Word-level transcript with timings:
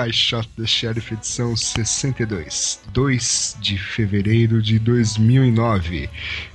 I 0.00 0.12
Shot 0.12 0.48
the 0.56 0.66
Sheriff 0.66 1.12
edição 1.12 1.54
62, 1.54 2.80
2 2.90 3.56
de 3.60 3.76
fevereiro 3.76 4.62
de 4.62 4.78
2009. 4.78 6.08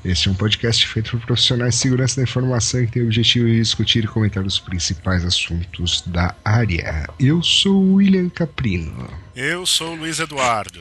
Este 0.03 0.27
é 0.27 0.31
um 0.31 0.33
podcast 0.33 0.87
feito 0.87 1.11
por 1.11 1.19
profissionais 1.27 1.75
de 1.75 1.81
segurança 1.81 2.15
da 2.15 2.23
informação 2.23 2.83
que 2.85 2.93
tem 2.93 3.03
o 3.03 3.05
objetivo 3.05 3.45
de 3.45 3.59
discutir 3.59 4.03
e 4.03 4.07
comentar 4.07 4.43
os 4.43 4.57
principais 4.57 5.23
assuntos 5.23 6.01
da 6.07 6.33
área. 6.43 7.07
Eu 7.19 7.43
sou 7.43 7.75
o 7.75 7.93
William 7.95 8.29
Caprino. 8.29 9.07
Eu 9.35 9.63
sou 9.67 9.93
o 9.93 9.95
Luiz 9.95 10.19
Eduardo. 10.19 10.79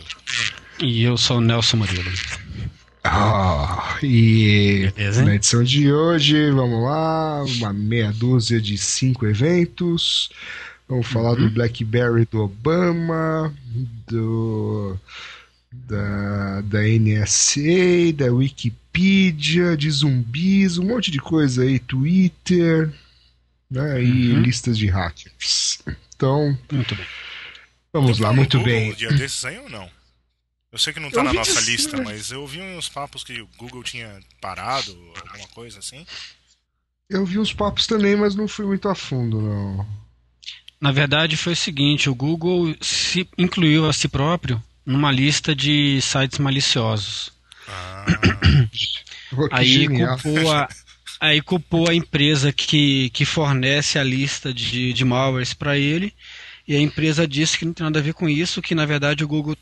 E 0.81 1.03
eu 1.03 1.19
sou 1.19 1.37
o 1.39 1.41
Nelson 1.43 1.77
Murilo. 1.77 2.11
Ah, 3.05 3.99
e 4.03 4.91
Beleza, 4.97 5.23
na 5.23 5.35
edição 5.35 5.63
de 5.63 5.93
hoje, 5.93 6.51
vamos 6.51 6.83
lá, 6.83 7.45
uma 7.45 7.75
meia 7.75 8.11
dúzia 8.11 8.59
de 8.59 8.79
cinco 8.79 9.27
eventos. 9.27 10.31
Vamos 10.89 11.07
falar 11.07 11.31
Uhum. 11.33 11.49
do 11.49 11.51
BlackBerry 11.51 12.27
do 12.31 12.43
Obama, 12.43 13.55
do 14.07 14.99
da, 15.73 16.61
da 16.63 16.83
NSA, 16.83 18.13
da 18.15 18.27
Wikipedia, 18.33 19.77
de 19.77 19.91
zumbis, 19.91 20.79
um 20.79 20.85
monte 20.87 21.11
de 21.11 21.19
coisa 21.19 21.63
aí, 21.63 21.79
Twitter, 21.79 22.93
né, 23.71 24.03
e 24.03 24.33
Uhum. 24.35 24.43
listas 24.43 24.77
de 24.79 24.87
hackers. 24.87 25.79
Então, 26.15 26.57
Muito 26.71 26.95
bem. 26.95 27.07
vamos 27.93 28.19
lá, 28.19 28.29
Tá 28.29 28.35
muito 28.35 28.59
Google 28.59 28.73
bem. 28.73 28.93
Um 28.93 28.95
dia 28.95 29.13
desses 29.13 29.45
aí 29.45 29.59
ou 29.59 29.69
não? 29.69 29.91
Eu 30.71 30.79
sei 30.79 30.93
que 30.93 31.01
não 31.01 31.11
tá 31.11 31.21
Eu 31.21 31.25
na 31.25 31.33
nossa 31.33 31.55
dizer. 31.61 31.71
lista, 31.73 32.03
mas 32.03 32.31
eu 32.31 32.41
ouvi 32.43 32.61
uns 32.61 32.89
papos 32.89 33.25
que 33.25 33.41
o 33.41 33.49
Google 33.57 33.83
tinha 33.83 34.21
parado, 34.41 34.93
alguma 35.29 35.49
coisa 35.49 35.79
assim. 35.79 36.05
Eu 37.09 37.25
vi 37.25 37.39
uns 37.39 37.53
papos 37.53 37.87
também, 37.87 38.17
mas 38.17 38.35
não 38.35 38.47
fui 38.49 38.65
muito 38.67 38.89
a 38.89 38.95
fundo, 38.95 39.41
não. 39.41 40.04
Na 40.81 40.93
verdade, 40.93 41.37
foi 41.37 41.53
o 41.55 41.57
seguinte: 41.57 42.11
o 42.11 42.15
Google 42.15 42.75
se 42.81 43.27
incluiu 43.39 43.89
a 43.89 43.93
si 43.93 44.09
próprio 44.09 44.63
numa 44.85 45.11
lista 45.11 45.55
de 45.55 46.01
sites 46.03 46.39
maliciosos. 46.39 47.33
Ah, 47.69 48.05
Aí 49.51 49.89
culpou, 49.89 50.53
a, 50.53 50.69
aí 51.21 51.41
culpou 51.41 51.89
a 51.89 51.95
empresa 51.95 52.53
que, 52.53 53.11
que 53.11 53.25
fornece 53.25 53.99
a 53.99 54.05
lista 54.05 54.53
de, 54.53 54.93
de 54.93 55.05
malwares 55.05 55.55
para 55.55 55.77
ele. 55.79 56.13
E 56.67 56.75
a 56.77 56.81
empresa 56.81 57.27
disse 57.27 57.59
que 57.59 57.65
não 57.65 57.73
tem 57.73 57.85
nada 57.85 57.99
a 57.99 58.03
ver 58.03 58.15
com 58.15 58.29
isso, 58.29 58.63
que 58.63 58.75
na 58.75 58.87
verdade 58.87 59.25
o 59.25 59.29
Google 59.29 59.57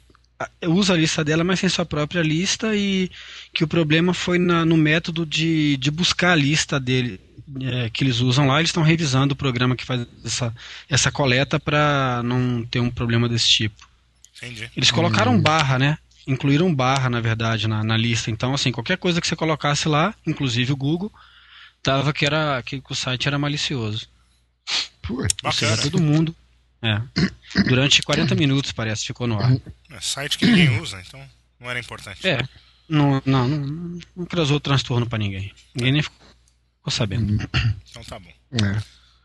usa 0.67 0.95
a 0.95 0.97
lista 0.97 1.25
dela, 1.25 1.45
mas 1.45 1.61
sem 1.61 1.69
sua 1.69 1.85
própria 1.85 2.23
lista, 2.23 2.75
e 2.77 3.11
que 3.53 3.63
o 3.65 3.69
problema 3.69 4.13
foi 4.15 4.39
na- 4.39 4.65
no 4.65 4.77
método 4.77 5.25
de, 5.25 5.77
de 5.77 5.91
buscar 5.91 6.33
a 6.33 6.37
lista 6.37 6.79
dele 6.81 7.21
é, 7.61 7.91
que 7.91 8.05
eles 8.05 8.21
usam 8.21 8.47
lá. 8.47 8.59
Eles 8.59 8.69
estão 8.69 8.83
revisando 8.83 9.35
o 9.35 9.37
programa 9.37 9.77
que 9.77 9.85
faz 9.85 10.07
essa, 10.25 10.55
essa 10.89 11.11
coleta 11.11 11.59
para 11.59 12.23
não 12.25 12.65
ter 12.65 12.81
um 12.81 12.91
problema 12.91 13.29
desse 13.29 13.49
tipo. 13.49 13.89
entendi. 14.37 14.71
Eles 14.77 14.91
colocaram 14.91 15.41
barra, 15.41 15.79
né? 15.79 15.99
Incluíram 16.27 16.73
barra, 16.73 17.11
na 17.11 17.21
verdade, 17.21 17.67
na, 17.67 17.83
na 17.83 17.97
lista. 17.97 18.31
Então, 18.31 18.55
assim, 18.55 18.71
qualquer 18.71 18.97
coisa 18.97 19.21
que 19.21 19.27
você 19.27 19.35
colocasse 19.35 19.89
lá, 19.89 20.15
inclusive 20.27 20.73
o 20.73 20.77
Google, 20.77 21.13
tava 21.83 22.13
que, 22.13 22.25
era, 22.25 22.63
que 22.63 22.81
o 22.89 22.95
site 22.95 23.27
era 23.27 23.39
malicioso. 23.39 24.09
Putz. 25.03 25.35
Seja, 25.55 25.73
Bacana. 25.73 25.83
todo 25.83 26.01
mundo. 26.01 26.35
É. 26.81 27.01
Durante 27.69 28.03
40 28.03 28.35
minutos, 28.35 28.73
parece, 28.73 29.07
ficou 29.07 29.27
no 29.27 29.39
ar. 29.39 29.53
É 29.91 30.01
site 30.01 30.37
que 30.37 30.47
ninguém 30.47 30.81
usa, 30.81 31.01
então 31.07 31.21
não 31.61 31.71
era 31.71 31.79
importante. 31.79 32.27
É. 32.27 32.43
Não, 32.89 33.23
não, 33.25 33.49
não, 33.49 34.01
não 34.17 34.27
causou 34.27 34.59
transtorno 34.61 35.07
pra 35.07 35.19
ninguém. 35.19 35.53
Ninguém 35.75 35.93
nem 35.93 36.03
ficou 36.03 36.22
sabendo. 36.91 37.35
Então 37.91 38.03
tá 38.05 38.19
bom. 38.19 38.33
É. 38.53 38.75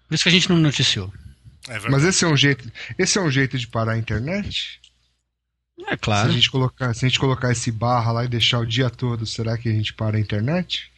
Por 0.07 0.13
isso 0.15 0.23
que 0.23 0.29
a 0.29 0.31
gente 0.31 0.49
não 0.49 0.57
noticiou. 0.57 1.11
É. 1.67 1.79
Mas 1.89 2.03
esse 2.03 2.23
é 2.23 2.27
um 2.27 2.37
jeito, 2.37 2.71
esse 2.97 3.17
é 3.17 3.21
um 3.21 3.29
jeito 3.31 3.57
de 3.57 3.67
parar 3.67 3.93
a 3.93 3.97
internet? 3.97 4.79
É 5.85 5.91
Se 5.91 5.97
claro. 5.97 6.29
a 6.29 6.31
gente 6.31 6.49
colocar, 6.49 6.93
se 6.93 7.05
a 7.05 7.09
gente 7.09 7.19
colocar 7.19 7.51
esse 7.51 7.71
barra 7.71 8.11
lá 8.11 8.25
e 8.25 8.27
deixar 8.27 8.59
o 8.59 8.65
dia 8.65 8.89
todo, 8.89 9.25
será 9.25 9.57
que 9.57 9.67
a 9.69 9.71
gente 9.71 9.93
para 9.93 10.17
a 10.17 10.19
internet? 10.19 10.91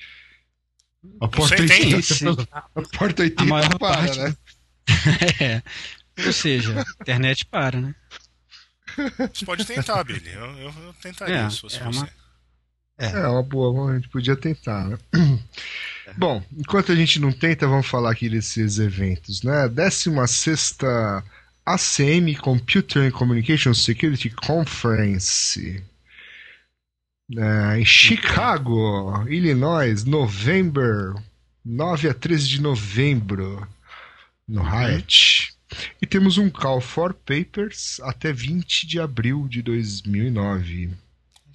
A 1.21 1.27
porta 1.27 1.57
sei, 1.57 1.67
tem 1.67 1.79
80, 1.95 1.99
isso. 1.99 2.19
pelo- 2.19 2.47
a 2.51 2.61
porta 2.97 3.23
80 3.23 3.43
A 3.43 3.45
maior 3.45 3.77
para, 3.79 3.97
parte- 3.97 4.19
né? 4.19 4.35
É. 6.17 6.25
Ou 6.25 6.33
seja, 6.33 6.81
a 6.81 7.01
internet 7.01 7.45
para, 7.45 7.79
né? 7.81 7.95
Você 9.33 9.45
pode 9.45 9.63
tentar, 9.65 10.03
Billy. 10.03 10.29
Eu, 10.33 10.45
eu, 10.57 10.73
eu 10.83 10.93
tentaria 11.01 11.35
É, 11.35 11.49
se 11.49 11.61
fosse 11.61 11.77
é 11.77 11.83
você. 11.83 11.99
uma- 11.99 12.09
É 12.97 13.27
uma 13.27 13.43
boa, 13.43 13.91
a 13.91 13.95
gente 13.95 14.09
podia 14.09 14.35
tentar, 14.35 14.87
né? 14.89 14.97
Bom, 16.17 16.43
enquanto 16.57 16.91
a 16.91 16.95
gente 16.95 17.19
não 17.19 17.31
tenta, 17.31 17.67
vamos 17.67 17.87
falar 17.87 18.11
aqui 18.11 18.29
desses 18.29 18.79
eventos, 18.79 19.43
né? 19.43 19.67
16 19.69 20.77
ACM 21.65 22.35
Computer 22.35 23.03
and 23.03 23.11
Communication 23.11 23.73
Security 23.73 24.29
Conference 24.29 25.83
né, 27.29 27.79
em 27.79 27.85
Chicago, 27.85 29.23
Illinois, 29.27 30.03
novembro, 30.03 31.21
9 31.63 32.09
a 32.09 32.13
13 32.13 32.47
de 32.47 32.61
novembro, 32.61 33.67
no 34.47 34.63
Hyatt. 34.63 35.53
E 36.01 36.07
temos 36.07 36.39
um 36.39 36.49
Call 36.49 36.81
for 36.81 37.13
Papers 37.13 37.99
até 38.01 38.33
20 38.33 38.87
de 38.87 38.99
abril 38.99 39.47
de 39.47 39.61
2009. 39.61 40.89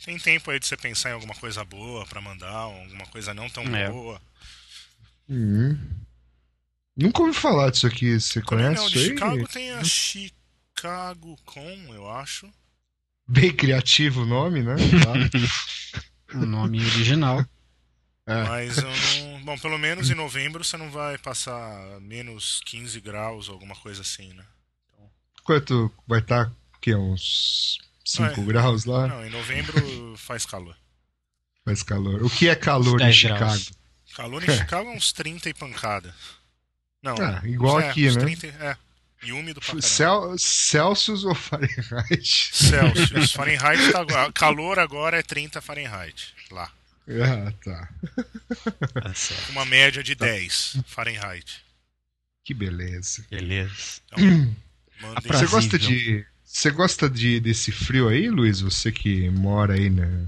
Tem 0.04 0.16
tempo 0.18 0.50
aí 0.50 0.60
de 0.60 0.66
você 0.66 0.76
pensar 0.76 1.10
em 1.10 1.14
alguma 1.14 1.34
coisa 1.34 1.64
boa 1.64 2.06
pra 2.06 2.20
mandar, 2.20 2.52
alguma 2.52 3.06
coisa 3.06 3.34
não 3.34 3.48
tão 3.48 3.64
É. 3.74 3.90
boa. 3.90 4.20
Hum. 5.28 5.78
Nunca 6.96 7.22
ouvi 7.22 7.34
falar 7.34 7.70
disso 7.70 7.86
aqui. 7.86 8.18
Você 8.18 8.40
Também 8.42 8.66
conhece 8.66 8.82
não, 8.82 8.90
de 8.90 8.98
aí? 8.98 9.04
Chicago 9.04 9.48
tem 9.48 9.70
a 9.72 9.84
Chicago 9.84 11.36
Con, 11.44 11.94
eu 11.94 12.10
acho. 12.10 12.48
Bem 13.26 13.52
criativo 13.54 14.22
o 14.22 14.26
nome, 14.26 14.62
né? 14.62 14.74
Tá. 14.76 16.04
O 16.34 16.44
nome 16.44 16.84
original. 16.84 17.46
É. 18.26 18.42
Mas 18.42 18.78
eu 18.78 18.90
não. 18.90 19.44
Bom, 19.44 19.58
pelo 19.58 19.78
menos 19.78 20.10
em 20.10 20.14
novembro 20.14 20.64
você 20.64 20.76
não 20.76 20.90
vai 20.90 21.16
passar 21.16 22.00
menos 22.00 22.60
15 22.66 23.00
graus, 23.00 23.48
alguma 23.48 23.76
coisa 23.76 24.02
assim, 24.02 24.32
né? 24.32 24.44
Quanto 25.44 25.92
vai 26.08 26.18
estar? 26.18 26.50
que 26.80 26.94
uns 26.94 27.78
5 28.04 28.40
É. 28.40 28.44
graus 28.44 28.84
lá? 28.84 29.06
Não, 29.06 29.24
em 29.24 29.30
novembro 29.30 30.14
faz 30.18 30.44
calor. 30.44 30.76
Faz 31.64 31.82
calor. 31.82 32.22
O 32.22 32.28
que 32.28 32.48
é 32.48 32.54
calor 32.54 33.00
em 33.00 33.04
10 33.04 33.16
Chicago? 33.16 33.60
Calor 34.14 34.44
em 34.44 34.56
Chicago 34.56 34.90
é 34.90 34.96
uns 34.96 35.12
30 35.12 35.48
e 35.48 35.54
pancada. 35.54 36.14
Não, 37.02 37.16
Ah, 37.20 37.42
igual 37.44 37.80
é, 37.80 37.90
aqui, 37.90 38.10
né? 38.10 38.20
30, 38.20 38.46
é. 38.46 38.76
E 39.22 39.32
úmido 39.32 39.60
pra. 39.60 39.80
Cel 39.80 40.36
Celsius 40.38 41.24
ou 41.24 41.34
Fahrenheit? 41.34 42.50
Celsius. 42.52 43.32
Fahrenheit 43.32 43.90
tá 43.92 44.00
agora. 44.00 44.32
Calor 44.32 44.78
agora 44.78 45.18
é 45.18 45.22
30 45.22 45.60
Fahrenheit. 45.60 46.34
Lá. 46.50 46.70
Ah, 47.08 47.52
tá. 47.62 47.88
Tá. 49.02 49.12
Uma 49.50 49.64
média 49.64 50.02
de 50.02 50.14
10 50.14 50.78
Fahrenheit. 50.86 51.62
Que 52.44 52.54
beleza. 52.54 53.24
Beleza. 53.30 54.00
Então, 54.12 55.14
Você 55.22 55.46
gosta 55.46 55.78
de. 55.78 56.26
Você 56.44 56.70
gosta 56.70 57.10
de, 57.10 57.40
desse 57.40 57.72
frio 57.72 58.08
aí, 58.08 58.30
Luiz? 58.30 58.60
Você 58.60 58.92
que 58.92 59.28
mora 59.30 59.74
aí, 59.74 59.90
né? 59.90 60.26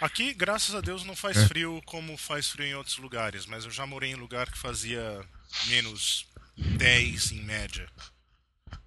Aqui, 0.00 0.32
graças 0.32 0.74
a 0.74 0.80
Deus, 0.80 1.04
não 1.04 1.16
faz 1.16 1.36
É. 1.36 1.46
frio 1.48 1.82
como 1.84 2.16
faz 2.16 2.48
frio 2.48 2.66
em 2.66 2.74
outros 2.74 2.98
lugares, 2.98 3.46
mas 3.46 3.64
eu 3.64 3.70
já 3.70 3.84
morei 3.86 4.10
em 4.10 4.14
lugar 4.16 4.50
que 4.50 4.58
fazia 4.58 5.24
menos 5.66 6.26
10 6.56 7.32
em 7.32 7.42
média. 7.42 7.88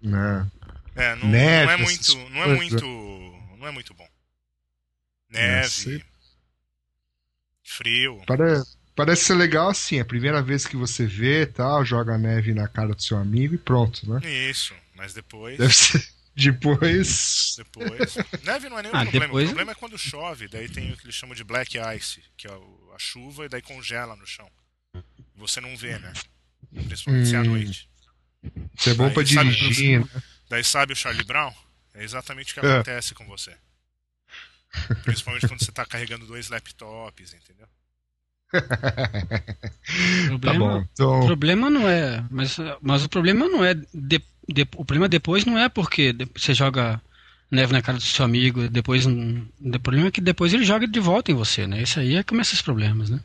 né? 0.01 0.49
É, 0.95 1.15
não, 1.15 1.27
Neve, 1.29 1.65
não 1.65 1.71
é 1.71 1.77
muito, 1.77 2.15
não 2.29 2.41
é 2.43 2.55
coisas. 2.55 2.57
muito, 2.81 2.85
não 3.57 3.67
é 3.67 3.71
muito 3.71 3.93
bom. 3.93 4.07
É, 5.33 5.61
Neve, 5.61 6.05
frio. 7.63 8.21
Pare- 8.25 8.63
Parece 8.93 9.23
ser 9.23 9.35
legal 9.35 9.69
assim, 9.69 9.99
a 10.01 10.05
primeira 10.05 10.43
vez 10.43 10.65
que 10.67 10.75
você 10.75 11.05
vê 11.07 11.45
tal, 11.45 11.83
joga 11.85 12.17
neve 12.17 12.53
na 12.53 12.67
cara 12.67 12.93
do 12.93 13.01
seu 13.01 13.17
amigo 13.17 13.55
e 13.55 13.57
pronto, 13.57 14.07
né? 14.07 14.19
Isso, 14.49 14.75
mas 14.93 15.13
depois 15.13 15.57
Deve 15.57 15.73
ser, 15.73 16.05
Depois. 16.35 17.55
Depois. 17.57 18.15
Neve 18.43 18.69
não 18.69 18.79
é 18.79 18.83
nenhum 18.83 18.95
Ah, 18.95 19.01
problema. 19.01 19.25
depois- 19.25 19.43
O 19.45 19.47
problema 19.49 19.71
é 19.71 19.75
quando 19.75 19.97
chove, 19.97 20.47
daí 20.47 20.69
tem 20.69 20.91
o 20.91 20.97
que 20.97 21.05
eles 21.05 21.15
chamam 21.15 21.35
de 21.35 21.43
black 21.43 21.77
ice, 21.97 22.23
que 22.37 22.47
é 22.47 22.51
a 22.51 22.99
chuva, 22.99 23.45
e 23.45 23.49
daí 23.49 23.61
congela 23.61 24.15
no 24.15 24.25
chão. 24.25 24.49
Você 25.35 25.59
não 25.59 25.75
vê, 25.75 25.97
né? 25.99 26.13
Principalmente 26.87 27.27
se 27.29 27.35
é 27.35 27.37
à 27.37 27.41
Hum. 27.41 27.45
noite. 27.45 27.89
Isso 28.77 28.89
é 28.89 28.93
bom 28.93 29.05
Aí, 29.07 29.13
pra 29.13 29.25
sabe- 29.25 29.51
dirigir, 29.51 29.99
né? 30.01 30.21
Daí 30.49 30.63
sabe 30.63 30.93
o 30.93 30.95
Charlie 30.95 31.23
Brown? 31.23 31.53
É 31.93 32.03
exatamente 32.03 32.51
o 32.51 32.53
que 32.59 32.65
É. 32.65 32.71
acontece 32.73 33.13
com 33.13 33.25
você. 33.25 33.55
Principalmente 35.03 35.47
quando 35.47 35.63
você 35.63 35.71
tá 35.71 35.85
carregando 35.85 36.25
dois 36.25 36.47
laptops, 36.49 37.33
entendeu? 37.33 37.67
O 40.31 40.39
Tá 40.39 40.51
problema, 40.51 40.59
bom. 40.59 40.79
o 40.79 40.87
Então, 40.93 41.25
problema 41.25 41.69
não 41.69 41.87
é. 41.89 42.23
Mas, 42.29 42.57
mas 42.81 43.03
o 43.05 43.09
problema 43.09 43.47
não 43.47 43.63
é. 43.63 43.73
de- 43.93 44.23
de- 44.53 44.61
o 44.75 44.85
problema 44.85 45.07
depois 45.09 45.45
não 45.45 45.57
é 45.57 45.67
porque 45.69 46.15
você 46.35 46.53
joga 46.53 47.01
neve 47.49 47.73
na 47.73 47.81
cara 47.81 47.97
do 47.97 48.03
seu 48.03 48.23
amigo, 48.25 48.67
depois. 48.69 49.05
O 49.05 49.79
problema 49.81 50.07
é 50.07 50.11
que 50.11 50.21
depois 50.21 50.53
ele 50.53 50.63
joga 50.63 50.87
de 50.87 50.99
volta 50.99 51.31
em 51.31 51.35
você, 51.35 51.67
né? 51.67 51.81
Esse 51.81 51.99
aí 51.99 52.15
é 52.15 52.23
que 52.23 52.29
começa 52.29 52.53
os 52.53 52.61
problemas, 52.61 53.09
né? 53.09 53.19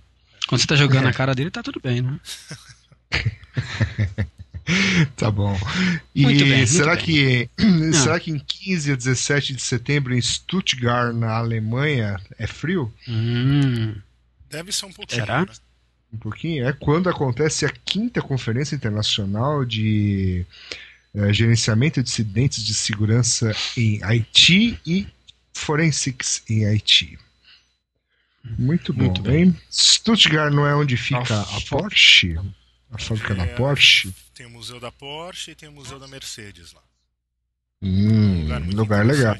Quando 0.49 0.61
você 0.61 0.67
tá 0.67 0.76
jogando 0.76 1.02
É. 1.05 1.06
na 1.06 1.12
cara 1.12 1.34
dele, 1.34 1.50
tá 1.50 1.62
tudo 1.62 1.81
bem, 1.82 2.00
né? 2.02 2.19
tá 5.17 5.31
bom. 5.31 5.56
E 6.14 6.23
Muito 6.23 6.40
bem, 6.44 6.56
muito 6.58 6.70
será 6.70 6.96
bem. 6.96 7.05
que 7.05 7.50
Ah. 7.58 7.93
será 7.94 8.20
que 8.20 8.31
em 8.31 8.38
15 8.38 8.93
a 8.93 8.96
17 8.96 9.55
de 9.55 9.62
setembro 9.62 10.14
em 10.14 10.20
Stuttgart, 10.20 11.14
na 11.14 11.32
Alemanha, 11.37 12.20
é 12.38 12.46
frio? 12.46 12.93
Hum, 13.08 13.94
Deve 14.50 14.73
ser 14.73 14.87
um 14.87 14.93
pouquinho, 14.93 15.20
Será? 15.20 15.40
né? 15.43 15.46
Um 16.12 16.19
pouquinho. 16.19 16.67
É 16.67 16.73
quando 16.73 17.08
acontece 17.08 17.67
a 17.67 17.69
quinta 17.84 18.23
Conferência 18.23 18.75
Internacional 18.76 19.64
de 19.64 20.46
eh, 21.16 21.32
Gerenciamento 21.32 22.02
de 22.02 22.08
Incidentes 22.10 22.62
de 22.64 22.74
Segurança 22.74 23.52
em 23.76 24.00
Haiti 24.04 24.78
e 24.86 25.06
Forensics 25.54 26.42
em 26.48 26.66
Haiti. 26.66 27.18
Muito 28.58 28.92
bom, 28.92 29.04
Muito 29.06 29.22
bem. 29.22 29.42
hein? 29.44 29.56
Stuttgart 29.70 30.52
não 30.52 30.64
é 30.66 30.74
onde 30.76 30.96
fica 30.96 31.24
Ah, 31.34 31.56
a 31.56 31.60
Porsche? 31.68 32.36
A 32.92 32.98
fábrica 32.98 33.34
da 33.34 33.42
É, 33.42 33.54
Porsche? 33.56 34.14
Tem 34.34 34.46
o 34.46 34.50
Museu 34.50 34.78
da 34.78 34.92
Porsche 34.92 35.50
e 35.50 35.54
tem 35.56 35.68
o 35.68 35.72
Museu 35.72 35.98
da 35.98 36.06
Mercedes 36.06 36.72
lá. 36.72 36.80
Hum, 37.82 38.42
Um 38.42 38.42
lugar 38.42 38.62
lugar 38.74 39.06
legal. 39.06 39.36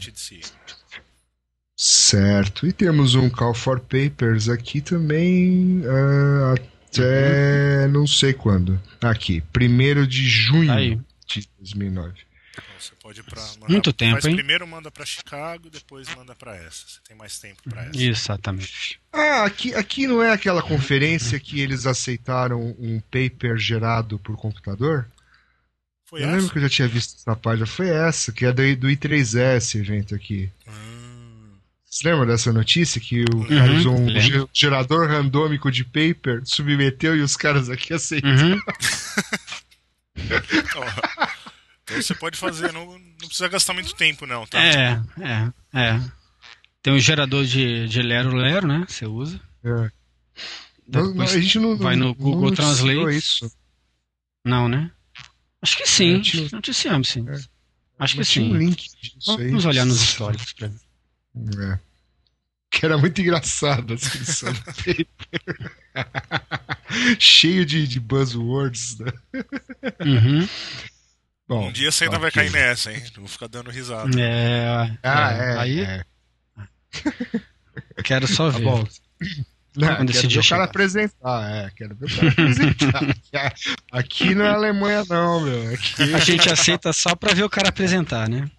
Certo. 1.77 2.67
E 2.67 2.73
temos 2.73 3.15
um 3.15 3.29
Call 3.29 3.55
for 3.55 3.79
Papers 3.81 4.49
aqui 4.49 4.81
também 4.81 5.83
ah, 5.87 6.55
até 6.55 7.87
não 7.89 8.07
sei 8.07 8.33
quando. 8.33 8.81
Aqui, 9.03 9.43
1 9.55 10.07
de 10.07 10.27
junho 10.29 10.67
Tá 10.69 10.75
aí. 10.77 10.99
De 11.27 11.49
2009. 11.59 12.15
Então, 12.53 12.65
você 12.79 12.93
pode 13.03 13.21
ir 13.21 13.23
pra 13.25 13.43
mandar, 13.43 13.69
Muito 13.69 13.93
tempo, 13.93 14.13
faz 14.13 14.25
hein? 14.25 14.35
Primeiro 14.35 14.67
manda 14.67 14.91
pra 14.91 15.05
Chicago, 15.05 15.69
depois 15.69 16.09
manda 16.15 16.35
pra 16.35 16.57
essa. 16.57 16.87
Você 16.89 17.01
tem 17.07 17.15
mais 17.17 17.39
tempo 17.39 17.63
pra 17.69 17.85
essa. 17.85 18.03
exatamente. 18.03 18.99
Ah, 19.13 19.45
aqui, 19.45 19.75
aqui 19.75 20.07
não 20.07 20.23
é 20.23 20.33
aquela 20.33 20.63
conferência 20.63 21.39
que 21.39 21.61
eles 21.61 21.85
aceitaram 21.87 22.75
um 22.79 22.99
paper 23.11 23.59
gerado 23.59 24.19
por 24.21 24.37
computador? 24.39 25.07
Foi 26.07 26.23
eu 26.23 26.29
essa? 26.29 26.37
lembro 26.37 26.51
que 26.53 26.59
eu 26.59 26.63
já 26.63 26.69
tinha 26.71 26.89
visto 26.89 27.17
essa 27.19 27.37
página. 27.37 27.67
Foi 27.67 27.89
essa, 27.91 28.33
que 28.33 28.47
é 28.47 28.53
do, 28.53 28.77
do 28.77 28.87
I3S 28.89 29.57
esse 29.57 29.79
evento 29.79 30.15
aqui. 30.15 30.49
Hum, 30.67 31.57
Você 31.85 32.09
lembra 32.09 32.25
dessa 32.27 32.53
notícia 32.55 32.99
que 33.01 33.23
o 33.35 33.37
Uhum, 33.39 33.49
cara 33.49 33.73
usou 33.73 33.99
um 33.99 34.07
lembro. 34.07 34.23
ge- 34.23 34.49
gerador 34.55 35.09
randômico 35.09 35.71
de 35.71 35.85
paper, 35.85 36.41
submeteu 36.45 37.15
e 37.17 37.21
os 37.21 37.37
caras 37.37 37.69
aqui 37.69 37.93
aceitaram? 37.93 38.53
Uhum. 38.53 38.61
ó. 40.77 41.27
Então 41.85 42.03
você 42.03 42.15
pode 42.15 42.37
fazer, 42.37 42.73
não, 42.73 42.99
não 42.99 43.29
precisa 43.29 43.49
gastar 43.49 43.73
muito 43.73 43.95
tempo 43.95 44.27
não, 44.27 44.45
tá? 44.47 44.59
É, 44.61 45.01
é, 45.21 45.53
é. 45.81 46.01
Tem 46.83 46.93
um 46.93 46.99
gerador 46.99 47.45
de, 47.45 47.87
de 47.89 48.03
Lero 48.03 48.35
Lero, 48.35 48.67
né? 48.67 48.85
Você 48.89 49.07
usa. 49.07 49.41
É. 49.65 49.91
Não, 50.89 51.03
não, 51.03 51.13
Depois 51.13 51.35
a 51.35 51.41
gente 51.41 51.59
não, 51.59 51.77
vai 51.77 51.97
no 51.97 52.07
não 52.07 52.15
Google 52.15 52.51
noticiou 52.51 52.77
Translate. 52.77 53.17
isso. 53.17 53.53
Não, 54.45 54.69
né? 54.69 54.91
Acho 55.63 55.77
que 55.77 55.87
sim. 55.87 56.15
É, 56.15 56.55
Noticiamos, 56.55 57.09
sim. 57.09 57.29
É. 57.29 57.39
Acho 57.99 58.17
que 58.17 58.25
sim. 58.25 58.53
um 58.53 58.57
link 58.57 58.89
disso 59.01 59.37
aí. 59.39 59.49
Vamos 59.49 59.65
olhar 59.65 59.85
nos 59.85 60.01
históricos 60.01 60.53
pra 60.53 60.69
ver. 60.69 60.81
É. 61.73 61.86
Que 62.71 62.85
era 62.85 62.99
muito 62.99 63.21
engraçado 63.21 63.93
a 63.93 63.97
descrição 63.97 64.53
do 64.53 64.63
paper. 64.65 65.73
Cheio 67.19 67.65
de, 67.65 67.87
de 67.87 67.99
buzzwords. 68.01 68.99
Né? 68.99 69.13
Uhum. 70.05 70.49
Bom, 71.49 71.69
Um 71.69 71.73
dia 71.73 71.91
você 71.93 72.05
ainda 72.05 72.19
vai 72.19 72.31
cair 72.31 72.51
nessa, 72.51 72.93
hein? 72.93 73.03
Eu 73.15 73.21
vou 73.21 73.29
ficar 73.29 73.47
dando 73.47 73.71
risada. 73.71 74.11
É, 74.21 74.91
Ah, 75.03 75.33
é, 75.33 75.39
é. 75.55 75.59
Aí 75.59 75.81
é. 75.81 76.05
quero 78.05 78.27
só 78.27 78.51
Tá 78.51 78.59
ver. 78.59 78.65
bom. 78.65 78.85
Não, 79.77 79.97
Quando 79.97 80.11
esse 80.11 80.21
quero 80.21 80.29
dia 80.29 80.41
ver 80.41 80.47
o 80.47 80.51
cara 80.51 80.65
apresentar, 80.65 81.51
é, 81.51 81.71
quero 81.77 81.95
ver 81.95 82.07
o 82.07 82.17
cara 82.17 82.29
apresentar. 82.33 83.15
Aqui 83.93 84.35
não 84.35 84.45
é 84.45 84.49
Alemanha 84.51 85.05
não, 85.09 85.41
meu. 85.41 85.75
Aqui, 85.75 86.15
A 86.15 86.19
gente 86.19 86.51
aceita 86.51 86.93
só 86.93 87.15
pra 87.15 87.35
ver 87.35 87.45
o 87.45 87.51
cara 87.51 87.69
apresentar, 87.69 88.29
né? 88.29 88.51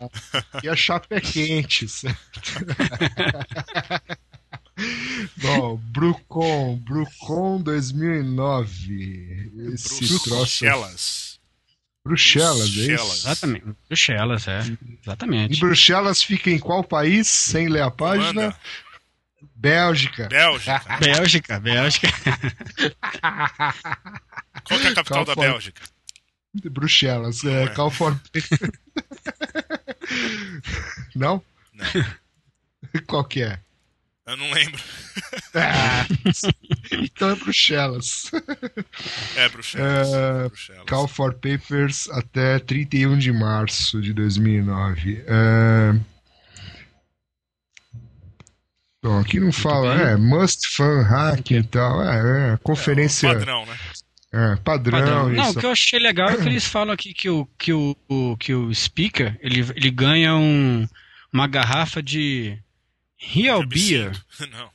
aqui 0.54 0.70
a 0.70 0.76
chapa 0.76 1.08
é 1.12 1.22
quente, 1.22 1.88
certo? 1.88 2.18
Bom, 5.42 5.78
Brucon, 5.92 6.76
Brucon 6.78 7.62
2009. 7.62 9.52
Esse 9.74 10.08
troço. 10.24 10.64
Bruxelas. 10.66 11.38
Bruxelas, 12.06 12.70
é 12.70 12.86
Bruxelas. 12.86 13.18
isso? 13.18 13.28
Exatamente. 13.28 13.66
Bruxelas, 13.90 14.48
é. 14.48 14.60
E 14.62 14.78
Exatamente. 15.04 15.60
Bruxelas 15.60 16.24
fica 16.24 16.50
em 16.50 16.60
qual 16.60 16.84
país? 16.84 17.28
Sem 17.28 17.68
ler 17.68 17.82
a 17.82 17.92
página? 17.92 18.42
Holanda, 18.44 18.56
Bélgica. 19.58 20.28
Bélgica. 20.28 20.84
Bélgica, 21.02 21.60
Bélgica. 21.60 22.08
Qual 24.64 24.80
é 24.80 24.88
a 24.88 24.94
capital 24.94 25.26
da? 25.26 25.36
Bélgica? 25.36 25.82
Bruxelas, 26.72 27.44
Não 27.44 27.52
é, 27.52 27.64
é. 27.64 27.74
Não? 31.16 31.44
Não, 31.74 31.86
Qual 33.08 33.24
que 33.26 33.44
é? 33.44 33.60
eu 34.28 34.38
não 34.38 34.52
lembro. 34.52 34.82
Ah, 35.54 36.06
então 36.92 37.30
é 37.30 37.36
Bruxelas. 37.36 38.32
É 39.36 39.50
Bruxelas. 39.50 40.14
É, 40.14 40.48
Bruxelas. 40.48 40.86
Call 40.86 41.08
for 41.08 41.34
Papers 41.34 42.10
até 42.10 42.60
31 42.60 43.18
de 43.18 43.32
março 43.32 44.02
de 44.02 44.14
2009. 44.14 45.24
É... 45.28 46.17
Bom, 49.04 49.20
aqui 49.20 49.40
não 49.40 49.52
fala, 49.52 49.94
é 49.94 50.16
Must 50.18 50.68
Fan 50.70 51.04
Hack 51.04 51.52
e 51.52 51.64
tal. 51.64 52.02
É, 52.04 52.54
é 52.54 52.58
conferência. 52.58 53.28
É, 53.28 53.34
padrão, 53.34 53.66
né? 53.66 53.78
É, 54.34 54.56
padrão. 54.58 55.00
Padrão. 55.00 55.30
Não, 55.30 55.52
o 55.52 55.56
que 55.56 55.66
eu 55.66 55.72
achei 55.72 56.00
legal 56.00 56.30
é 56.30 56.38
que 56.38 56.48
eles 56.48 56.66
falam 56.66 56.94
aqui 56.94 57.14
que 57.14 57.30
o, 57.30 57.46
que 57.58 57.72
o, 57.72 58.38
que 58.38 58.54
o 58.54 58.74
speaker 58.74 59.38
ele, 59.42 59.62
ele 59.76 59.92
ganha 59.92 60.36
um, 60.36 60.88
uma 61.32 61.48
garrafa 61.48 62.02
de 62.02 62.58
Real 63.18 63.66
Beer. 63.66 64.12
Não. 64.52 64.70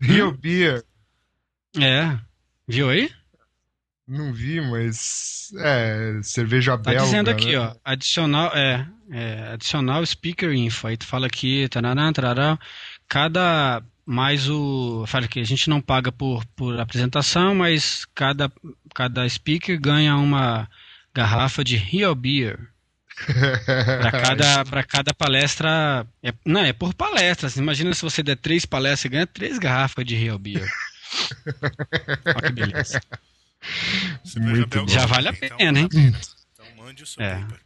Real 0.00 0.32
Beer. 0.32 0.82
É. 1.78 2.18
Viu 2.66 2.88
aí? 2.88 3.10
Não 4.10 4.32
vi, 4.32 4.60
mas. 4.60 5.52
É, 5.58 6.20
cerveja 6.22 6.76
Tá 6.76 6.90
belga. 6.90 7.04
dizendo 7.04 7.30
aqui, 7.30 7.52
né? 7.52 7.58
ó. 7.58 7.74
Adicional, 7.84 8.50
é, 8.56 8.88
é, 9.12 9.52
adicional 9.52 10.04
speaker 10.04 10.52
info. 10.52 10.88
Aí 10.88 10.96
tu 10.96 11.06
fala 11.06 11.28
aqui, 11.28 11.68
tarará, 11.68 12.12
tarará, 12.12 12.58
cada 13.10 13.82
mais 14.06 14.48
o. 14.48 15.04
Fala 15.06 15.26
que 15.28 15.40
a 15.40 15.44
gente 15.44 15.68
não 15.68 15.80
paga 15.82 16.10
por, 16.12 16.46
por 16.56 16.78
apresentação, 16.80 17.54
mas 17.54 18.06
cada, 18.14 18.50
cada 18.94 19.28
speaker 19.28 19.78
ganha 19.78 20.16
uma 20.16 20.70
garrafa 21.12 21.62
de 21.64 21.76
Real 21.76 22.14
Beer. 22.14 22.58
Para 23.66 24.12
cada, 24.12 24.64
pra 24.64 24.82
cada 24.82 25.12
palestra. 25.12 26.06
É, 26.22 26.32
não, 26.46 26.62
é 26.62 26.72
por 26.72 26.94
palestra. 26.94 27.48
Assim, 27.48 27.60
imagina 27.60 27.92
se 27.92 28.00
você 28.00 28.22
der 28.22 28.36
três 28.36 28.64
palestras 28.64 29.04
e 29.04 29.08
ganha 29.10 29.26
três 29.26 29.58
garrafas 29.58 30.06
de 30.06 30.14
Real 30.14 30.38
Beer. 30.38 30.66
Olha 32.24 32.42
que 32.46 32.52
beleza. 32.52 33.00
Cerveja 34.24 34.54
Muito 34.56 34.68
belga 34.68 34.86
bom. 34.86 34.98
Já 35.00 35.04
vale 35.06 35.28
a 35.28 35.32
então- 35.32 35.56
pena, 35.58 35.80
hein? 35.80 35.88
Então 35.92 36.66
mande 36.78 37.02
o 37.02 37.06
seu 37.06 37.22
É. 37.22 37.34
paper. 37.40 37.60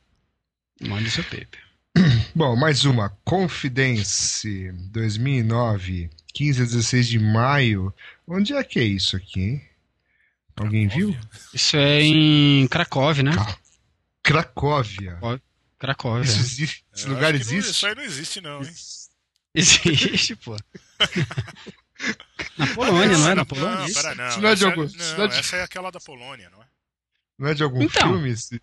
Mande 0.88 1.10
seu 1.10 1.22
paper. 1.22 1.63
Bom, 2.34 2.56
mais 2.56 2.84
uma. 2.84 3.10
Confidence 3.24 4.72
2009, 4.90 6.10
15 6.32 6.62
a 6.62 6.64
16 6.64 7.08
de 7.08 7.18
maio. 7.18 7.94
Onde 8.26 8.54
é 8.54 8.64
que 8.64 8.78
é 8.80 8.84
isso 8.84 9.16
aqui, 9.16 9.40
hein? 9.40 9.68
Alguém 10.56 10.88
viu? 10.88 11.10
Óbvio. 11.10 11.28
Isso 11.52 11.76
é 11.76 12.00
em 12.02 12.66
Cracóvia, 12.68 13.22
né? 13.24 13.32
Cracóvia. 14.22 15.18
Cracóvia. 15.78 16.24
Isso 16.24 16.38
existe? 16.40 16.84
Esse 16.94 17.06
Eu 17.06 17.14
lugar 17.14 17.32
que 17.32 17.38
não- 17.38 17.44
existe? 17.44 17.70
Isso 17.70 17.86
aí 17.86 17.94
não 17.94 18.02
existe, 18.02 18.40
não, 18.40 18.62
hein? 18.62 18.70
Existe, 19.54 20.36
pô. 20.36 20.56
Na 22.58 22.66
Polônia, 22.74 23.16
não 23.18 23.28
é? 23.30 23.34
Na 23.34 23.44
Polônia? 23.44 23.76
Não, 23.78 23.86
isso? 23.86 23.94
pera, 24.02 24.14
não. 24.14 24.40
Não 24.40 24.48
é 24.48 24.54
de 24.54 24.64
essa, 24.64 24.70
algum- 24.74 24.88
não, 25.16 25.24
é 25.24 25.38
essa 25.38 25.56
é 25.56 25.62
aquela 25.62 25.90
da 25.90 26.00
Polônia, 26.00 26.50
não 26.50 26.62
é? 26.62 26.66
Não 27.38 27.48
é 27.48 27.54
de 27.54 27.62
algum 27.62 27.82
Então. 27.82 28.10
filme? 28.12 28.30
esse? 28.30 28.60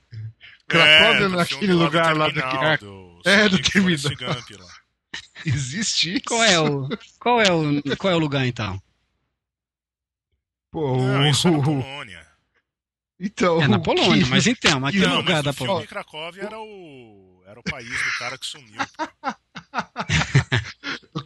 Cracóvia 0.68 1.28
do 1.30 1.40
é 1.40 1.42
aquele 1.44 1.60
filme 1.60 1.74
lugar 1.74 2.14
do 2.14 2.20
lá 2.20 2.26
Terminal, 2.32 2.52
daquele. 2.62 2.78
do 2.92 3.22
É, 3.26 3.50
do 3.50 3.62
Terminal. 3.62 4.68
Existe 5.46 6.14
isso? 6.14 6.24
Qual 6.28 6.44
é 6.44 6.60
o 6.60 6.88
qual 7.20 7.42
é 7.42 7.52
o 7.52 7.98
qual 7.98 8.14
é 8.14 8.16
o 8.16 8.20
lugar 8.20 8.46
então? 8.46 8.82
Pô, 10.72 10.96
Não, 10.98 11.28
isso 11.28 11.48
é 11.48 11.52
na 11.52 11.62
Polônia. 11.64 12.28
Então, 13.20 13.62
É 13.62 13.68
na 13.68 13.80
Polônia, 13.80 14.24
que- 14.24 14.30
mas 14.30 14.48
então, 14.48 14.80
mas 14.80 14.94
que 14.96 15.00
Não, 15.02 15.18
lugar 15.18 15.36
mas 15.36 15.44
da 15.44 15.54
Polônia? 15.54 15.86
Cracóvia 15.88 16.44
era 16.44 16.58
o, 16.60 17.44
era 17.46 17.60
o 17.60 17.64
país 17.64 17.90
do 17.90 18.18
cara 18.18 18.38
que 18.38 18.46
sumiu. 18.46 18.80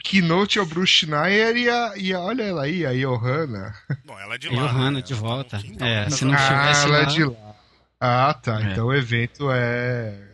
Keynote 0.06 0.60
é 0.60 0.62
o 0.62 0.66
Bruce 0.66 0.94
Schneier 0.94 1.56
e 1.58 1.70
a, 1.70 1.94
e 1.98 2.14
a. 2.14 2.20
Olha 2.22 2.44
ela 2.44 2.64
aí, 2.64 2.86
a 2.86 2.94
Johanna. 2.94 3.76
Bom, 4.06 4.18
ela 4.20 4.36
é 4.36 4.38
de 4.38 4.48
É 4.48 4.52
lá. 4.52 4.68
Johanna 4.68 4.92
né? 4.92 5.02
de 5.02 5.14
Ela 5.14 5.22
tá 5.22 5.28
no 5.28 5.34
volta. 5.36 5.58
quintal 5.60 5.88
É, 5.88 6.10
se 6.10 6.26
não 6.26 6.34
ah, 6.34 6.72
ela 6.84 6.98
é 7.00 7.06
de 7.06 7.24
lá. 7.26 7.56
Ah, 8.00 8.34
tá. 8.34 8.62
É. 8.62 8.72
Então 8.72 8.86
o 8.88 8.94
evento 8.94 9.50
é. 9.52 10.32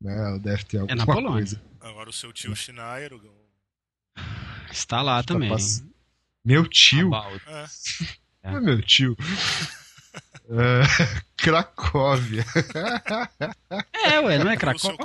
Né, 0.00 0.16
ela 0.16 0.38
deve 0.38 0.64
ter 0.64 0.78
alguma 0.78 0.96
na 0.96 1.06
Polônia. 1.06 1.30
coisa. 1.32 1.62
Agora 1.80 2.10
o 2.10 2.12
seu 2.12 2.32
tio 2.32 2.54
Schneier, 2.56 3.12
o- 3.12 3.20
Está 4.70 5.00
lá 5.02 5.22
Tá 5.22 5.34
também. 5.34 5.48
pass- 5.50 5.84
Meu 6.44 6.66
tio. 6.66 7.10
É, 7.46 7.66
é 8.42 8.50
meu 8.60 8.82
tio. 8.82 9.16
É, 10.48 10.82
Cracóvia. 11.36 12.44
É, 14.04 14.20
ué, 14.20 14.38
não 14.38 14.50
é 14.50 14.56
Cracóvia? 14.56 14.96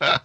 É. 0.00 0.18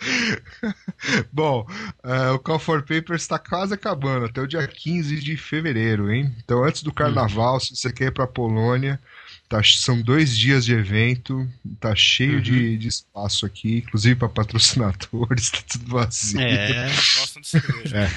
Bom, 1.32 1.66
é, 2.02 2.30
o 2.30 2.38
Call 2.38 2.58
for 2.58 2.82
Papers 2.82 3.22
está 3.22 3.38
quase 3.38 3.74
acabando, 3.74 4.26
até 4.26 4.40
o 4.40 4.46
dia 4.46 4.66
15 4.66 5.20
de 5.20 5.36
fevereiro, 5.36 6.10
hein? 6.12 6.34
Então, 6.44 6.64
antes 6.64 6.82
do 6.82 6.92
carnaval, 6.92 7.60
se 7.60 7.74
você 7.76 7.92
quer 7.92 8.06
ir 8.06 8.12
pra 8.12 8.26
Polônia, 8.26 9.00
tá- 9.48 9.62
são 9.64 10.00
dois 10.00 10.36
dias 10.36 10.64
de 10.64 10.74
evento, 10.74 11.48
tá 11.80 11.94
cheio 11.94 12.36
Uhum. 12.36 12.40
de, 12.42 12.76
de 12.78 12.88
espaço 12.88 13.44
aqui, 13.46 13.78
inclusive 13.78 14.14
para 14.16 14.28
patrocinadores, 14.28 15.50
tá 15.50 15.58
tudo 15.70 15.86
vazio. 15.90 16.40
É, 16.40 16.86
gostam 16.88 17.42
de 17.42 17.48
cerveja. 17.48 18.08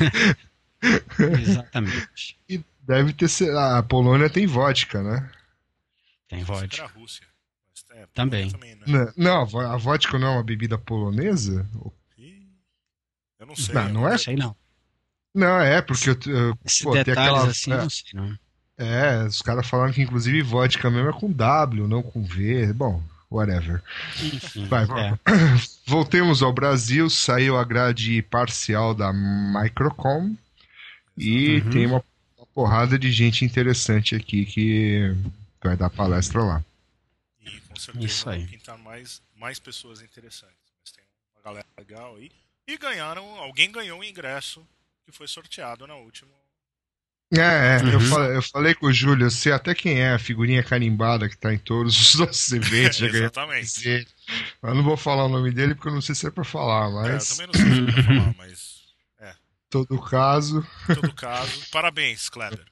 exatamente. 1.41 2.37
E 2.49 2.61
deve 2.85 3.13
ter. 3.13 3.29
A 3.55 3.81
Polônia 3.83 4.29
tem 4.29 4.45
vodka, 4.47 5.01
né? 5.01 5.29
Tem 6.27 6.43
vodka. 6.43 6.89
é, 7.91 8.07
Também. 8.13 8.49
também 8.49 8.75
né? 8.75 8.83
Não, 8.87 9.13
Não, 9.17 9.41
a 9.41 9.43
vo- 9.45 9.59
a 9.59 9.77
vodka 9.77 10.17
não 10.19 10.27
é 10.27 10.31
uma 10.31 10.43
bebida 10.43 10.77
polonesa? 10.77 11.67
Eu 13.39 13.47
não 13.47 13.55
sei. 13.55 13.75
Não, 13.75 13.89
não 13.89 14.07
é? 14.07 14.11
Não 14.11 14.17
sei 14.17 14.35
não. 14.35 14.55
Não, 15.35 15.59
é, 15.59 15.81
porque 15.81 16.09
eu, 16.11 16.17
eu- 16.27 16.55
pô, 16.83 16.91
tem 16.93 17.03
detalhes 17.03 17.15
aquela- 17.33 17.47
assim, 17.49 17.71
é. 17.73 17.77
não 17.77 17.89
sei 17.89 18.09
não. 18.13 18.37
É, 18.77 19.23
os 19.25 19.41
caras 19.41 19.67
falaram 19.67 19.91
que 19.93 20.01
inclusive 20.01 20.41
vodka 20.41 20.89
mesmo 20.89 21.09
é 21.09 21.13
com 21.13 21.31
W, 21.31 21.87
não 21.87 22.01
com 22.01 22.23
V. 22.23 22.71
Bom, 22.73 23.03
whatever. 23.29 23.83
Enfim, 24.21 24.65
Vai, 24.65 24.83
é. 24.85 25.17
Voltemos 25.85 26.41
ao 26.41 26.53
Brasil, 26.53 27.09
saiu 27.09 27.57
a 27.57 27.63
grade 27.63 28.21
parcial 28.23 28.93
da 28.95 29.11
Microcom 29.13 30.35
e 31.17 31.59
Uhum. 31.61 31.69
tem 31.69 31.85
uma 31.85 32.03
porrada 32.53 32.97
de 32.97 33.11
gente 33.11 33.43
interessante 33.45 34.15
aqui 34.15 34.45
que 34.45 35.15
vai 35.63 35.75
dar 35.77 35.89
palestra 35.89 36.41
lá. 36.43 36.63
E 37.41 37.59
com 37.61 37.75
certeza 37.75 38.05
Isso 38.05 38.29
aí. 38.29 38.39
vão 38.39 38.47
pintar 38.47 38.77
mais, 38.77 39.21
mais 39.35 39.59
pessoas 39.59 40.01
interessantes. 40.01 40.55
Mas 40.81 40.91
tem 40.91 41.03
uma 41.35 41.41
galera 41.43 41.67
legal 41.77 42.15
aí. 42.15 42.31
E 42.67 42.77
ganharam, 42.77 43.25
alguém 43.37 43.71
ganhou 43.71 43.99
um 43.99 44.03
ingresso 44.03 44.65
que 45.05 45.11
foi 45.11 45.27
sorteado 45.27 45.85
na 45.85 45.95
última. 45.95 46.31
É, 47.35 47.79
é, 47.81 47.81
eu, 47.91 47.99
Uhum. 47.99 47.99
falei, 47.99 48.37
eu 48.37 48.41
falei 48.43 48.75
com 48.75 48.85
o 48.85 48.93
Júlio, 48.93 49.25
eu 49.25 49.31
sei 49.31 49.51
até 49.51 49.73
quem 49.73 49.99
é 49.99 50.11
a 50.13 50.19
figurinha 50.19 50.63
carimbada 50.63 51.27
que 51.27 51.35
tá 51.35 51.51
em 51.51 51.57
todos 51.57 51.99
os 51.99 52.13
nossos 52.19 52.51
eventos. 52.51 53.01
Exatamente. 53.01 54.07
Eu 54.61 54.75
não 54.75 54.83
vou 54.83 54.95
falar 54.95 55.25
o 55.25 55.29
nome 55.29 55.51
dele 55.51 55.73
porque 55.73 55.89
eu 55.89 55.93
não 55.93 56.01
sei 56.01 56.13
se 56.13 56.27
é 56.27 56.31
pra 56.31 56.43
falar, 56.43 56.89
É, 57.07 57.17
eu 57.17 57.23
mas 57.23 57.27
também 57.27 57.47
não 57.47 57.53
sei 57.55 57.71
o 57.71 57.75
que 57.75 57.91
pra 57.91 58.03
falar, 58.03 58.33
mas 58.37 58.72
todo 59.73 59.99
caso. 59.99 60.65
todo 60.85 61.13
caso, 61.15 61.65
parabéns, 61.71 62.29
Kleber. 62.29 62.63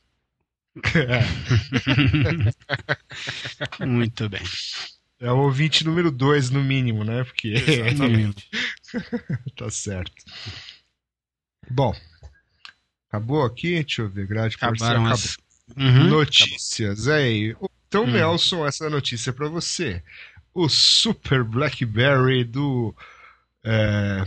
Muito 3.86 4.30
bem. 4.30 4.42
É 5.20 5.32
o 5.32 5.38
ouvinte 5.38 5.84
número 5.84 6.12
2, 6.12 6.52
no 6.52 6.64
mínimo, 6.64 7.04
né? 7.04 7.24
Porque 7.24 7.50
Exatamente. 7.50 8.48
tá 9.58 9.70
certo. 9.70 10.14
Bom, 11.70 11.94
acabou 13.10 13.44
aqui? 13.44 13.84
Deixa 13.84 14.04
eu 14.04 14.10
ver, 14.10 14.28
grade 14.28 14.56
Acabaram 14.56 15.08
as. 15.08 15.38
Uhum. 15.76 16.08
Notícias, 16.08 17.08
aí. 17.08 17.56
Então, 17.88 18.04
Hum. 18.04 18.12
Nelson, 18.12 18.66
essa 18.66 18.90
notícia 18.90 19.32
é 19.32 19.34
pra 19.34 19.50
você. 19.50 20.02
O 20.54 20.70
Super 20.70 21.44
Blackberry 21.44 22.44
do. 22.44 22.96
é, 23.64 24.24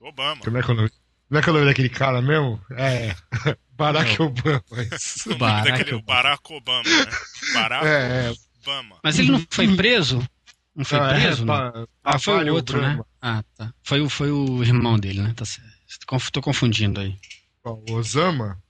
Obama. 0.00 0.40
como 0.42 0.58
é 0.58 0.62
que 0.62 0.70
é 0.70 0.74
o 0.74 0.76
nome? 0.76 0.90
Como 1.32 1.38
é 1.38 1.42
que 1.42 1.48
é 1.48 1.52
o 1.52 1.54
nome 1.54 1.66
daquele 1.66 1.88
cara 1.88 2.20
mesmo? 2.20 2.60
É. 2.72 3.16
Barack 3.74 4.20
Obama. 4.20 4.62
isso. 4.94 5.30
O 5.30 5.30
nome 5.30 5.38
Barack 5.40 5.70
daquele, 5.78 5.94
o 5.94 5.98
Obama. 6.00 6.22
Barack 6.22 6.52
Obama, 6.52 6.82
né? 6.84 7.12
Barack 7.54 7.86
É, 7.86 8.26
é. 8.26 8.34
Obama. 8.60 8.98
Mas 9.02 9.18
ele 9.18 9.32
não 9.32 9.42
foi 9.50 9.74
preso? 9.74 10.22
Não 10.76 10.84
foi 10.84 10.98
Ah, 10.98 11.10
é, 11.16 11.20
preso, 11.22 11.46
não? 11.46 11.54
pa- 11.54 11.86
Ah, 12.04 12.18
foi 12.18 12.50
o 12.50 12.54
outro, 12.54 12.82
né? 12.82 12.88
Obama. 12.88 13.06
Ah, 13.22 13.42
tá. 13.56 13.72
Foi, 13.82 14.02
o- 14.02 14.10
foi 14.10 14.30
o 14.30 14.62
irmão 14.62 14.98
dele, 14.98 15.22
né? 15.22 15.32
Tá 15.34 15.46
certo. 15.46 15.72
Tô 16.30 16.42
confundindo 16.42 17.00
aí. 17.00 17.16
O 17.64 17.94
Osama? 17.94 18.62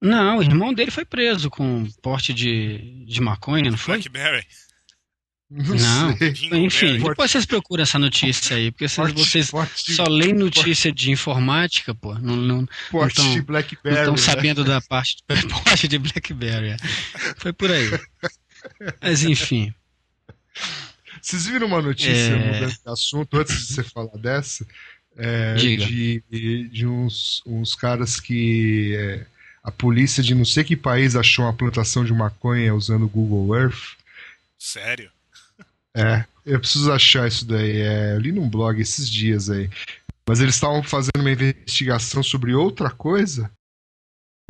Não, 0.00 0.38
o 0.38 0.42
irmão 0.42 0.72
dele 0.72 0.92
foi 0.92 1.04
preso 1.04 1.50
com 1.50 1.84
porte 2.00 2.32
de, 2.32 3.04
de 3.06 3.20
maconha, 3.20 3.72
não 3.72 3.76
foi? 3.78 3.94
Blackberry. 3.96 4.46
Não, 5.50 5.74
Não. 5.76 6.16
sei. 6.16 6.34
Enfim, 6.52 6.98
depois 6.98 7.30
vocês 7.30 7.46
procuram 7.46 7.82
essa 7.82 7.98
notícia 7.98 8.54
aí, 8.54 8.70
porque 8.70 8.86
vocês, 8.86 9.12
vocês 9.50 9.50
só 9.96 10.04
leem 10.04 10.34
notícia 10.34 10.92
de 10.92 11.10
informática, 11.10 11.94
pô. 11.94 12.14
Não, 12.18 12.36
não, 12.36 12.68
porte 12.90 13.16
de 13.22 13.36
não 13.38 13.42
Blackberry. 13.44 13.96
estão 13.98 14.12
né? 14.12 14.18
sabendo 14.18 14.62
da 14.62 14.80
parte 14.82 15.16
porte 15.64 15.88
de 15.88 15.98
BlackBerry. 15.98 16.70
é. 16.72 16.76
Foi 17.38 17.52
por 17.54 17.70
aí. 17.70 17.88
Mas 19.00 19.22
enfim. 19.22 19.72
Vocês 21.22 21.46
viram 21.46 21.66
uma 21.66 21.80
notícia 21.80 22.10
É. 22.34 22.36
mudando 22.36 22.70
de 22.72 22.80
assunto 22.86 23.36
antes 23.38 23.56
de 23.68 23.72
você 23.74 23.82
falar 23.82 24.16
dessa? 24.18 24.66
É, 25.16 25.54
Diga. 25.54 25.86
de, 25.86 26.22
de 26.68 26.86
uns, 26.86 27.42
uns 27.46 27.74
caras 27.74 28.20
que 28.20 28.94
é, 28.96 29.26
a 29.64 29.70
polícia 29.70 30.22
de 30.22 30.34
não 30.34 30.44
sei 30.44 30.62
que 30.62 30.76
país 30.76 31.16
achou 31.16 31.44
uma 31.46 31.52
plantação 31.54 32.04
de 32.04 32.12
maconha 32.12 32.74
usando 32.74 33.04
o 33.04 33.08
Google 33.08 33.56
Earth. 33.58 33.96
Sério? 34.58 35.10
É, 35.96 36.24
eu 36.44 36.58
preciso 36.60 36.92
achar 36.92 37.26
isso 37.26 37.44
daí. 37.46 37.80
É, 37.80 38.14
eu 38.14 38.18
li 38.20 38.32
num 38.32 38.48
blog 38.48 38.80
esses 38.80 39.08
dias 39.10 39.50
aí. 39.50 39.70
Mas 40.28 40.40
eles 40.40 40.54
estavam 40.54 40.82
fazendo 40.82 41.20
uma 41.20 41.30
investigação 41.30 42.22
sobre 42.22 42.54
outra 42.54 42.90
coisa. 42.90 43.50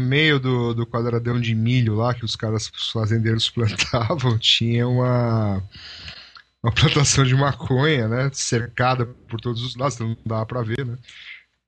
No 0.01 0.07
meio 0.07 0.39
do, 0.39 0.75
do 0.75 0.87
quadradão 0.87 1.41
de 1.41 1.55
milho 1.55 1.95
lá 1.95 2.15
que 2.15 2.25
os 2.25 2.37
caras, 2.37 2.71
os 2.71 2.91
fazendeiros 2.91 3.51
plantavam, 3.51 4.39
tinha 4.39 4.87
uma, 4.87 5.63
uma 6.63 6.73
plantação 6.73 7.25
de 7.25 7.35
maconha, 7.35 8.09
né? 8.09 8.31
Cercada 8.33 9.07
por 9.07 9.41
todos 9.41 9.63
os 9.63 9.75
lados, 9.77 9.95
então 9.97 10.09
não 10.09 10.17
dava 10.25 10.47
pra 10.47 10.63
ver, 10.63 10.85
né? 10.85 10.97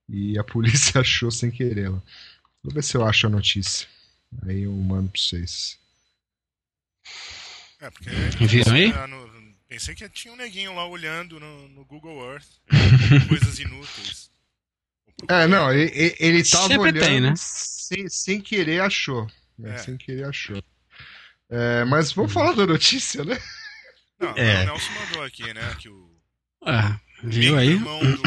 E 0.09 0.37
a 0.37 0.43
polícia 0.43 0.99
achou 1.01 1.31
sem 1.31 1.49
querer 1.51 1.89
lá. 1.89 2.01
Vou 2.63 2.73
ver 2.73 2.83
se 2.83 2.95
eu 2.95 3.05
acho 3.05 3.27
a 3.27 3.29
notícia. 3.29 3.87
Aí 4.45 4.63
eu 4.63 4.71
mando 4.71 5.09
pra 5.09 5.19
vocês. 5.21 5.77
É, 7.81 7.89
porque. 7.89 8.09
Viram 8.45 8.73
aí? 8.73 9.07
No- 9.07 9.30
Pensei 9.71 9.95
que 9.95 10.09
tinha 10.09 10.33
um 10.33 10.35
neguinho 10.37 10.75
lá 10.75 10.85
olhando 10.85 11.39
no, 11.39 11.65
no 11.69 11.85
Google 11.85 12.29
Earth. 12.29 12.45
coisas 13.29 13.57
inúteis. 13.57 14.29
É, 15.29 15.47
não, 15.47 15.71
ele, 15.71 16.13
ele- 16.19 16.43
tava 16.43 16.67
Sempre 16.67 16.77
olhando 16.89 16.99
tem, 16.99 17.21
né? 17.21 17.33
sem, 17.37 18.09
sem 18.09 18.41
querer 18.41 18.81
achou. 18.81 19.31
né? 19.57 19.75
É. 19.75 19.77
Sem 19.77 19.95
querer 19.95 20.25
achou. 20.25 20.61
É, 21.49 21.85
mas 21.85 22.11
vamos 22.11 22.33
falar 22.33 22.51
da 22.53 22.67
notícia, 22.67 23.23
né? 23.23 23.41
Não, 24.19 24.35
É. 24.35 24.63
o 24.63 24.65
Nelson 24.65 24.91
mandou 24.91 25.23
aqui, 25.23 25.53
né? 25.53 25.75
Que 25.79 25.87
o 25.87 26.19
Ah, 26.65 26.99
viu 27.23 27.57
aí? 27.57 27.69
irmão 27.69 27.99
do, 28.01 28.21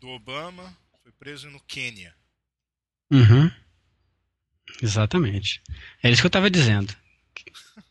do 0.00 0.08
Obama 0.10 0.72
foi 1.02 1.10
preso 1.18 1.50
no 1.50 1.58
Quênia. 1.64 2.14
Uhum. 3.10 3.50
Exatamente. 4.80 5.60
É 6.00 6.08
isso 6.10 6.22
que 6.22 6.26
eu 6.26 6.30
tava 6.30 6.48
dizendo. 6.48 6.94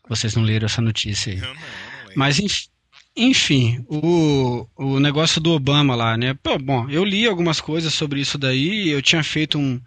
Vocês 0.08 0.34
não 0.34 0.42
leram 0.44 0.64
essa 0.64 0.80
notícia 0.80 1.30
aí. 1.30 1.38
Eu 1.38 1.44
não, 1.44 1.50
eu 1.50 1.60
não 1.60 1.98
lembro. 1.98 2.14
Mas 2.16 2.38
enf- 2.38 2.68
enfim, 3.16 3.84
o, 3.88 4.66
o 4.76 5.00
negócio 5.00 5.40
do 5.40 5.52
Obama 5.52 5.94
lá, 5.94 6.16
né? 6.16 6.34
Bom, 6.62 6.88
eu 6.88 7.04
li 7.04 7.26
algumas 7.26 7.60
coisas 7.60 7.92
sobre 7.92 8.20
isso 8.20 8.38
daí. 8.38 8.88
Eu 8.88 9.02
tinha 9.02 9.22
feito 9.22 9.58
um, 9.58 9.80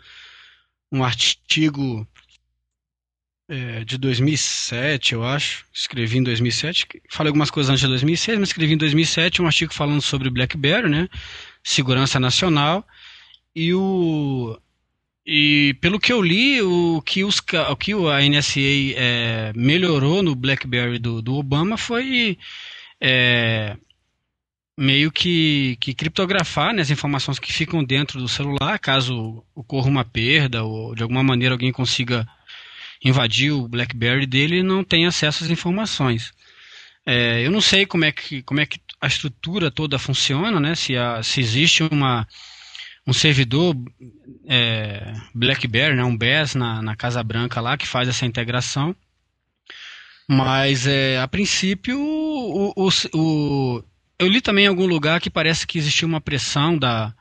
um 0.91 1.03
artigo 1.03 2.07
é, 3.47 3.83
de 3.83 3.97
2007, 3.97 5.13
eu 5.13 5.23
acho. 5.23 5.65
Escrevi 5.73 6.17
em 6.17 6.23
2007. 6.23 6.87
Falei 7.09 7.29
algumas 7.29 7.49
coisas 7.49 7.69
antes 7.69 7.81
de 7.81 7.87
2006, 7.87 8.39
mas 8.39 8.49
escrevi 8.49 8.73
em 8.73 8.77
2007 8.77 9.41
um 9.41 9.45
artigo 9.47 9.73
falando 9.73 10.01
sobre 10.01 10.29
BlackBerry, 10.29 10.89
né? 10.89 11.09
Segurança 11.63 12.19
nacional. 12.19 12.85
E 13.55 13.73
o 13.73 14.57
E 15.25 15.75
pelo 15.81 15.99
que 15.99 16.11
eu 16.13 16.21
li, 16.21 16.61
o 16.61 17.01
que, 17.01 17.23
os, 17.23 17.41
o 17.69 17.75
que 17.77 17.93
a 17.93 18.21
NSA 18.21 18.59
é, 18.95 19.53
melhorou 19.55 20.21
no 20.23 20.35
BlackBerry 20.35 20.99
do, 20.99 21.21
do 21.21 21.35
Obama 21.35 21.77
foi 21.77 22.37
é, 23.05 23.75
meio 24.77 25.11
que, 25.11 25.77
que 25.81 25.93
criptografar 25.93 26.73
né, 26.73 26.81
as 26.81 26.89
informações 26.89 27.37
que 27.37 27.51
ficam 27.51 27.83
dentro 27.83 28.17
do 28.19 28.29
celular, 28.29 28.79
caso 28.79 29.43
ocorra 29.53 29.89
uma 29.89 30.05
perda 30.05 30.63
ou 30.63 30.95
de 30.95 31.03
alguma 31.03 31.21
maneira 31.21 31.53
alguém 31.53 31.71
consiga 31.71 32.25
invadir 33.03 33.51
o 33.51 33.67
BlackBerry 33.67 34.25
dele 34.25 34.63
não 34.63 34.83
tenha 34.83 35.09
acesso 35.09 35.43
às 35.43 35.49
informações. 35.49 36.31
É, 37.05 37.45
eu 37.45 37.51
não 37.51 37.59
sei 37.59 37.85
como 37.85 38.05
é 38.05 38.11
que, 38.13 38.41
como 38.43 38.61
é 38.61 38.65
que 38.65 38.79
a 39.01 39.07
estrutura 39.07 39.69
toda 39.69 39.99
funciona, 39.99 40.57
né? 40.57 40.73
Se, 40.73 40.95
a, 40.95 41.21
se 41.21 41.41
existe 41.41 41.83
uma, 41.83 42.25
um 43.05 43.11
servidor 43.11 43.75
é, 44.47 45.13
BlackBerry, 45.35 45.97
né? 45.97 46.03
um 46.05 46.15
BES 46.15 46.55
na, 46.55 46.81
na 46.81 46.95
Casa 46.95 47.21
Branca 47.21 47.59
lá 47.59 47.77
que 47.77 47.85
faz 47.85 48.07
essa 48.07 48.25
integração. 48.25 48.95
Mas 50.27 50.87
é, 50.87 51.19
a 51.19 51.27
princípio 51.27 51.99
o, 51.99 52.73
o, 52.75 52.89
o, 53.13 53.83
eu 54.17 54.27
li 54.27 54.41
também 54.41 54.65
em 54.65 54.67
algum 54.67 54.85
lugar 54.85 55.19
que 55.19 55.29
parece 55.29 55.67
que 55.67 55.77
existiu 55.77 56.07
uma 56.07 56.21
pressão 56.21 56.77
da, 56.77 57.13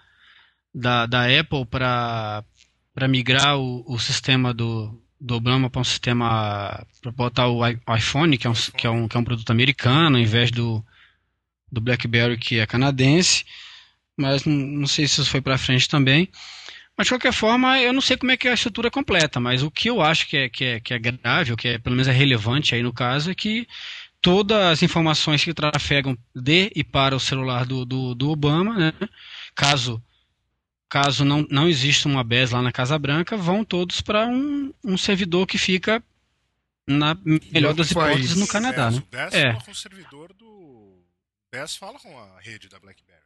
da, 0.74 1.06
da 1.06 1.24
Apple 1.26 1.66
para 1.66 2.44
migrar 3.08 3.58
o, 3.58 3.84
o 3.86 3.98
sistema 3.98 4.54
do, 4.54 5.02
do 5.20 5.34
Obama 5.34 5.68
para 5.68 5.80
um 5.80 5.84
sistema 5.84 6.84
para 7.00 7.12
botar 7.12 7.48
o 7.48 7.60
iPhone, 7.96 8.38
que 8.38 8.46
é, 8.46 8.50
um, 8.50 8.54
que, 8.54 8.86
é 8.86 8.90
um, 8.90 9.08
que 9.08 9.16
é 9.16 9.20
um 9.20 9.24
produto 9.24 9.50
americano, 9.50 10.16
ao 10.16 10.22
invés 10.22 10.50
do, 10.50 10.84
do 11.70 11.80
BlackBerry, 11.80 12.36
que 12.36 12.58
é 12.58 12.66
canadense. 12.66 13.44
Mas 14.16 14.44
não, 14.44 14.54
não 14.54 14.86
sei 14.86 15.08
se 15.08 15.20
isso 15.20 15.30
foi 15.30 15.40
para 15.40 15.58
frente 15.58 15.88
também. 15.88 16.28
Mas 16.96 17.06
de 17.06 17.12
qualquer 17.12 17.32
forma, 17.32 17.80
eu 17.80 17.92
não 17.92 18.00
sei 18.00 18.16
como 18.16 18.32
é 18.32 18.36
que 18.36 18.46
é 18.46 18.50
a 18.50 18.54
estrutura 18.54 18.90
completa, 18.90 19.40
mas 19.40 19.62
o 19.62 19.70
que 19.70 19.88
eu 19.88 20.02
acho 20.02 20.28
que 20.28 20.36
é, 20.36 20.48
que 20.48 20.64
é, 20.64 20.80
que 20.80 20.92
é 20.92 20.98
grave, 20.98 21.50
ou 21.50 21.56
que 21.56 21.68
é, 21.68 21.78
pelo 21.78 21.96
menos 21.96 22.08
é 22.08 22.12
relevante 22.12 22.74
aí 22.74 22.82
no 22.82 22.92
caso, 22.92 23.30
é 23.30 23.34
que 23.34 23.66
todas 24.20 24.58
as 24.58 24.82
informações 24.82 25.42
que 25.42 25.54
trafegam 25.54 26.16
de 26.34 26.70
e 26.76 26.84
para 26.84 27.16
o 27.16 27.20
celular 27.20 27.64
do, 27.64 27.84
do, 27.84 28.14
do 28.14 28.30
Obama, 28.30 28.76
né, 28.76 28.92
caso 29.54 30.02
caso 30.88 31.24
não, 31.24 31.46
não 31.50 31.66
exista 31.66 32.06
uma 32.06 32.22
BES 32.22 32.50
lá 32.50 32.60
na 32.60 32.70
Casa 32.70 32.98
Branca, 32.98 33.34
vão 33.34 33.64
todos 33.64 34.02
para 34.02 34.26
um, 34.26 34.74
um 34.84 34.98
servidor 34.98 35.46
que 35.46 35.56
fica 35.56 36.04
na 36.86 37.16
melhor 37.50 37.72
das 37.72 37.90
hipóteses 37.90 38.36
no 38.36 38.46
Canadá. 38.46 38.90
BES, 38.90 38.96
né? 38.96 39.02
O 39.02 39.06
BES 39.06 39.34
É. 39.34 39.52
fala 39.52 39.64
com 39.64 39.70
o 39.70 39.74
servidor 39.74 40.32
do. 40.34 40.46
O 40.46 41.04
BES 41.50 41.76
fala 41.76 41.98
com 41.98 42.18
a 42.18 42.38
rede 42.40 42.68
da 42.68 42.78
BlackBerry. 42.78 43.22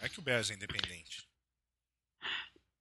Não 0.00 0.06
é 0.06 0.08
que 0.08 0.18
o 0.18 0.22
BES 0.22 0.50
é 0.50 0.54
independente. 0.54 1.22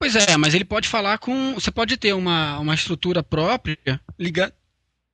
Pois 0.02 0.16
é, 0.16 0.36
mas 0.36 0.56
ele 0.56 0.66
pode 0.66 0.88
falar 0.88 1.20
com. 1.20 1.54
Você 1.54 1.70
pode 1.70 1.96
ter 1.96 2.14
uma, 2.14 2.58
uma 2.58 2.74
estrutura 2.74 3.22
própria 3.22 3.78
liga, 4.18 4.52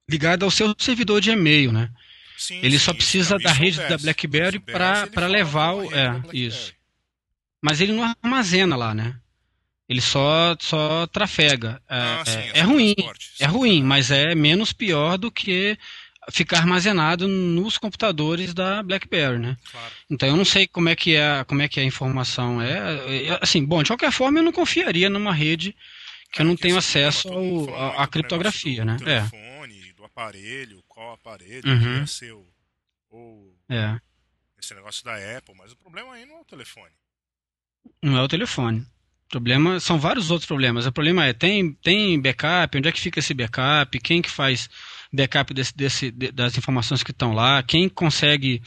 ligada 0.10 0.46
ao 0.46 0.50
seu 0.50 0.74
servidor 0.78 1.20
de 1.20 1.30
e-mail, 1.30 1.74
né? 1.74 1.90
Sim, 2.38 2.62
Ele 2.64 2.80
sim, 2.80 2.86
só 2.86 2.94
precisa 2.94 3.34
não, 3.36 3.42
da 3.42 3.50
é 3.50 3.54
rede 3.54 3.78
da 3.80 3.90
BES. 3.90 4.02
BlackBerry 4.04 4.60
fala 4.60 5.28
levar 5.28 5.74
o- 5.74 5.94
é, 5.94 6.20
da 6.20 6.30
isso. 6.32 6.74
Mas 7.62 7.82
ele 7.82 7.92
não 7.92 8.02
armazena 8.24 8.78
lá, 8.78 8.94
né? 8.94 9.14
Ele 9.90 10.00
só, 10.00 10.56
só 10.58 11.06
trafega. 11.08 11.82
É, 11.90 11.98
Ah, 12.00 12.24
sim, 12.26 12.38
é- 12.40 12.60
é 12.60 12.62
ruim, 12.62 12.94
transporte, 12.96 13.30
é 13.40 13.46
ruim, 13.46 13.84
mas 13.84 14.10
é 14.10 14.34
menos 14.36 14.72
pior 14.72 15.18
do 15.18 15.30
que 15.30 15.78
ficar 16.32 16.58
armazenado 16.60 17.28
nos 17.28 17.78
computadores 17.78 18.54
da 18.54 18.84
BlackBerry, 18.84 19.40
né? 19.40 19.58
Claro. 19.72 19.94
Então 20.10 20.28
eu 20.30 20.36
não 20.36 20.46
sei 20.46 20.68
como 20.68 20.90
é 20.90 20.96
que 20.96 21.16
é, 21.16 21.44
como 21.46 21.62
é 21.62 21.68
que 21.70 21.80
a 21.80 21.84
informação 21.84 22.62
é. 22.62 23.28
É, 23.28 23.40
Assim, 23.42 23.64
bom, 23.66 23.82
de 23.82 23.90
qualquer 23.90 24.12
forma 24.12 24.40
eu 24.40 24.44
não 24.44 24.52
confiaria 24.52 25.10
numa 25.10 25.34
rede 25.34 25.76
que 26.32 26.42
eu 26.42 26.46
não 26.46 26.54
É, 26.54 26.58
tenho 26.58 26.78
acesso 26.78 27.30
à- 27.30 27.32
muito 27.32 27.74
à 27.74 28.06
do 28.06 28.12
criptografia, 28.12 28.84
né? 28.84 28.98
do 28.98 29.06
telefone, 29.06 29.94
do 29.94 30.04
aparelho, 30.04 30.84
qual 30.88 31.14
aparelho 31.14 31.64
Uhum. 31.66 31.80
que 31.98 32.04
é 32.04 32.06
seu. 32.06 32.46
Ou 33.10 33.56
É, 33.70 33.76
é. 33.78 34.00
esse 34.60 34.74
negócio 34.76 35.04
da 35.06 35.16
Apple, 35.38 35.56
mas 35.58 35.72
o 35.72 35.78
problema 35.78 36.14
aí 36.14 36.26
não 36.26 36.38
é 36.38 36.42
o 36.42 36.46
telefone. 36.46 36.92
Não 38.04 38.18
é 38.18 38.22
o 38.22 38.28
telefone. 38.28 38.82
O 38.82 39.30
problema 39.30 39.80
são 39.80 39.98
vários 40.00 40.30
outros 40.32 40.48
problemas. 40.48 40.86
O 40.86 40.92
problema 40.92 41.26
é 41.26 41.34
tem 41.34 41.74
tem 41.74 42.20
backup, 42.22 42.78
onde 42.78 42.88
é 42.90 42.92
que 42.92 43.00
fica 43.00 43.20
esse 43.20 43.34
backup, 43.34 43.98
quem 44.00 44.22
que 44.22 44.30
faz 44.30 44.70
backup 45.14 45.54
desse, 45.54 45.76
desse, 45.76 46.12
de- 46.12 46.32
das 46.32 46.58
informações 46.58 47.04
que 47.04 47.12
estão 47.12 47.34
lá, 47.34 47.62
quem 47.64 47.88
consegue 47.90 48.62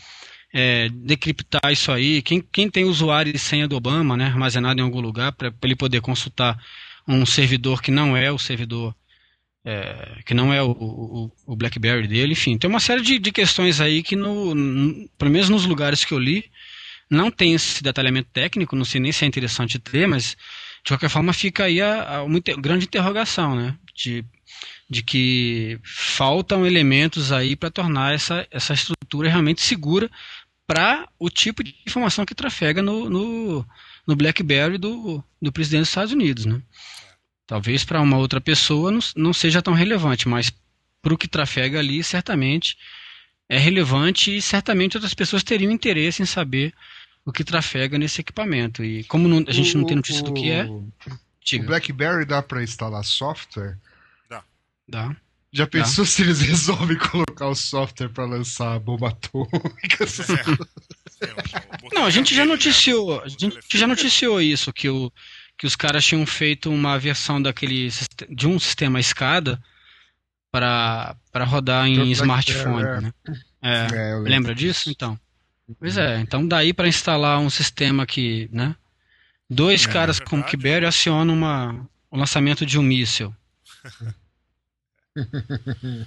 é, 0.53 0.89
decriptar 0.89 1.71
isso 1.73 1.93
aí, 1.93 2.23
quem, 2.23 2.41
quem 2.41 2.69
tem 2.71 2.85
usuário 2.85 3.35
e 3.35 3.39
senha 3.39 3.69
do 3.69 3.77
Obama, 3.77 4.17
né, 4.17 4.27
armazenado 4.27 4.81
em 4.81 4.85
algum 4.85 5.01
lugar 5.01 5.33
para 5.33 5.53
ele 5.63 5.77
poder 5.77 6.01
consultar 6.01 6.59
um 7.07 7.25
servidor 7.25 7.81
que 7.83 7.91
não 7.91 8.17
é 8.17 8.31
o 8.33 8.39
servidor 8.39 8.95
é, 9.65 10.23
que 10.25 10.33
não 10.33 10.53
é 10.53 10.63
o, 10.63 10.71
o, 10.71 11.33
o 11.47 11.57
BlackBerry 11.57 12.09
dele, 12.09 12.33
enfim, 12.33 12.57
tem 12.57 12.69
uma 12.71 12.81
série 12.81 13.03
de, 13.03 13.19
de 13.19 13.31
questões 13.31 13.81
aí 13.81 14.03
que 14.03 14.17
no, 14.17 14.55
no, 14.55 15.09
pelo 15.19 15.31
menos 15.31 15.49
nos 15.51 15.67
lugares 15.67 16.05
que 16.05 16.15
eu 16.15 16.19
li 16.19 16.45
não 17.11 17.31
tem 17.31 17.55
esse 17.55 17.83
detalhamento 17.83 18.31
técnico, 18.33 18.75
não 18.77 18.85
sei 18.85 19.01
nem 19.01 19.13
se 19.13 19.25
é 19.25 19.29
interessante 19.29 19.79
ter, 19.79 20.07
mas 20.09 20.37
de 20.85 20.89
qualquer 20.93 21.11
forma 21.11 21.33
fica 21.33 21.65
aí 21.65 21.81
a, 21.81 22.17
a 22.19 22.23
uma 22.23 22.39
inter- 22.39 22.59
grande 22.59 22.87
interrogação, 22.87 23.55
né? 23.57 23.77
De, 23.95 24.25
de 24.91 25.03
que 25.05 25.79
faltam 25.85 26.67
elementos 26.67 27.31
aí 27.31 27.55
para 27.55 27.71
tornar 27.71 28.13
essa, 28.13 28.45
essa 28.51 28.75
estrutura 28.75 29.29
realmente 29.31 29.63
segura 29.63 30.11
para 30.67 31.09
o 31.19 31.31
tipo 31.31 31.63
de 31.63 31.75
informação 31.87 32.27
que 32.27 32.35
trafega 32.35 32.83
no, 32.83 33.09
no, 33.09 33.67
no 34.07 34.17
BlackBerry 34.17 34.79
do, 34.79 35.23
do 35.41 35.53
presidente 35.53 35.83
dos 35.83 35.89
Estados 35.91 36.13
Unidos, 36.13 36.45
né? 36.45 36.61
Talvez 37.47 37.85
para 37.85 38.01
uma 38.01 38.17
outra 38.19 38.41
pessoa 38.41 38.91
não, 38.91 39.01
não 39.17 39.33
seja 39.33 39.63
tão 39.63 39.75
relevante, 39.75 40.29
mas 40.29 40.53
para 41.03 41.15
o 41.15 41.19
que 41.19 41.27
trafega 41.29 41.79
ali, 41.79 42.03
certamente 42.03 42.77
é 43.49 43.59
relevante 43.59 44.37
e 44.37 44.43
certamente 44.43 44.97
outras 44.97 45.15
pessoas 45.15 45.43
teriam 45.43 45.73
interesse 45.73 46.23
em 46.23 46.27
saber 46.27 46.73
o 47.25 47.33
que 47.33 47.43
trafega 47.45 47.99
nesse 47.99 48.21
equipamento. 48.21 48.85
E 48.85 49.05
como 49.05 49.27
não- 49.29 49.45
a 49.47 49.53
gente 49.53 49.77
não 49.77 49.85
tem 49.85 49.97
notícia 49.97 50.23
do 50.23 50.33
que 50.33 50.51
é, 50.51 50.65
O 50.65 50.93
diga, 51.45 51.67
BlackBerry 51.67 52.25
dá 52.25 52.41
pra 52.43 52.63
instalar 52.63 53.05
software? 53.05 53.77
Dá. 54.91 55.17
Já 55.53 55.67
pensou 55.67 56.05
se 56.05 56.23
eles 56.23 56.41
resolvem 56.41 56.97
colocar 56.99 57.49
o 57.49 57.55
software 57.55 58.09
pra 58.09 58.25
lançar 58.25 58.75
a 58.75 58.79
bomba 58.79 59.09
atômica? 59.09 60.05
É. 61.23 61.95
Não, 61.95 62.05
a 62.05 62.11
gente 62.11 62.35
já 62.35 62.45
né? 62.45 62.53
noticiou, 62.53 63.21
a 63.21 63.29
gente 63.29 63.59
já 63.75 63.87
noticiou 63.87 64.41
isso, 64.41 64.73
que, 64.73 64.89
o, 64.89 65.13
que 65.59 65.67
os 65.67 65.77
caras 65.77 66.05
tinham 66.05 66.25
feito 66.25 66.71
uma 66.71 66.99
versão 66.99 67.43
daquele 67.43 67.91
de 68.31 68.47
um 68.47 68.59
sistema 68.59 68.99
escada 69.01 69.61
para 70.51 71.17
para 71.31 71.45
rodar 71.45 71.87
em 71.87 72.11
smartphone, 72.13 72.83
é. 72.83 73.01
né? 73.01 73.13
É, 73.63 73.87
É, 73.93 74.15
lembra 74.17 74.55
disso? 74.55 74.91
Então. 74.91 75.19
Pois 75.79 75.97
é, 75.97 76.19
então 76.21 76.47
daí 76.47 76.73
para 76.73 76.89
instalar 76.89 77.39
um 77.39 77.51
sistema 77.51 78.07
que, 78.07 78.49
né? 78.53 78.75
Dois 79.49 79.85
É, 79.85 79.93
caras 79.93 80.21
é 80.21 80.25
com 80.25 80.37
verdade. 80.37 80.57
BlackBerry 80.57 80.87
acionam 80.87 81.35
uma, 81.35 81.87
o 82.11 82.17
lançamento 82.17 82.65
de 82.65 82.79
um 82.79 82.83
míssil. 82.83 83.35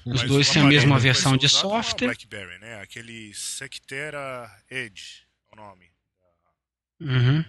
Os 0.05 0.21
Mas 0.21 0.27
dois 0.29 0.49
têm 0.49 0.61
a 0.61 0.65
mesma 0.65 0.97
versão 0.99 1.35
de 1.37 1.49
software. 1.49 2.07
BlackBerry, 2.07 2.59
né? 2.59 2.81
Aquele 2.81 3.33
Sectera 3.33 4.49
Edge, 4.69 5.27
é 5.51 5.53
o 5.53 5.57
nome, 5.57 5.91
Uhum, 6.99 7.43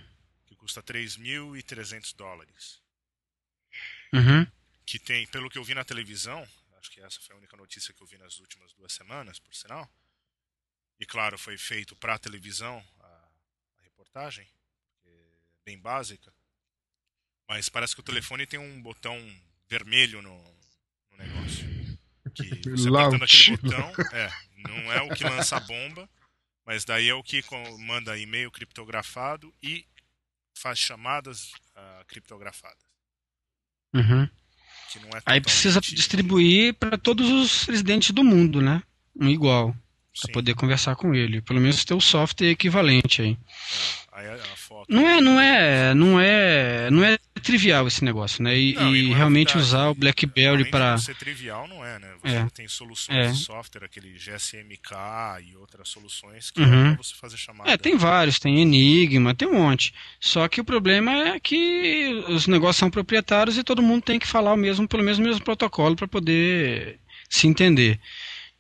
que 0.46 0.56
custa 0.56 0.82
3.300 0.82 2.14
dólares. 2.16 2.82
uhum. 4.12 4.46
Que 4.86 4.98
tem, 4.98 5.26
pelo 5.28 5.48
que 5.48 5.56
eu 5.56 5.64
vi 5.64 5.74
na 5.74 5.84
televisão, 5.84 6.46
acho 6.78 6.90
que 6.90 7.00
essa 7.00 7.20
foi 7.20 7.34
a 7.34 7.38
única 7.38 7.56
notícia 7.56 7.94
que 7.94 8.02
eu 8.02 8.06
vi 8.06 8.18
nas 8.18 8.38
últimas 8.38 8.72
duas 8.74 8.92
semanas, 8.92 9.38
por 9.38 9.54
sinal. 9.54 9.88
E 10.98 11.06
claro, 11.06 11.38
foi 11.38 11.56
feito 11.56 11.96
para 11.96 12.18
televisão 12.18 12.84
a, 13.00 13.06
a 13.78 13.82
reportagem, 13.82 14.46
é 15.06 15.10
bem 15.64 15.78
básica. 15.78 16.32
Mas 17.48 17.68
parece 17.68 17.94
que 17.94 18.00
o 18.00 18.04
telefone 18.04 18.46
tem 18.46 18.58
um 18.58 18.82
botão 18.82 19.16
vermelho 19.68 20.20
no, 20.20 20.53
no 21.16 21.24
negócio. 21.24 21.66
Que 22.34 22.44
você 22.70 22.88
apertando 22.88 23.22
aquele 23.22 23.56
botão, 23.56 23.92
é, 24.12 24.30
não 24.56 24.92
é 24.92 25.02
o 25.02 25.14
que 25.14 25.24
lança 25.24 25.56
a 25.56 25.60
bomba, 25.60 26.08
mas 26.66 26.84
daí 26.84 27.08
é 27.08 27.14
o 27.14 27.22
que 27.22 27.42
manda 27.80 28.18
e-mail 28.18 28.50
criptografado 28.50 29.52
e 29.62 29.86
faz 30.54 30.78
chamadas 30.78 31.52
ah, 31.74 32.04
criptografadas. 32.06 32.78
Uhum. 33.92 34.28
Que 34.90 34.98
não 35.00 35.10
é 35.10 35.22
Aí 35.26 35.40
precisa 35.40 35.80
distribuir 35.80 36.74
para 36.74 36.96
todos 36.96 37.30
os 37.30 37.64
residentes 37.64 38.10
do 38.10 38.24
mundo, 38.24 38.60
né? 38.60 38.82
Um 39.14 39.28
igual, 39.28 39.76
para 40.20 40.32
poder 40.32 40.54
conversar 40.54 40.96
com 40.96 41.14
ele. 41.14 41.40
Pelo 41.42 41.60
menos 41.60 41.84
ter 41.84 41.94
o 41.94 42.00
software 42.00 42.50
equivalente 42.50 43.22
aí. 43.22 43.38
Aí 44.12 44.26
a, 44.26 44.34
a 44.34 44.56
foto. 44.56 44.92
Não 44.92 45.08
é, 45.08 45.20
não 45.20 45.40
é, 45.40 45.94
não 45.94 46.20
é, 46.20 46.90
não 46.90 47.04
é 47.04 47.18
trivial 47.44 47.86
esse 47.86 48.02
negócio, 48.04 48.42
né? 48.42 48.58
E, 48.58 48.74
Não, 48.74 48.96
e 48.96 49.12
é 49.12 49.14
realmente 49.14 49.48
verdade. 49.54 49.66
usar 49.66 49.88
o 49.90 49.94
BlackBerry 49.94 50.70
para 50.70 50.98
ser 50.98 51.14
trivial, 51.14 51.68
não 51.68 51.84
é, 51.84 51.98
né? 52.00 52.08
Você 52.22 52.34
É. 52.34 52.46
tem 52.52 52.66
soluções 52.66 53.16
É. 53.18 53.30
de 53.30 53.38
software, 53.38 53.84
aquele 53.84 54.18
GSMK 54.18 55.40
e 55.48 55.56
outras 55.56 55.88
soluções 55.88 56.50
que 56.50 56.60
Uhum. 56.60 56.86
é 56.92 56.94
pra 56.94 57.02
você 57.02 57.14
fazer 57.14 57.36
chamada. 57.36 57.70
É, 57.70 57.76
tem 57.76 57.96
vários, 57.96 58.38
tem 58.38 58.60
Enigma, 58.60 59.34
tem 59.34 59.46
um 59.46 59.54
monte. 59.54 59.94
Só 60.18 60.48
que 60.48 60.60
o 60.60 60.64
problema 60.64 61.12
é 61.28 61.38
que 61.40 62.24
os 62.28 62.46
negócios 62.46 62.76
são 62.78 62.90
proprietários 62.90 63.56
e 63.58 63.62
todo 63.62 63.82
mundo 63.82 64.02
tem 64.02 64.18
que 64.18 64.26
falar 64.26 64.52
o 64.52 64.56
mesmo, 64.56 64.88
pelo 64.88 65.02
menos 65.04 65.18
o 65.18 65.22
mesmo 65.22 65.44
protocolo 65.44 65.94
para 65.94 66.08
poder 66.08 66.98
se 67.28 67.46
entender. 67.46 68.00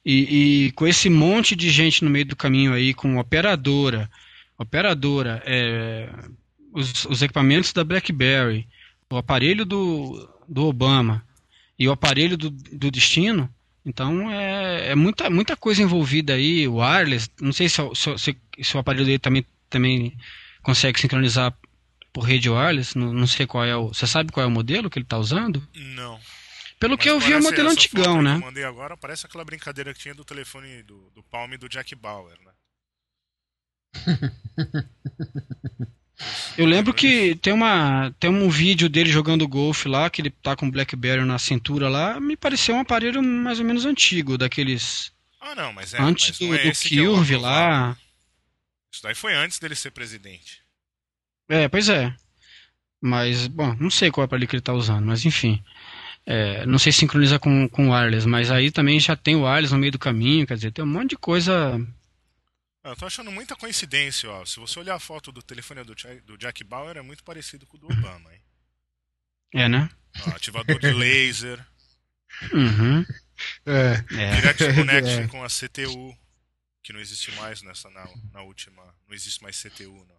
E, 0.04 0.66
e 0.66 0.72
com 0.72 0.86
esse 0.86 1.08
monte 1.08 1.56
de 1.56 1.70
gente 1.70 2.04
no 2.04 2.10
meio 2.10 2.26
do 2.26 2.36
caminho 2.36 2.74
aí, 2.74 2.92
com 2.92 3.16
operadora, 3.18 4.10
operadora, 4.58 5.42
é, 5.46 6.08
os, 6.74 7.04
os 7.06 7.22
equipamentos 7.22 7.72
da 7.72 7.84
BlackBerry, 7.84 8.66
o 9.10 9.16
aparelho 9.16 9.64
do, 9.64 10.28
do 10.48 10.66
Obama 10.66 11.24
e 11.78 11.86
o 11.88 11.92
aparelho 11.92 12.36
do, 12.36 12.50
do 12.50 12.90
destino, 12.90 13.48
então 13.86 14.30
é, 14.30 14.88
é 14.90 14.94
muita, 14.94 15.30
muita 15.30 15.56
coisa 15.56 15.82
envolvida 15.82 16.34
aí, 16.34 16.66
o 16.66 16.76
wireless, 16.76 17.30
não 17.40 17.52
sei 17.52 17.68
se, 17.68 17.80
o- 17.80 17.94
se, 17.94 18.18
se, 18.18 18.36
se 18.60 18.76
o 18.76 18.80
aparelho 18.80 19.04
dele 19.04 19.18
também, 19.18 19.46
também 19.70 20.16
consegue 20.62 20.98
sincronizar 21.00 21.56
por 22.12 22.22
rede 22.22 22.50
wireless, 22.50 22.96
não, 22.98 23.12
não 23.12 23.26
sei 23.26 23.46
qual 23.46 23.64
é 23.64 23.76
o. 23.76 23.88
Você 23.88 24.06
sabe 24.06 24.32
qual 24.32 24.44
é 24.44 24.46
o 24.46 24.50
modelo 24.50 24.88
que 24.90 24.98
ele 24.98 25.04
está 25.04 25.18
usando? 25.18 25.66
Não. 25.74 26.18
Pelo 26.78 26.94
Mas 26.94 27.02
que 27.02 27.10
eu 27.10 27.20
vi 27.20 27.32
é 27.32 27.38
o 27.38 27.42
modelo 27.42 27.70
antigão, 27.70 28.22
né? 28.22 28.36
Que 28.36 28.42
eu 28.42 28.46
mandei 28.46 28.64
agora, 28.64 28.96
parece 28.96 29.26
aquela 29.26 29.44
brincadeira 29.44 29.92
que 29.92 30.00
tinha 30.00 30.14
do 30.14 30.24
telefone 30.24 30.82
do, 30.82 31.10
do 31.14 31.22
Palm 31.24 31.52
e 31.52 31.58
do 31.58 31.68
Jack 31.68 31.94
Bauer, 31.94 32.36
né? 32.44 32.52
Eu 36.56 36.66
lembro 36.66 36.94
que 36.94 37.34
tem 37.36 37.52
uma 37.52 38.12
tem 38.20 38.30
um 38.30 38.48
vídeo 38.48 38.88
dele 38.88 39.10
jogando 39.10 39.48
golfe 39.48 39.88
lá, 39.88 40.08
que 40.10 40.20
ele 40.22 40.30
tá 40.30 40.54
com 40.56 40.66
o 40.66 40.70
BlackBerry 40.70 41.24
na 41.24 41.38
cintura 41.38 41.88
lá, 41.88 42.20
me 42.20 42.36
pareceu 42.36 42.74
um 42.76 42.80
aparelho 42.80 43.22
mais 43.22 43.58
ou 43.58 43.64
menos 43.66 43.84
antigo, 43.84 44.38
daqueles 44.38 45.12
Ah, 45.40 45.54
não, 45.54 45.72
mas 45.72 45.94
é. 45.94 46.00
antes 46.00 46.30
mas 46.30 46.38
do, 46.38 46.54
é 46.54 46.58
do 46.58 46.68
é 46.68 46.70
o 46.70 46.74
Curve 47.14 47.34
aprovado. 47.34 47.42
lá. 47.42 47.98
Isso 48.92 49.02
daí 49.02 49.14
foi 49.14 49.34
antes 49.34 49.58
dele 49.58 49.74
ser 49.74 49.90
presidente. 49.90 50.62
É, 51.48 51.68
pois 51.68 51.88
é. 51.88 52.14
Mas, 53.00 53.46
bom, 53.46 53.74
não 53.78 53.90
sei 53.90 54.10
qual 54.10 54.22
é 54.22 54.26
aparelho 54.26 54.48
que 54.48 54.56
ele 54.56 54.62
tá 54.62 54.72
usando, 54.72 55.04
mas 55.06 55.24
enfim. 55.24 55.62
É, 56.26 56.64
não 56.66 56.78
sei 56.78 56.92
se 56.92 57.00
sincroniza 57.00 57.38
com, 57.38 57.68
com 57.68 57.90
wireless, 57.92 58.26
mas 58.26 58.50
aí 58.50 58.70
também 58.70 58.98
já 59.00 59.16
tem 59.16 59.36
o 59.36 59.42
wireless 59.44 59.72
no 59.72 59.78
meio 59.80 59.92
do 59.92 59.98
caminho, 59.98 60.46
quer 60.46 60.54
dizer, 60.56 60.72
tem 60.72 60.84
um 60.84 60.88
monte 60.88 61.10
de 61.10 61.16
coisa. 61.18 61.78
Ah, 62.84 62.90
Eu 62.90 62.96
tô 62.96 63.06
achando 63.06 63.32
muita 63.32 63.56
coincidência, 63.56 64.30
ó. 64.30 64.44
Se 64.44 64.60
você 64.60 64.78
olhar 64.78 64.94
a 64.94 65.00
foto 65.00 65.32
do 65.32 65.42
telefone 65.42 65.82
do 65.84 65.94
Jack, 65.94 66.20
do 66.20 66.36
Jack 66.36 66.62
Bauer, 66.62 66.96
é 66.98 67.02
muito 67.02 67.24
parecido 67.24 67.66
com 67.66 67.76
o 67.76 67.80
do 67.80 67.86
Obama, 67.86 68.32
hein? 68.32 68.40
É, 69.54 69.68
né? 69.68 69.88
Ó, 70.26 70.30
ativador 70.30 70.78
de 70.78 70.92
laser, 70.92 71.64
Uhum. 72.52 73.04
É. 73.64 74.04
É. 74.16 74.34
Direct 74.40 74.64
Connection 74.74 75.22
É. 75.22 75.28
com 75.28 75.44
a 75.44 75.48
CTU, 75.48 76.16
que 76.82 76.92
não 76.92 76.98
existe 77.00 77.30
mais 77.32 77.62
nessa 77.62 77.88
na, 77.90 78.06
na 78.32 78.42
última. 78.42 78.82
Não 79.06 79.14
existe 79.14 79.40
mais 79.42 79.60
CTU, 79.60 80.04
não. 80.08 80.14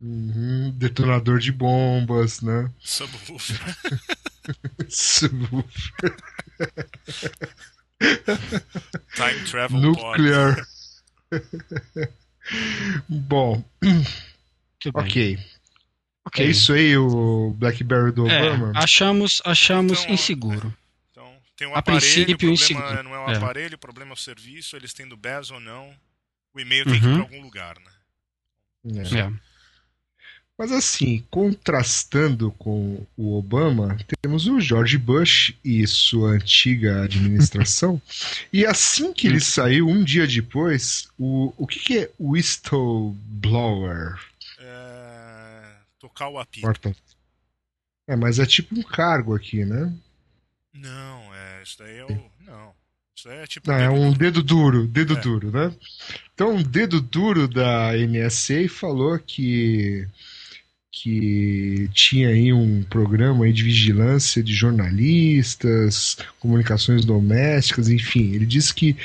Uhum, 0.00 0.72
detonador 0.76 1.38
de 1.38 1.50
bombas, 1.52 2.40
né? 2.42 2.70
Subwoofer. 2.80 3.56
Subwoofer. 4.90 6.16
Time 9.14 9.44
Travel 9.50 9.92
Pod. 9.94 10.22
Bom, 13.08 13.62
ok. 14.94 15.38
Ok. 16.24 16.44
É 16.44 16.48
isso 16.48 16.72
aí, 16.72 16.96
o 16.96 17.52
BlackBerry 17.56 18.12
do 18.12 18.26
É, 18.26 18.38
Obama? 18.42 18.72
achamos, 18.74 19.40
achamos 19.44 20.00
Então, 20.00 20.14
inseguro. 20.14 20.76
Então, 21.10 21.36
tem 21.56 21.66
um 21.68 21.74
A 21.74 21.78
aparelho, 21.78 22.02
princípio, 22.02 22.34
o 22.34 22.38
problema 22.38 22.80
inseguro. 22.82 23.02
não 23.04 23.14
é 23.14 23.18
o 23.18 23.30
É. 23.30 23.36
aparelho, 23.36 23.74
o 23.76 23.78
problema 23.78 24.10
é 24.12 24.14
o 24.14 24.16
serviço, 24.16 24.76
eles 24.76 24.92
tendo 24.92 25.16
BES 25.16 25.50
ou 25.50 25.60
não. 25.60 25.94
O 26.54 26.60
e-mail 26.60 26.84
tem 26.86 27.00
que 27.00 27.06
ir 27.06 27.08
Uhum. 27.08 27.14
pra 27.14 27.22
algum 27.22 27.40
lugar, 27.42 27.78
né? 27.80 27.92
É. 28.84 29.45
É. 30.58 30.62
Mas 30.62 30.72
assim, 30.72 31.22
contrastando 31.30 32.50
com 32.52 33.06
o 33.16 33.36
Obama, 33.36 33.96
temos 34.22 34.46
o 34.46 34.58
George 34.60 34.96
Bush 34.96 35.54
e 35.64 35.86
sua 35.86 36.30
antiga 36.30 37.02
administração. 37.04 38.00
e 38.52 38.64
assim 38.64 39.12
que 39.12 39.26
ele 39.26 39.40
saiu, 39.40 39.86
um 39.86 40.02
dia 40.02 40.26
depois, 40.26 41.08
o, 41.18 41.52
o 41.58 41.66
que, 41.66 41.78
que 41.80 41.98
é 41.98 42.10
whistleblower? 42.18 44.18
É, 44.58 45.62
Tocar 45.98 46.28
o 46.28 46.38
apito. 46.38 46.66
Porta. 46.66 46.96
É, 48.08 48.16
mas 48.16 48.38
é 48.38 48.46
tipo 48.46 48.74
um 48.78 48.82
cargo 48.82 49.34
aqui, 49.34 49.64
né? 49.64 49.92
Não, 50.72 51.34
é, 51.34 51.62
isso 51.62 51.76
daí 51.78 51.98
é 51.98 52.04
o. 52.04 52.30
Não. 52.40 52.72
Isso 53.16 53.28
é 53.28 53.46
tipo. 53.46 53.68
Não, 53.70 53.76
é 53.76 53.90
um 53.90 54.12
dedo 54.12 54.42
duro, 54.42 54.86
dedo 54.86 55.16
É. 55.16 55.20
duro, 55.20 55.50
né? 55.50 55.74
Então, 56.34 56.54
um 56.54 56.62
dedo 56.62 57.00
duro 57.00 57.48
da 57.48 57.92
NSA 57.96 58.68
falou 58.68 59.18
que 59.18 60.06
que 60.98 61.90
tinha 61.92 62.28
aí 62.30 62.54
um 62.54 62.82
programa 62.82 63.44
aí 63.44 63.52
de 63.52 63.62
vigilância 63.62 64.42
de 64.42 64.54
jornalistas, 64.54 66.16
comunicações 66.40 67.04
domésticas, 67.04 67.90
enfim. 67.90 68.32
Ele 68.32 68.46
disse 68.46 68.72
que 68.74 68.96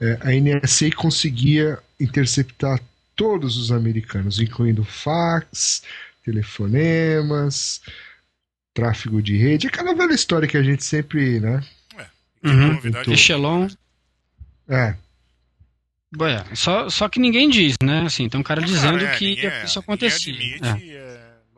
eh, 0.00 0.18
a 0.22 0.30
NSA 0.32 0.90
conseguia 0.92 1.78
interceptar 2.00 2.80
todos 3.14 3.58
os 3.58 3.70
americanos, 3.70 4.40
incluindo 4.40 4.84
fax, 4.84 5.82
telefonemas, 6.24 7.82
tráfego 8.72 9.20
de 9.22 9.36
rede, 9.36 9.66
aquela 9.66 9.94
velha 9.94 10.14
história 10.14 10.48
que 10.48 10.56
a 10.56 10.62
gente 10.62 10.82
sempre, 10.82 11.40
né? 11.40 11.62
Tem 12.42 12.52
Uhum. 12.52 12.80
Echelon. 13.12 13.68
É, 14.68 14.94
É, 16.22 16.54
só, 16.54 16.88
só 16.88 17.08
que 17.08 17.18
ninguém 17.18 17.50
diz, 17.50 17.74
né? 17.82 18.02
Assim, 18.06 18.28
tem 18.28 18.38
um 18.40 18.44
cara 18.44 18.62
dizendo 18.62 18.98
Cara, 19.00 19.14
é, 19.14 19.16
que 19.18 19.26
ninguém- 19.26 19.46
é, 19.46 19.64
isso 19.64 19.78
ninguém 19.78 19.82
acontecia. 19.82 20.32
Admite, 20.32 20.90
É. 20.90 20.93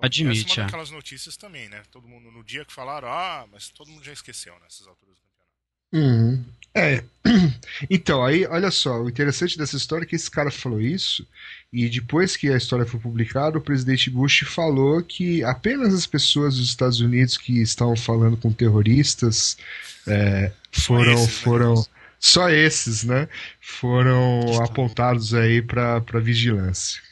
Admite, 0.00 0.44
Essa 0.44 0.48
é 0.48 0.54
uma 0.54 0.62
é. 0.62 0.66
daquelas 0.66 0.90
notícias 0.90 1.36
também, 1.36 1.68
né? 1.68 1.82
Todo 1.90 2.08
mundo, 2.08 2.30
no 2.30 2.44
dia 2.44 2.64
que 2.64 2.72
falaram, 2.72 3.08
ah, 3.08 3.46
mas 3.50 3.68
todo 3.70 3.90
mundo 3.90 4.04
já 4.04 4.12
esqueceu 4.12 4.54
nessas 4.60 4.86
alturas 4.86 5.16
do 5.16 5.22
campeonato. 5.22 5.56
Uhum. 5.94 6.44
É. 6.74 7.02
Então, 7.90 8.24
aí, 8.24 8.46
olha 8.46 8.70
só, 8.70 9.02
o 9.02 9.08
interessante 9.08 9.58
dessa 9.58 9.76
história 9.76 10.04
é 10.04 10.06
que 10.06 10.16
esse 10.16 10.30
cara 10.30 10.50
falou 10.50 10.80
isso, 10.80 11.26
e 11.72 11.88
depois 11.88 12.36
que 12.36 12.48
a 12.48 12.56
história 12.56 12.86
foi 12.86 12.98
publicada, 12.98 13.58
o 13.58 13.60
presidente 13.60 14.08
Bush 14.08 14.44
falou 14.46 15.02
que 15.02 15.44
apenas 15.44 15.92
as 15.92 16.06
pessoas 16.06 16.56
dos 16.56 16.68
Estados 16.68 17.00
Unidos 17.00 17.36
que 17.36 17.60
estavam 17.60 17.96
falando 17.96 18.36
com 18.36 18.52
terroristas 18.52 19.58
é, 20.06 20.52
foram. 20.72 21.12
esses, 21.12 21.26
né? 21.26 21.42
foram 21.42 21.86
Só 22.18 22.48
esses, 22.48 23.04
né? 23.04 23.28
Foram 23.60 24.62
apontados 24.62 25.34
aí 25.34 25.60
para 25.60 26.20
vigilância. 26.20 27.02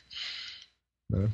Né? 1.10 1.28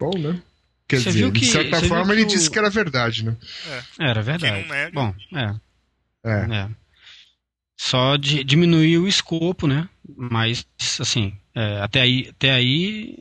Bom, 0.00 0.18
né? 0.18 0.42
Quer 0.88 0.98
Você 1.00 1.04
dizer, 1.10 1.18
viu 1.18 1.30
de 1.30 1.40
que- 1.40 1.46
certa 1.46 1.82
forma 1.82 2.06
que 2.06 2.12
ele 2.12 2.22
o- 2.24 2.26
disse 2.26 2.50
que 2.50 2.58
era 2.58 2.70
verdade, 2.70 3.24
né? 3.24 3.36
Era 3.98 4.14
Quem 4.14 4.22
verdade. 4.22 4.62
não 4.62 4.68
nega. 4.74 4.90
Bom, 4.92 5.14
é. 5.36 5.54
É. 6.24 6.56
É. 6.62 6.68
Só 7.76 8.16
de, 8.16 8.42
diminuir 8.42 8.98
o 8.98 9.06
escopo, 9.06 9.66
né? 9.66 9.88
Mas, 10.16 10.66
assim, 10.98 11.38
é, 11.54 11.80
até, 11.80 12.00
aí, 12.00 12.28
até 12.30 12.50
aí, 12.52 13.16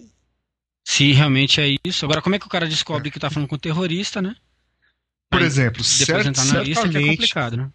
se 0.88 1.12
realmente 1.12 1.60
é 1.62 1.76
isso. 1.86 2.06
Agora, 2.06 2.22
como 2.22 2.36
é 2.36 2.40
que 2.40 2.46
o 2.46 2.50
cara 2.50 2.68
descobre 2.68 3.12
que 3.12 3.20
tá 3.20 3.30
falando 3.30 3.50
com 3.50 3.58
terrorista, 3.58 4.22
né? 4.22 4.36
Por 5.30 5.42
Aí, 5.42 5.46
exemplo, 5.46 5.84
Depois 5.84 5.88
cer- 6.24 6.26
entrar 6.26 6.46
na 6.46 6.64
lista 6.64 6.64
que 6.64 6.72
é 6.72 6.92
certamente, 6.92 7.18
complicado, 7.18 7.58
né? 7.58 7.70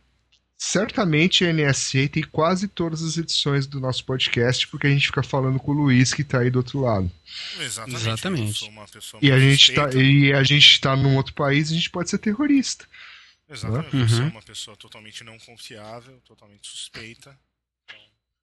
Certamente 0.65 1.45
a 1.45 1.53
NSA 1.53 2.09
tem 2.09 2.23
quase 2.23 2.69
todas 2.69 3.03
as 3.03 3.17
edições 3.17 3.67
do 3.67 3.81
nosso 3.81 4.05
podcast, 4.05 4.69
porque 4.69 4.87
a 4.87 4.91
gente 4.91 5.07
fica 5.09 5.23
falando 5.23 5.59
com 5.59 5.73
o 5.73 5.75
Luiz 5.75 6.15
que 6.15 6.23
tá 6.23 6.39
aí 6.39 6.51
do 6.51 6.61
outro 6.61 6.81
lado. 6.81 7.11
Exatamente. 7.59 7.97
Exatamente. 8.01 8.49
Eu 8.49 8.55
sou 8.55 8.69
uma 8.69 8.87
pessoa 8.87 9.21
E 9.23 9.33
a 9.33 9.39
gente 9.41 9.73
tá, 9.75 9.91
e 9.93 10.33
a 10.33 10.43
gente 10.45 10.81
tá 10.81 10.95
num 10.95 11.17
outro 11.17 11.35
país, 11.35 11.71
a 11.71 11.75
gente 11.75 11.91
pode 11.91 12.09
ser 12.11 12.19
terrorista. 12.19 12.87
Exatamente. 13.51 13.97
Uhum. 13.97 14.07
Você 14.09 14.23
é 14.23 14.27
uma 14.27 14.43
pessoa 14.43 14.77
totalmente 14.77 15.25
não 15.25 15.37
confiável, 15.41 16.21
totalmente 16.25 16.69
suspeita. 16.69 17.37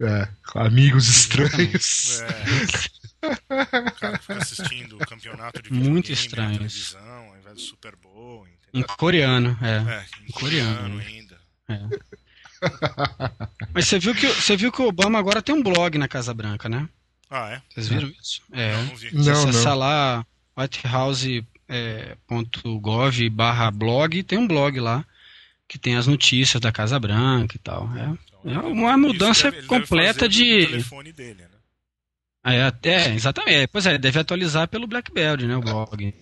É, 0.01 0.27
amigos 0.55 1.08
estranhos. 1.08 2.21
É. 2.21 3.27
O 3.88 3.91
cara 3.99 4.17
fica 4.17 4.38
assistindo 4.38 4.95
o 4.95 4.99
campeonato 4.99 5.62
de 5.62 5.73
Muito 5.73 6.12
estranho 6.12 6.53
televisão, 6.58 7.29
ao 7.29 7.38
invés 7.38 7.55
do 7.55 7.62
Super 7.62 7.95
Bowl, 7.97 8.45
Em 8.47 8.79
entendeu? 8.79 8.95
coreano, 8.97 9.58
é. 9.62 9.67
É, 9.93 10.05
em 10.21 10.29
em 10.29 10.32
coreano. 10.32 10.75
coreano 10.75 10.99
ainda. 10.99 11.29
Mas 13.73 13.88
você 13.88 13.99
viu, 13.99 14.13
que, 14.15 14.27
você 14.27 14.58
viu 14.58 14.71
que 14.71 14.82
o 14.82 14.88
Obama 14.88 15.19
agora 15.19 15.41
tem 15.41 15.53
um 15.55 15.62
blog 15.63 15.97
na 15.97 16.08
Casa 16.08 16.34
Branca, 16.34 16.67
né? 16.67 16.89
Ah, 17.29 17.51
é? 17.51 17.62
Vocês 17.69 17.88
viram 17.88 18.12
isso? 18.21 18.41
É. 18.51 18.73
Não, 18.73 18.86
não 18.86 18.95
vi. 18.95 19.15
Não, 19.15 19.23
não. 19.23 19.49
acessar 19.49 19.77
lá 19.77 20.25
whitehouse.gov 20.58 23.29
barra 23.29 23.69
blog, 23.71 24.23
tem 24.23 24.38
um 24.39 24.47
blog 24.47 24.79
lá 24.79 25.05
que 25.67 25.77
tem 25.77 25.95
as 25.95 26.08
notícias 26.08 26.60
da 26.60 26.71
Casa 26.71 26.99
Branca 26.99 27.55
e 27.55 27.60
tal. 27.60 27.88
É, 27.95 28.17
Então, 28.39 28.51
É 28.51 28.58
uma 28.60 28.97
mudança 28.97 29.43
deve- 29.51 29.58
ele 29.58 29.67
deve 29.67 29.82
completa 29.82 30.13
fazer 30.21 30.29
de- 30.29 30.65
telefone 30.67 31.12
dele, 31.13 31.43
né? 31.43 31.49
é, 32.55 32.63
até, 32.63 33.13
exatamente. 33.13 33.67
Pois 33.67 33.86
é, 33.86 33.97
deve 33.97 34.17
atualizar 34.19 34.67
pelo 34.67 34.88
BlackBerry, 34.88 35.45
né, 35.45 35.55
o 35.58 35.62
blog. 35.62 36.13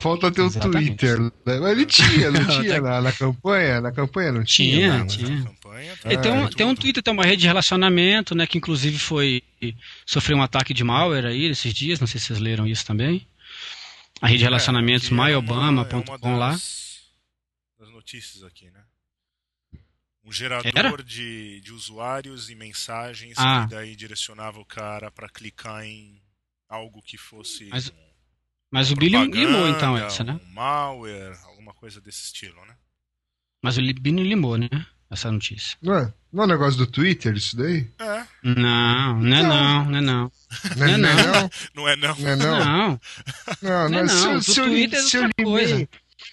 Falta 0.00 0.30
ter 0.30 0.42
o 0.42 0.46
Exatamente. 0.46 0.88
Twitter. 0.96 1.18
né? 1.20 1.30
Mas 1.46 1.70
ele 1.72 1.86
tinha, 1.86 2.30
não 2.30 2.44
tinha 2.60 2.80
na, 2.80 3.00
na 3.00 3.12
campanha? 3.12 3.80
Na 3.80 3.90
campanha 3.92 4.32
não 4.32 4.44
tinha? 4.44 4.76
Tinha, 4.76 4.98
né? 4.98 5.06
Tinha. 5.06 5.44
campanha 5.44 5.96
tá 5.96 6.12
Ele 6.12 6.20
tem, 6.22 6.32
um, 6.32 6.42
tudo. 6.44 6.56
tem 6.56 6.66
um 6.66 6.74
Twitter, 6.74 7.02
tem 7.02 7.12
uma 7.14 7.24
rede 7.24 7.42
de 7.42 7.46
relacionamento, 7.46 8.34
né? 8.34 8.46
Que 8.46 8.58
inclusive 8.58 8.98
foi. 8.98 9.42
sofreu 10.04 10.36
um 10.36 10.42
ataque 10.42 10.74
de 10.74 10.84
malware 10.84 11.26
aí 11.26 11.46
esses 11.46 11.72
dias, 11.72 12.00
não 12.00 12.06
sei 12.06 12.20
se 12.20 12.26
vocês 12.26 12.38
leram 12.38 12.66
isso 12.66 12.84
também. 12.84 13.26
A 14.20 14.26
rede 14.26 14.38
de 14.38 14.44
relacionamentos 14.44 15.06
É, 15.06 15.08
que 15.08 15.14
é 15.14 15.16
myobama.com 15.16 16.28
é 16.28 16.36
lá. 16.36 16.50
das- 16.50 17.02
das 17.78 17.90
notícias 17.90 18.42
aqui, 18.42 18.70
né? 18.70 18.80
Um 20.24 20.32
gerador 20.32 20.72
Era? 20.74 21.02
de, 21.02 21.60
de 21.60 21.72
usuários 21.72 22.48
e 22.50 22.54
mensagens 22.54 23.34
Ah. 23.38 23.66
que 23.68 23.74
daí 23.74 23.94
direcionava 23.96 24.58
o 24.58 24.64
cara 24.64 25.10
para 25.10 25.28
clicar 25.28 25.84
em 25.84 26.20
algo 26.68 27.02
que 27.02 27.16
fosse 27.18 27.66
Mas- 27.66 27.88
um- 27.90 28.03
Mas 28.74 28.90
o 28.90 28.96
Billy 28.96 29.24
limou 29.30 29.68
então 29.68 29.96
essa, 29.96 30.24
né? 30.24 30.38
Um 30.50 30.52
malware, 30.52 31.38
alguma 31.46 31.72
coisa 31.72 32.00
desse 32.00 32.24
estilo, 32.24 32.56
né? 32.66 32.74
Mas 33.62 33.78
o 33.78 33.80
Billy 33.80 34.24
limou, 34.28 34.58
né? 34.58 34.68
Essa 35.08 35.30
notícia. 35.30 35.78
Não 35.80 35.94
é, 35.94 36.12
não 36.32 36.42
é 36.42 36.46
um 36.46 36.48
negócio 36.50 36.76
do 36.78 36.86
Twitter 36.88 37.36
isso 37.36 37.56
daí? 37.56 37.88
É, 38.00 38.24
Não, 38.42 39.20
não 39.20 39.36
é 39.36 39.42
não, 39.44 39.84
não 39.84 39.98
é 39.98 40.00
não. 40.00 40.32
Não 40.76 40.86
é 40.86 40.96
Não, 40.96 41.14
não? 41.14 41.32
não. 41.32 41.50
não 41.76 41.88
é 41.88 41.96
não. 41.96 42.16
Não 42.16 42.28
é 42.30 42.36
não? 42.36 42.58
Não, 42.64 43.00
Não, 43.62 43.88
Não 43.90 43.98
é 44.00 44.02
não, 44.02 44.08
se 44.08 44.26
eu 44.26 44.32
é 44.34 44.40
se 44.40 45.16
eu 45.16 45.22
outra 45.22 45.34
limei- 45.38 45.44
coisa. 45.44 45.88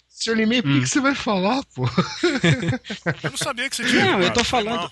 Se 0.09 0.29
eu 0.31 0.35
limei, 0.35 0.61
por 0.63 0.71
que 0.71 0.77
Hum. 0.77 0.81
que 0.81 0.87
você 0.89 0.99
vai 0.99 1.13
falar, 1.15 1.63
pô? 1.75 1.83
Eu 3.23 3.29
não 3.29 3.37
sabia 3.37 3.69
que 3.69 3.75
você 3.75 3.83
tinha. 3.85 4.05
Não, 4.05 4.21
eu 4.21 4.33
tô 4.33 4.43
falando-. 4.43 4.91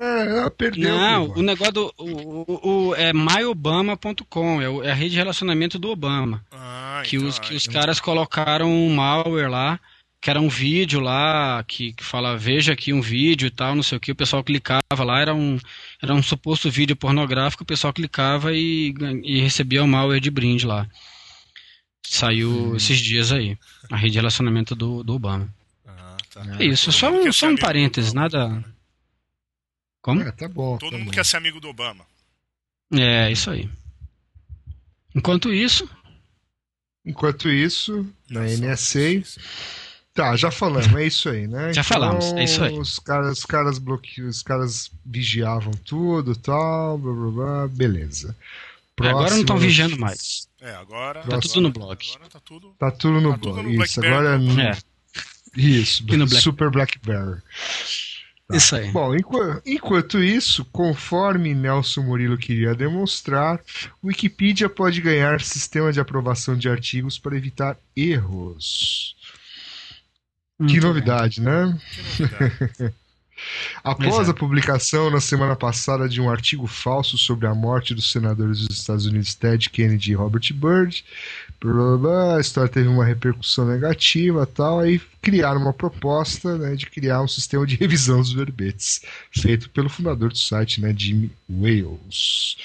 É, 0.00 0.26
ela 0.26 0.50
perdeu. 0.50 0.98
não, 0.98 1.30
pô. 1.30 1.40
o 1.40 1.42
negócio 1.42 1.72
do. 1.72 1.94
O, 1.96 2.44
o, 2.46 2.88
o- 2.88 2.94
é 2.94 3.12
myobama.com, 3.12 4.60
é, 4.60 4.86
é 4.88 4.90
a 4.90 4.94
rede 4.94 5.10
de 5.12 5.16
relacionamento 5.16 5.78
do 5.78 5.88
Obama. 5.88 6.44
Ah, 6.52 6.87
que 7.08 7.16
então, 7.16 7.28
os, 7.28 7.38
que 7.38 7.54
os 7.54 7.66
caras 7.66 8.00
colocaram 8.00 8.70
um 8.70 8.94
malware 8.94 9.50
lá, 9.50 9.80
que 10.20 10.28
era 10.28 10.40
um 10.40 10.48
vídeo 10.48 11.00
lá, 11.00 11.62
que, 11.64 11.92
que 11.92 12.04
fala, 12.04 12.36
veja 12.36 12.72
aqui 12.72 12.92
um 12.92 13.00
vídeo 13.00 13.46
e 13.46 13.50
tal, 13.50 13.74
não 13.74 13.82
sei 13.82 13.96
o 13.96 14.00
que, 14.00 14.12
o 14.12 14.16
pessoal 14.16 14.44
clicava 14.44 14.82
lá, 15.04 15.20
era 15.20 15.34
um, 15.34 15.58
era 16.02 16.14
um 16.14 16.22
suposto 16.22 16.70
vídeo 16.70 16.96
pornográfico, 16.96 17.62
o 17.62 17.66
pessoal 17.66 17.92
clicava 17.92 18.52
e, 18.52 18.92
e 19.22 19.40
recebia 19.40 19.82
o 19.82 19.88
malware 19.88 20.20
de 20.20 20.30
brinde 20.30 20.66
lá. 20.66 20.86
Saiu 22.02 22.74
esses 22.76 22.98
dias 22.98 23.32
aí, 23.32 23.56
a 23.90 23.96
rede 23.96 24.12
de 24.12 24.18
relacionamento 24.18 24.74
do, 24.74 25.02
do 25.02 25.14
Obama. 25.14 25.48
Ah, 25.86 26.16
tá. 26.32 26.56
É 26.58 26.64
isso, 26.64 26.90
só 26.90 27.10
um, 27.10 27.32
só 27.32 27.48
um 27.48 27.56
parênteses, 27.56 28.12
nada... 28.12 28.48
né? 28.48 28.64
Como? 30.00 30.22
É, 30.22 30.32
tá 30.32 30.48
bom. 30.48 30.78
Todo 30.78 30.92
tá 30.92 30.98
mundo 30.98 31.08
bom. 31.08 31.12
quer 31.12 31.24
ser 31.24 31.36
amigo 31.36 31.60
do 31.60 31.68
Obama. 31.68 32.06
É, 32.92 33.30
isso 33.30 33.50
aí. 33.50 33.68
Enquanto 35.14 35.52
isso, 35.52 35.88
Enquanto 37.08 37.48
isso, 37.48 38.06
na 38.30 38.42
NSA. 38.42 39.22
Tá, 40.12 40.36
já 40.36 40.50
falamos, 40.50 40.92
é 40.94 41.06
isso 41.06 41.28
aí, 41.28 41.46
né? 41.46 41.72
Já 41.72 41.82
falamos, 41.84 42.24
é 42.34 42.44
isso 42.44 42.62
aí. 42.62 42.76
Os 42.78 42.98
caras, 42.98 43.38
os 43.38 43.44
caras 43.46 43.78
bloqueiam, 43.78 44.28
os 44.28 44.42
caras 44.42 44.90
vigiavam 45.06 45.72
tudo 45.84 46.34
tal, 46.36 46.98
blá 46.98 47.12
blá 47.14 47.30
blá, 47.30 47.68
beleza. 47.68 48.36
agora 49.00 49.30
não 49.30 49.40
estão 49.40 49.56
vigiando 49.58 49.98
mais. 49.98 50.48
É, 50.60 50.74
agora. 50.74 51.22
Tá 51.22 51.38
tudo 51.38 51.60
no 51.60 51.70
blog. 51.70 52.04
Agora 52.16 52.30
tá 52.30 52.40
tudo. 52.44 52.74
Tá 52.78 52.90
tudo 52.90 53.20
no 53.20 53.30
Tá 53.30 53.38
tudo 53.38 53.52
blog. 53.54 53.62
no 53.62 53.70
Isso, 53.84 54.00
BlackBerry, 54.00 54.14
agora 54.14 54.38
no- 54.38 54.60
é. 54.60 54.70
É, 54.70 55.60
Isso, 55.60 56.02
no 56.04 56.26
Black- 56.26 56.42
Super 56.42 56.70
Blackberry. 56.70 57.40
Tá. 58.48 58.56
isso 58.56 58.74
aí. 58.76 58.90
Bom, 58.90 59.14
enqu- 59.14 59.60
enquanto 59.66 60.22
isso, 60.22 60.64
conforme 60.66 61.54
Nelson 61.54 62.02
Murilo 62.02 62.38
queria 62.38 62.74
demonstrar, 62.74 63.60
Wikipedia 64.02 64.68
pode 64.70 65.00
ganhar 65.02 65.40
sistema 65.42 65.92
de 65.92 66.00
aprovação 66.00 66.56
de 66.56 66.68
artigos 66.68 67.18
para 67.18 67.36
evitar 67.36 67.76
erros. 67.94 69.14
Que 70.56 70.62
Muito 70.64 70.72
bem. 70.72 70.80
novidade, 70.80 71.40
né? 71.42 71.78
Que 72.16 72.22
novidade. 72.22 72.94
Após 73.84 74.28
é. 74.28 74.30
a 74.30 74.34
publicação 74.34 75.10
na 75.10 75.20
semana 75.20 75.54
passada 75.56 76.08
de 76.08 76.20
um 76.20 76.30
artigo 76.30 76.66
falso 76.66 77.16
sobre 77.16 77.46
a 77.46 77.54
morte 77.54 77.94
dos 77.94 78.10
senadores 78.10 78.66
dos 78.66 78.76
Estados 78.78 79.06
Unidos 79.06 79.34
Ted 79.34 79.70
Kennedy 79.70 80.12
e 80.12 80.14
Robert 80.14 80.52
Byrd, 80.52 81.04
blá, 81.60 81.96
blá, 81.96 82.36
a 82.36 82.40
história 82.40 82.68
teve 82.70 82.88
uma 82.88 83.04
repercussão 83.04 83.66
negativa 83.66 84.46
tal, 84.46 84.80
aí 84.80 85.00
criaram 85.22 85.60
uma 85.60 85.72
proposta 85.72 86.56
né, 86.58 86.74
de 86.74 86.86
criar 86.86 87.22
um 87.22 87.28
sistema 87.28 87.66
de 87.66 87.76
revisão 87.80 88.20
dos 88.20 88.32
verbetes, 88.32 89.02
feito 89.30 89.68
pelo 89.70 89.88
fundador 89.88 90.30
do 90.30 90.38
site, 90.38 90.80
né, 90.80 90.94
Jimmy 90.96 91.30
Wales. 91.48 92.56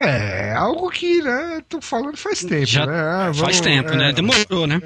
É, 0.00 0.52
algo 0.54 0.90
que, 0.90 1.22
né, 1.22 1.62
tô 1.68 1.80
falando 1.80 2.16
faz 2.16 2.42
tempo, 2.42 2.66
Já 2.66 2.84
né? 2.86 3.00
Ah, 3.00 3.24
Faz 3.26 3.36
vamos- 3.38 3.60
tempo, 3.60 3.90
é, 3.90 3.96
né? 3.96 4.12
Demorou, 4.12 4.66
né? 4.66 4.80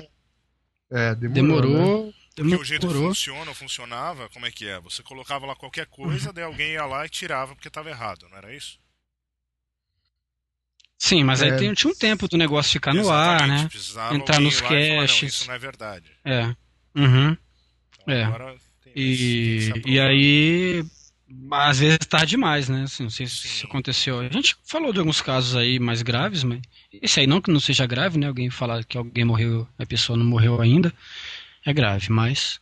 É, 0.90 1.14
demorou. 1.14 2.06
né? 2.06 2.12
Demorou. 2.36 2.58
Porque 2.58 2.62
o 2.62 2.64
jeito 2.68 2.86
que 2.86 2.92
funciona, 2.94 3.54
funcionava, 3.54 4.28
como 4.28 4.44
é 4.46 4.50
que 4.50 4.66
é? 4.68 4.78
Você 4.80 5.02
colocava 5.02 5.46
lá 5.46 5.56
qualquer 5.56 5.86
coisa, 5.86 6.32
daí 6.32 6.44
alguém 6.44 6.72
ia 6.72 6.84
lá 6.84 7.06
e 7.06 7.08
tirava 7.08 7.54
porque 7.54 7.68
estava 7.68 7.88
errado, 7.88 8.26
não 8.30 8.36
era 8.36 8.54
isso? 8.54 8.78
Sim, 10.98 11.24
mas 11.24 11.42
aí 11.42 11.50
É. 11.50 11.56
tem- 11.56 11.74
tinha 11.74 11.90
um 11.90 11.94
tempo 11.94 12.26
do 12.26 12.36
negócio 12.36 12.72
ficar 12.72 12.94
no 12.94 13.10
ar, 13.10 13.36
Exatamente, 13.74 13.94
né? 13.94 14.16
Entrar 14.16 14.40
nos 14.40 14.60
não, 14.60 14.68
caches. 14.68 15.34
isso 15.34 15.46
não 15.46 15.54
é 15.54 15.58
verdade. 15.58 16.10
É. 16.24 16.44
Uhum. 16.94 17.36
Então, 18.02 18.14
É. 18.14 18.24
agora 18.24 18.56
tem- 18.82 18.92
tem 18.92 18.94
que 18.94 19.16
se 19.16 19.68
E, 19.68 19.70
aprovar. 19.70 19.88
e 19.90 20.00
aí, 20.00 20.84
às 21.52 21.78
vezes 21.78 21.98
tarde 22.08 22.30
demais, 22.30 22.68
né? 22.68 22.84
Assim, 22.84 23.02
não 23.02 23.10
sei 23.10 23.26
se 23.26 23.36
Sim. 23.36 23.48
isso 23.48 23.66
aconteceu. 23.66 24.20
A 24.20 24.28
gente 24.28 24.56
falou 24.64 24.92
de 24.92 24.98
alguns 24.98 25.20
casos 25.20 25.54
aí 25.54 25.78
mais 25.78 26.00
graves, 26.02 26.42
mas 26.44 26.60
esse 26.90 27.20
aí 27.20 27.26
não 27.26 27.42
que 27.42 27.50
não 27.50 27.60
seja 27.60 27.86
grave, 27.86 28.18
né? 28.18 28.26
Alguém 28.28 28.48
falar 28.48 28.82
que 28.84 28.96
alguém 28.96 29.24
morreu, 29.24 29.68
a 29.78 29.84
pessoa 29.84 30.16
não 30.18 30.24
morreu 30.24 30.60
ainda, 30.62 30.92
é 31.66 31.72
grave, 31.72 32.10
mas. 32.10 32.60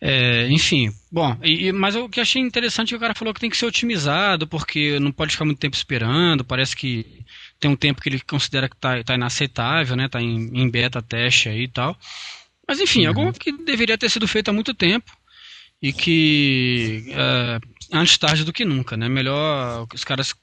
é, 0.00 0.48
enfim, 0.50 0.90
bom, 1.10 1.36
e, 1.42 1.70
mas 1.72 1.94
o 1.96 2.08
que 2.08 2.20
achei 2.20 2.40
interessante 2.42 2.88
é 2.88 2.90
que 2.90 2.96
o 2.96 3.00
cara 3.00 3.14
falou 3.14 3.34
que 3.34 3.40
tem 3.40 3.50
que 3.50 3.56
ser 3.56 3.66
otimizado, 3.66 4.46
porque 4.48 4.98
não 4.98 5.12
pode 5.12 5.32
ficar 5.32 5.44
muito 5.44 5.58
tempo 5.58 5.76
esperando, 5.76 6.44
parece 6.44 6.74
que 6.76 7.24
tem 7.60 7.70
um 7.70 7.76
tempo 7.76 8.00
que 8.00 8.08
ele 8.08 8.20
considera 8.20 8.68
que 8.68 8.76
tá, 8.76 9.02
tá 9.04 9.14
inaceitável, 9.14 9.96
né? 9.96 10.08
Tá 10.08 10.20
em, 10.20 10.50
em 10.54 10.70
beta 10.70 11.00
teste 11.02 11.48
aí 11.48 11.64
e 11.64 11.68
tal. 11.68 11.96
Mas 12.66 12.80
enfim, 12.80 13.06
algo 13.06 13.32
que 13.32 13.52
deveria 13.52 13.98
ter 13.98 14.10
sido 14.10 14.26
feito 14.26 14.48
há 14.48 14.52
muito 14.52 14.74
tempo 14.74 15.12
e 15.80 15.92
que 15.92 17.04
é, 17.10 17.60
antes 17.92 18.18
tarde 18.18 18.44
do 18.44 18.52
que 18.52 18.64
nunca, 18.64 18.96
né? 18.96 19.08
Melhor 19.08 19.86
os 19.92 20.04
caras 20.04 20.34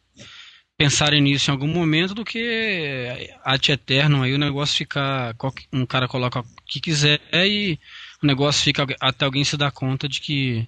pensarem 0.80 1.20
nisso 1.22 1.52
em 1.52 1.54
algum 1.54 1.68
momento 1.68 2.16
do 2.16 2.24
que 2.24 3.30
ad 3.44 3.70
eterno 3.70 4.24
aí 4.24 4.34
o 4.34 4.38
negócio 4.38 4.78
ficar 4.78 5.36
um 5.74 5.86
cara 5.86 6.08
coloca 6.08 6.40
o 6.40 6.46
que 6.66 6.80
quiser 6.80 7.20
e 7.34 7.78
o 8.24 8.26
negócio 8.26 8.64
fica 8.64 8.88
até 9.02 9.26
alguém 9.26 9.44
se 9.44 9.58
dar 9.58 9.72
conta 9.72 10.08
de 10.08 10.22
que 10.22 10.66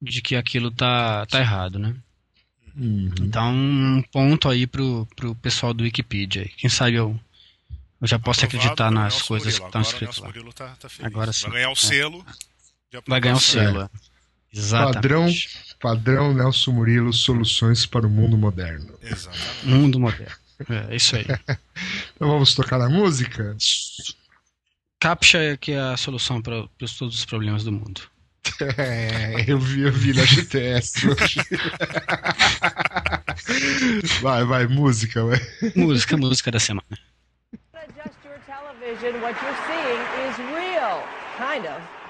de 0.00 0.22
que 0.22 0.34
aquilo 0.34 0.70
tá 0.70 1.26
tá 1.26 1.38
errado, 1.40 1.78
né? 1.78 1.94
Uhum. 2.74 3.10
Então 3.20 3.52
um 3.54 4.02
ponto 4.10 4.48
aí 4.48 4.66
pro, 4.66 5.06
pro 5.14 5.34
pessoal 5.34 5.74
do 5.74 5.84
Wikipedia. 5.84 6.42
aí. 6.42 6.48
Quem 6.48 6.70
sabe 6.70 6.96
eu 6.96 7.20
eu 8.00 8.08
já 8.08 8.18
posso 8.18 8.44
Aprovado 8.46 8.64
acreditar 8.64 8.90
nas 8.90 9.12
Nelson 9.12 9.26
coisas 9.28 9.58
Murilo. 9.58 9.62
que 9.62 9.68
estão 9.68 9.80
escritas 9.82 10.18
lá. 10.18 10.52
Tá, 10.54 10.76
tá 10.80 10.88
feliz. 10.88 11.06
Agora 11.12 11.32
sim. 11.34 11.42
Vai 11.42 11.52
ganhar 11.52 11.68
o 11.68 11.72
É. 11.72 11.76
selo. 11.76 12.26
Vai 13.06 13.20
ganhar 13.20 13.36
o 13.36 13.40
selo. 13.40 13.82
é. 13.82 13.88
Exatamente. 14.54 14.94
Padrão, 14.94 15.26
padrão 15.82 16.32
Nelson 16.32 16.70
Murilo, 16.70 17.12
soluções 17.12 17.84
para 17.84 18.06
o 18.06 18.10
mundo 18.10 18.38
moderno. 18.38 18.94
Exatamente. 19.02 19.66
Mundo 19.66 19.98
moderno. 19.98 20.36
É, 20.70 20.94
isso 20.94 21.16
aí. 21.16 21.26
Então 22.14 22.28
vamos 22.30 22.54
tocar 22.54 22.78
na 22.78 22.88
música? 22.88 23.56
Captcha 25.00 25.38
é 25.38 25.56
que 25.56 25.72
é 25.72 25.80
a 25.80 25.96
solução 25.96 26.40
para 26.40 26.68
todos 26.78 27.18
os 27.18 27.24
problemas 27.24 27.64
do 27.64 27.72
mundo. 27.72 28.02
É, 28.78 29.44
eu 29.48 29.58
vi, 29.58 29.80
eu 29.80 29.90
vi 29.90 30.14
na 30.14 30.24
GTS 30.24 31.08
hoje. 31.08 31.40
Vai, 34.20 34.44
vai, 34.44 34.66
música, 34.68 35.24
vai. 35.24 35.40
Música, 35.74 36.16
música 36.16 36.48
da 36.50 36.60
semana. 36.60 36.86
Adjust 37.74 38.14
your 38.24 38.38
television. 38.46 39.20
What 39.20 39.36
you're 39.42 39.56
seeing 39.66 40.00
is 40.28 40.36
real, 40.54 41.02
kind 41.38 41.66
of. 41.66 42.01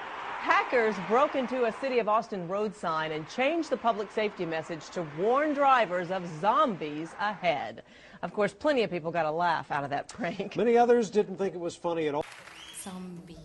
Hackers 0.43 0.95
broke 1.07 1.35
into 1.35 1.63
a 1.63 1.71
City 1.71 1.99
of 1.99 2.09
Austin 2.09 2.49
road 2.49 2.75
sign 2.75 3.13
and 3.13 3.25
changed 3.29 3.69
the 3.69 3.77
public 3.77 4.11
safety 4.11 4.45
message 4.45 4.89
to 4.89 5.07
warn 5.17 5.53
drivers 5.53 6.11
of 6.11 6.27
zombies 6.41 7.15
ahead. 7.17 7.83
Of 8.23 8.33
course, 8.33 8.51
plenty 8.53 8.83
of 8.83 8.91
people 8.91 9.09
got 9.09 9.25
a 9.25 9.31
laugh 9.31 9.71
out 9.71 9.85
of 9.85 9.89
that 9.91 10.09
prank. 10.09 10.57
Many 10.57 10.75
others 10.75 11.09
didn't 11.09 11.37
think 11.37 11.55
it 11.55 11.61
was 11.61 11.77
funny 11.77 12.09
at 12.09 12.13
all. 12.15 12.25
Zombie. 12.81 13.37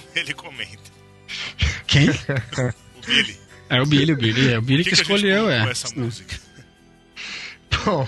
ele 0.14 0.34
comenta. 0.34 0.90
Quem? 1.86 2.08
O 2.98 3.10
Billy. 3.10 3.38
É 3.70 3.80
o 3.80 3.86
Billy, 3.86 4.12
o 4.12 4.16
Billy. 4.16 4.52
É 4.52 4.58
o 4.58 4.62
Billy 4.62 4.84
que, 4.84 4.90
que, 4.90 4.96
que 4.96 5.02
escolheu, 5.02 5.48
é. 5.48 5.70
essa 5.70 5.88
música? 5.98 6.38
Bom, 7.86 8.06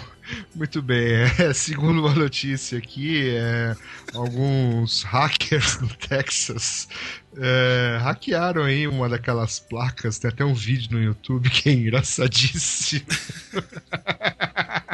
muito 0.54 0.82
bem. 0.82 1.22
É, 1.38 1.52
segundo 1.54 2.00
uma 2.00 2.14
notícia 2.14 2.76
aqui, 2.76 3.30
é, 3.30 3.74
alguns 4.14 5.02
hackers 5.04 5.80
no 5.80 5.88
Texas 5.88 6.86
é, 7.36 7.98
hackearam 8.02 8.64
aí 8.64 8.86
uma 8.86 9.08
daquelas 9.08 9.58
placas. 9.58 10.18
Tem 10.18 10.28
até 10.30 10.44
um 10.44 10.54
vídeo 10.54 10.92
no 10.92 11.02
YouTube 11.02 11.48
que 11.48 11.68
é 11.68 11.72
engraçadíssimo. 11.72 13.06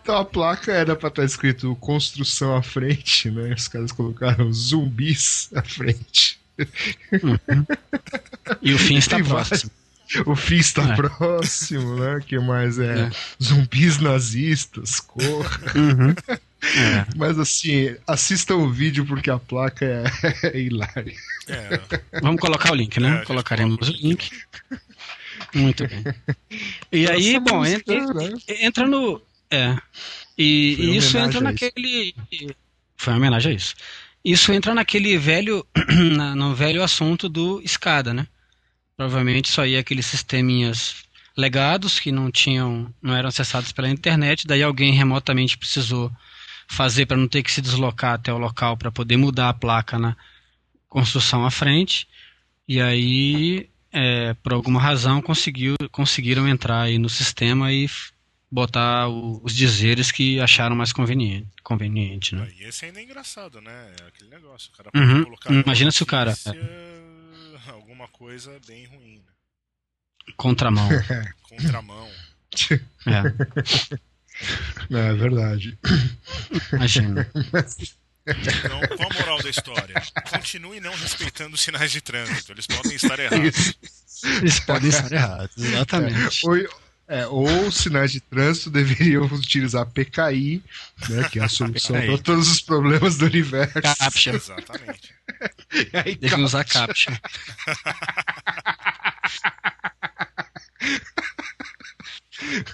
Então 0.00 0.16
a 0.16 0.24
placa 0.24 0.72
era 0.72 0.94
pra 0.96 1.08
estar 1.08 1.24
escrito 1.24 1.74
construção 1.76 2.56
à 2.56 2.62
frente, 2.62 3.30
né? 3.30 3.54
Os 3.54 3.68
caras 3.68 3.92
colocaram 3.92 4.52
zumbis 4.52 5.50
à 5.54 5.62
frente. 5.62 6.38
E 8.62 8.72
o 8.74 8.78
fim 8.78 8.96
está 8.96 9.22
próximo. 9.22 9.70
O 10.24 10.34
fim 10.34 10.56
está 10.56 10.82
É. 10.92 10.96
próximo, 10.96 11.96
né? 11.96 12.20
que 12.26 12.38
mais 12.38 12.78
é? 12.78 13.00
É. 13.02 13.10
Zumbis 13.42 13.98
nazistas, 13.98 15.00
corra. 15.00 15.60
Uhum. 15.74 16.14
É. 16.60 17.06
Mas 17.16 17.38
assim, 17.38 17.94
assistam 18.04 18.56
o 18.56 18.68
vídeo 18.68 19.06
porque 19.06 19.30
a 19.30 19.38
placa 19.38 19.84
é, 19.84 20.02
é 20.56 20.58
hilária. 20.60 21.14
É, 21.46 21.80
Vamos 22.20 22.40
colocar 22.40 22.72
o 22.72 22.74
link, 22.74 22.96
É, 22.96 23.00
né? 23.00 23.18
gente 23.18 23.26
Colocaremos 23.28 23.88
o 23.88 23.92
link. 23.92 24.28
Muito 25.54 25.86
bem. 25.86 26.02
E 26.90 27.08
aí, 27.08 27.36
Essa 27.36 27.40
bom, 27.40 27.58
música, 27.58 27.94
entra, 27.94 28.12
né? 28.14 28.30
entra 28.60 28.88
no. 28.88 29.22
É. 29.50 29.76
E, 30.36 30.76
e 30.78 30.96
isso 30.96 31.16
entra 31.18 31.40
naquele. 31.40 32.14
Foi 32.96 33.12
uma 33.12 33.18
homenagem 33.18 33.52
a 33.52 33.54
isso. 33.54 33.74
Isso 34.24 34.52
entra 34.52 34.74
naquele 34.74 35.16
velho. 35.16 35.66
na- 36.16 36.34
no 36.34 36.54
velho 36.54 36.82
assunto 36.82 37.28
do 37.28 37.60
escada, 37.62 38.12
né? 38.12 38.26
Provavelmente 38.96 39.46
isso 39.46 39.60
aí 39.60 39.74
é 39.74 39.78
aqueles 39.78 40.06
sisteminhas 40.06 40.96
legados 41.36 42.00
que 42.00 42.10
não 42.10 42.30
tinham. 42.30 42.92
não 43.00 43.14
eram 43.14 43.28
acessados 43.28 43.72
pela 43.72 43.88
internet, 43.88 44.46
daí 44.46 44.62
alguém 44.62 44.92
remotamente 44.92 45.56
precisou 45.56 46.10
fazer 46.68 47.06
para 47.06 47.16
não 47.16 47.28
ter 47.28 47.42
que 47.42 47.50
se 47.50 47.62
deslocar 47.62 48.14
até 48.14 48.32
o 48.32 48.38
local 48.38 48.76
para 48.76 48.90
poder 48.90 49.16
mudar 49.16 49.48
a 49.48 49.54
placa 49.54 49.98
na 49.98 50.16
construção 50.88 51.46
à 51.46 51.50
frente. 51.50 52.06
E 52.66 52.80
aí, 52.80 53.70
é, 53.90 54.34
por 54.42 54.52
alguma 54.52 54.80
razão, 54.80 55.22
conseguiu, 55.22 55.76
conseguiram 55.90 56.46
entrar 56.46 56.82
aí 56.82 56.98
no 56.98 57.08
sistema 57.08 57.72
e 57.72 57.88
botar 58.50 59.08
o- 59.08 59.40
os 59.44 59.54
dizeres 59.54 60.10
que 60.10 60.40
acharam 60.40 60.74
mais 60.76 60.92
conveniente, 60.92 61.46
conveniente 61.62 62.34
né? 62.34 62.48
Aí 62.50 62.64
esse 62.64 62.84
ainda 62.86 63.00
é 63.00 63.02
engraçado, 63.04 63.60
né? 63.60 63.94
É 64.02 64.06
aquele 64.08 64.30
negócio. 64.30 64.70
O 64.72 64.76
cara 64.76 64.90
Uhum. 64.94 65.08
pode 65.12 65.24
colocar 65.24 65.50
numa 65.50 65.62
Imagina 65.62 65.90
se 65.90 66.02
o 66.02 66.06
cara- 66.06 66.34
Alguma 67.68 68.08
coisa 68.08 68.58
bem 68.66 68.86
ruim, 68.86 69.16
né? 69.16 69.32
Contramão. 70.36 70.88
Contramão. 71.42 72.08
É, 73.06 73.98
É 74.90 75.12
verdade. 75.14 75.78
imagina. 76.72 77.28
Então, 78.26 78.80
qual 78.96 79.10
a 79.10 79.14
moral 79.14 79.42
da 79.42 79.50
história? 79.50 79.94
Continue 80.30 80.80
não 80.80 80.94
respeitando 80.94 81.54
os 81.54 81.60
sinais 81.60 81.90
de 81.90 82.00
trânsito. 82.00 82.52
Eles 82.52 82.66
podem 82.66 82.94
estar 82.94 83.18
errados. 83.18 83.74
Eles 84.40 84.60
podem 84.60 84.88
estar 84.90 85.10
errados, 85.12 85.56
exatamente. 85.56 86.46
Ou, 86.46 86.56
é, 87.08 87.26
ou 87.26 87.48
os 87.66 87.76
sinais 87.76 88.12
de 88.12 88.20
trânsito 88.20 88.70
deveriam 88.70 89.24
utilizar 89.24 89.86
PKI, 89.86 90.62
né, 91.08 91.28
que 91.30 91.40
é 91.40 91.44
a 91.44 91.48
solução 91.48 91.96
para 91.96 92.18
todos 92.18 92.50
os 92.50 92.60
problemas 92.60 93.16
do 93.16 93.24
universo. 93.24 93.80
Captcha. 93.80 94.30
Exatamente. 94.30 95.14
Aí, 96.04 96.14
Devem 96.16 96.44
usar 96.44 96.64
captcha. 96.64 97.18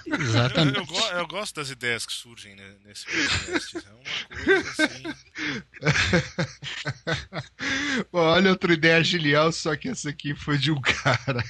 Eu, 0.05 0.21
Exatamente. 0.21 0.77
eu 0.77 0.85
go- 0.85 1.07
eu 1.13 1.27
gosto 1.27 1.55
das 1.55 1.71
ideias 1.71 2.05
que 2.05 2.13
surgem 2.13 2.55
né, 2.55 2.75
nesse 2.85 3.03
podcast. 3.05 3.77
É 3.77 3.81
uma 3.91 4.03
coisa 4.45 4.83
assim. 4.83 5.03
Bom, 8.11 8.19
olha 8.19 8.49
outra 8.51 8.73
ideia 8.73 9.03
genial, 9.03 9.51
só 9.51 9.75
que 9.75 9.89
essa 9.89 10.09
aqui 10.09 10.33
foi 10.35 10.57
de 10.57 10.71
um 10.71 10.81
cara. 10.81 11.43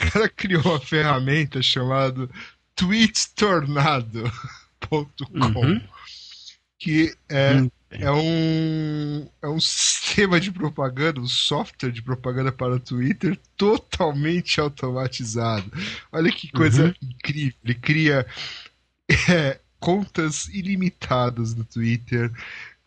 O 0.00 0.10
cara 0.12 0.28
criou 0.28 0.62
uma 0.62 0.80
ferramenta 0.80 1.62
chamada 1.62 2.28
tweetstornado.com 2.74 5.60
Uhum. 5.60 5.80
que 6.78 7.14
é, 7.28 7.54
Hum. 7.54 7.70
É, 7.98 8.10
um, 8.10 9.28
é 9.42 9.48
um 9.48 9.60
sistema 9.60 10.40
de 10.40 10.50
propaganda, 10.52 11.20
um 11.20 11.26
software 11.28 11.90
de 11.92 12.02
propaganda 12.02 12.52
para 12.52 12.74
o 12.74 12.80
Twitter 12.80 13.38
totalmente 13.56 14.60
automatizado. 14.60 15.70
Olha 16.12 16.30
que 16.32 16.48
coisa 16.52 16.94
incrível. 17.02 17.58
Ele 17.64 17.74
cria 17.74 18.26
é, 19.30 19.60
contas 19.80 20.48
ilimitadas 20.48 21.54
no 21.54 21.64
Twitter, 21.64 22.32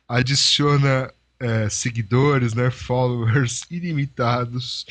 adiciona 0.08 1.14
é, 1.40 1.70
seguidores, 1.70 2.54
né, 2.54 2.70
followers 2.72 3.64
ilimitados, 3.72 4.86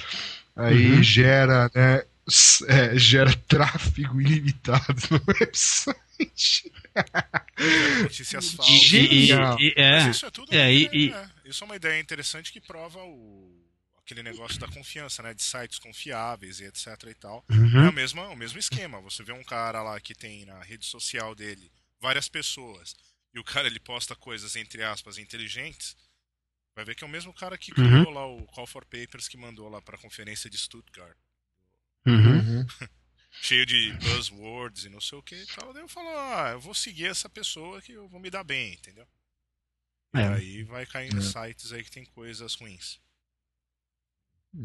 aí 0.56 0.96
Uhum. 0.96 1.02
gera, 1.02 1.70
né, 1.74 2.04
é, 2.68 2.98
gera 2.98 3.32
tráfego 3.48 4.20
ilimitado 4.20 5.02
no 5.10 5.20
website. 5.40 5.98
Notícias 8.02 8.50
falsas. 8.52 8.92
E, 8.92 8.96
e- 8.96 9.30
e- 9.30 9.34
Mas 9.36 10.06
é, 10.06 10.10
isso 10.10 10.26
é 10.26 10.30
tudo 10.30 10.54
é, 10.54 10.58
uma 10.62 10.70
e- 10.70 10.84
ideia, 10.84 11.10
né? 11.22 11.30
Isso 11.44 11.64
é 11.64 11.66
uma 11.66 11.76
ideia 11.76 12.00
interessante 12.00 12.52
que 12.52 12.60
prova 12.60 13.02
o 13.04 13.56
aquele 13.98 14.22
negócio 14.22 14.58
da 14.58 14.66
confiança, 14.68 15.22
né? 15.22 15.34
De 15.34 15.42
sites 15.42 15.78
confiáveis 15.78 16.60
e 16.60 16.64
etc 16.64 16.86
e 17.10 17.14
tal. 17.14 17.44
É 17.50 17.52
Uhum. 17.54 17.88
a 17.88 17.92
mesma, 17.92 18.28
o 18.28 18.36
mesmo 18.36 18.58
esquema. 18.58 19.00
Você 19.02 19.22
vê 19.22 19.32
um 19.32 19.44
cara 19.44 19.82
lá 19.82 20.00
que 20.00 20.14
tem 20.14 20.46
na 20.46 20.62
rede 20.62 20.86
social 20.86 21.34
dele 21.34 21.70
várias 22.00 22.26
pessoas 22.26 22.94
e 23.34 23.38
o 23.38 23.44
cara 23.44 23.66
ele 23.66 23.78
posta 23.78 24.16
coisas 24.16 24.56
entre 24.56 24.82
aspas 24.82 25.18
inteligentes. 25.18 25.94
Vai 26.74 26.86
ver 26.86 26.94
que 26.94 27.04
é 27.04 27.06
o 27.06 27.10
mesmo 27.10 27.34
cara 27.34 27.58
que 27.58 27.70
Uhum. 27.78 27.86
criou 28.04 28.10
lá 28.10 28.26
o 28.26 28.46
Call 28.46 28.66
for 28.66 28.84
Papers 28.86 29.28
que 29.28 29.36
mandou 29.36 29.68
lá 29.68 29.82
para 29.82 29.96
a 29.96 30.00
conferência 30.00 30.48
de 30.48 30.56
Stuttgart. 30.56 31.16
Uhum. 32.06 32.64
Cheio 33.43 33.64
de 33.66 33.93
buzzwords 33.95 34.84
e 34.84 34.89
não 34.89 35.01
sei 35.01 35.18
o 35.18 35.22
que 35.22 35.36
e 35.36 35.47
tal. 35.47 35.72
Daí 35.72 35.82
eu 35.82 35.89
falo, 35.89 36.09
ah, 36.09 36.51
eu 36.53 36.61
vou 36.61 36.74
seguir 36.74 37.07
essa 37.07 37.28
pessoa 37.28 37.80
que 37.80 37.93
eu 37.93 38.09
vou 38.09 38.20
me 38.20 38.30
dar 38.30 38.45
bem, 38.45 38.74
entendeu? 38.74 39.07
E 40.14 40.18
É. 40.20 40.28
aí 40.28 40.62
vai 40.64 40.86
cair 40.86 41.12
em 41.12 41.18
É. 41.18 41.20
sites 41.20 41.72
aí 41.72 41.82
que 41.84 41.91
tem 41.91 42.05
coisas 42.05 42.55
ruins. 42.55 42.99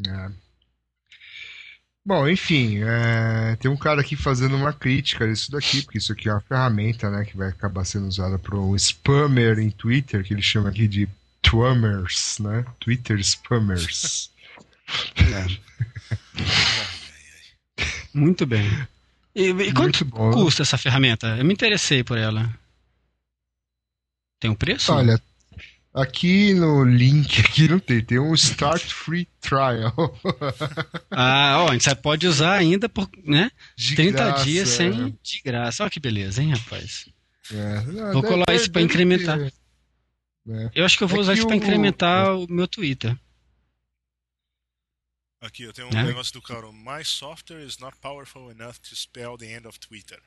É. 0.06 0.32
Bom, 2.06 2.28
enfim, 2.28 2.82
é, 2.82 3.56
tem 3.56 3.70
um 3.70 3.76
cara 3.78 4.02
aqui 4.02 4.14
fazendo 4.14 4.56
uma 4.56 4.74
crítica 4.74 5.26
disso 5.26 5.50
daqui, 5.50 5.82
porque 5.82 5.96
isso 5.96 6.12
aqui 6.12 6.28
é 6.28 6.32
uma 6.32 6.40
ferramenta, 6.42 7.10
né, 7.10 7.24
que 7.24 7.34
vai 7.34 7.48
acabar 7.48 7.82
sendo 7.86 8.06
usada 8.06 8.38
por 8.38 8.54
um 8.56 8.76
spammer 8.76 9.58
em 9.58 9.70
Twitter, 9.70 10.22
que 10.22 10.34
ele 10.34 10.42
chama 10.42 10.68
aqui 10.68 10.86
de 10.86 11.08
Twammers, 11.40 12.38
né? 12.40 12.64
Twitter 12.78 13.18
spammers. 13.24 14.30
Muito 18.14 18.46
bem. 18.46 18.64
E, 19.34 19.48
e 19.50 19.72
quanto 19.72 20.04
custa 20.06 20.62
essa 20.62 20.78
ferramenta? 20.78 21.36
Eu 21.36 21.44
me 21.44 21.52
interessei 21.52 22.04
por 22.04 22.16
ela. 22.16 22.48
Tem 24.40 24.50
um 24.50 24.54
preço? 24.54 24.92
Olha, 24.92 25.20
aqui 25.92 26.54
no 26.54 26.84
link 26.84 27.40
aqui 27.44 27.66
não 27.68 27.78
tem, 27.78 28.00
tem 28.04 28.18
um 28.18 28.34
Start 28.34 28.84
Free 28.92 29.26
Trial. 29.40 29.92
Ah, 31.16 31.58
ó, 31.60 31.72
você 31.72 31.94
pode 31.94 32.26
usar 32.26 32.54
ainda 32.54 32.88
por, 32.88 33.08
né? 33.24 33.50
De 33.76 33.94
30 33.94 34.12
graça, 34.24 34.44
dias 34.44 34.68
sem 34.68 34.90
de 35.22 35.40
graça. 35.44 35.82
Olha 35.84 35.90
que 35.90 36.00
beleza, 36.00 36.42
hein, 36.42 36.52
rapaz? 36.52 37.08
é. 37.52 37.80
Não, 37.82 38.12
Vou 38.12 38.22
deve- 38.22 38.34
colar 38.34 38.54
isso 38.54 38.70
pra 38.70 38.80
deve 38.82 38.92
incrementar. 38.92 39.38
né? 40.44 40.70
Eu 40.74 40.84
acho 40.84 40.98
que 40.98 41.04
eu 41.04 41.08
vou 41.08 41.18
É 41.18 41.20
usar 41.20 41.34
isso 41.34 41.46
pra 41.46 41.54
o- 41.54 41.56
incrementar 41.58 42.36
o 42.36 42.46
meu 42.50 42.66
Twitter. 42.66 43.16
Aqui 45.44 45.62
eu 45.64 45.72
tenho 45.72 45.88
um 45.88 45.98
É? 45.98 46.04
negócio 46.04 46.32
do 46.32 46.40
cara. 46.42 46.70
My 46.72 47.04
software 47.04 47.64
is 47.64 47.78
not 47.78 47.96
powerful 47.98 48.50
enough 48.50 48.78
to 48.78 48.96
spell 48.96 49.36
the 49.36 49.46
end 49.56 49.66
of 49.66 49.78
Twitter. 49.78 50.22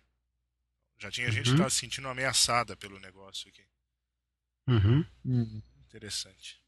Já 1.00 1.10
tinha 1.12 1.32
gente 1.32 1.46
que 1.46 1.52
Uhum. 1.52 1.58
tava 1.58 1.70
se 1.70 1.78
sentindo 1.78 2.08
ameaçada 2.08 2.76
pelo 2.76 3.00
negócio 3.00 3.48
aqui. 3.50 3.66
Uhum. 4.68 5.06
Hum. 5.26 5.62
Interessante. 5.86 6.62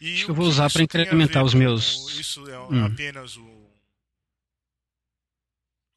E 0.00 0.14
Acho 0.14 0.24
que 0.26 0.30
eu 0.30 0.34
vou 0.34 0.46
usar 0.46 0.66
isso 0.66 0.78
pra 0.78 0.86
tem 0.86 1.00
a 1.00 1.04
incrementar 1.04 1.44
os 1.44 1.54
meus- 1.54 2.10
Isso 2.18 2.48
é 2.50 2.58
Hum. 2.58 2.84
apenas 2.86 3.36
o. 3.36 3.70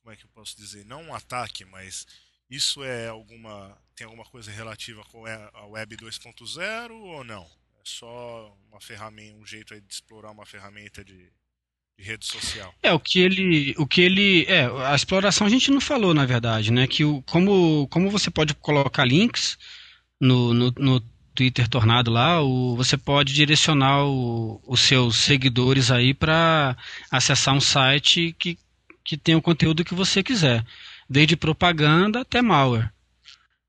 Como 0.02 0.14
é 0.14 0.16
que 0.16 0.24
eu 0.24 0.30
posso 0.30 0.56
dizer? 0.56 0.86
Não 0.86 1.02
um 1.04 1.14
ataque, 1.16 1.66
mas 1.66 2.06
isso 2.50 2.84
é 2.84 3.08
alguma. 3.08 3.78
Tem 3.96 4.06
alguma 4.06 4.24
coisa 4.26 4.52
relativa 4.52 5.04
com 5.06 5.26
a 5.26 5.66
Web 5.66 5.98
2.0 5.98 6.94
ou 6.96 7.24
não? 7.24 7.50
Só 7.88 8.54
uma 8.70 8.82
ferramenta, 8.82 9.38
um 9.38 9.46
jeito 9.46 9.74
aí 9.74 9.80
de 9.80 9.94
explorar 9.94 10.32
uma 10.32 10.46
ferramenta 10.46 11.06
de, 11.06 11.16
de 11.98 12.04
rede 12.04 12.26
social. 12.26 12.74
É, 12.84 12.92
o 12.92 13.00
que 13.00 13.20
ele. 13.20 13.74
O 13.78 13.88
que 13.88 14.02
ele. 14.02 14.46
É, 14.46 14.66
a 14.86 14.94
exploração 14.94 15.48
a 15.48 15.50
gente 15.50 15.72
não 15.72 15.80
falou, 15.80 16.14
na 16.14 16.26
verdade, 16.26 16.72
né? 16.72 16.86
Que 16.86 17.06
o, 17.06 17.22
como, 17.22 17.88
como 17.88 18.12
você 18.12 18.30
pode 18.30 18.54
colocar 18.56 19.06
links, 19.06 19.58
no, 20.20 20.54
no, 20.54 20.74
no 20.78 21.00
Twitter 21.34 21.68
Tornado 21.70 22.12
lá, 22.12 22.42
o, 22.42 22.76
você 22.76 22.98
pode 22.98 23.34
direcionar 23.34 24.04
o, 24.04 24.62
os 24.68 24.82
seus 24.82 25.16
seguidores 25.16 25.90
aí 25.90 26.14
para 26.14 26.76
acessar 27.10 27.56
um 27.56 27.62
site 27.62 28.36
que, 28.38 28.60
que 29.04 29.16
tem 29.16 29.36
o 29.36 29.42
conteúdo 29.42 29.86
que 29.86 29.94
você 29.94 30.22
quiser, 30.22 30.66
desde 31.10 31.38
propaganda 31.38 32.22
até 32.22 32.42
malware. 32.42 32.92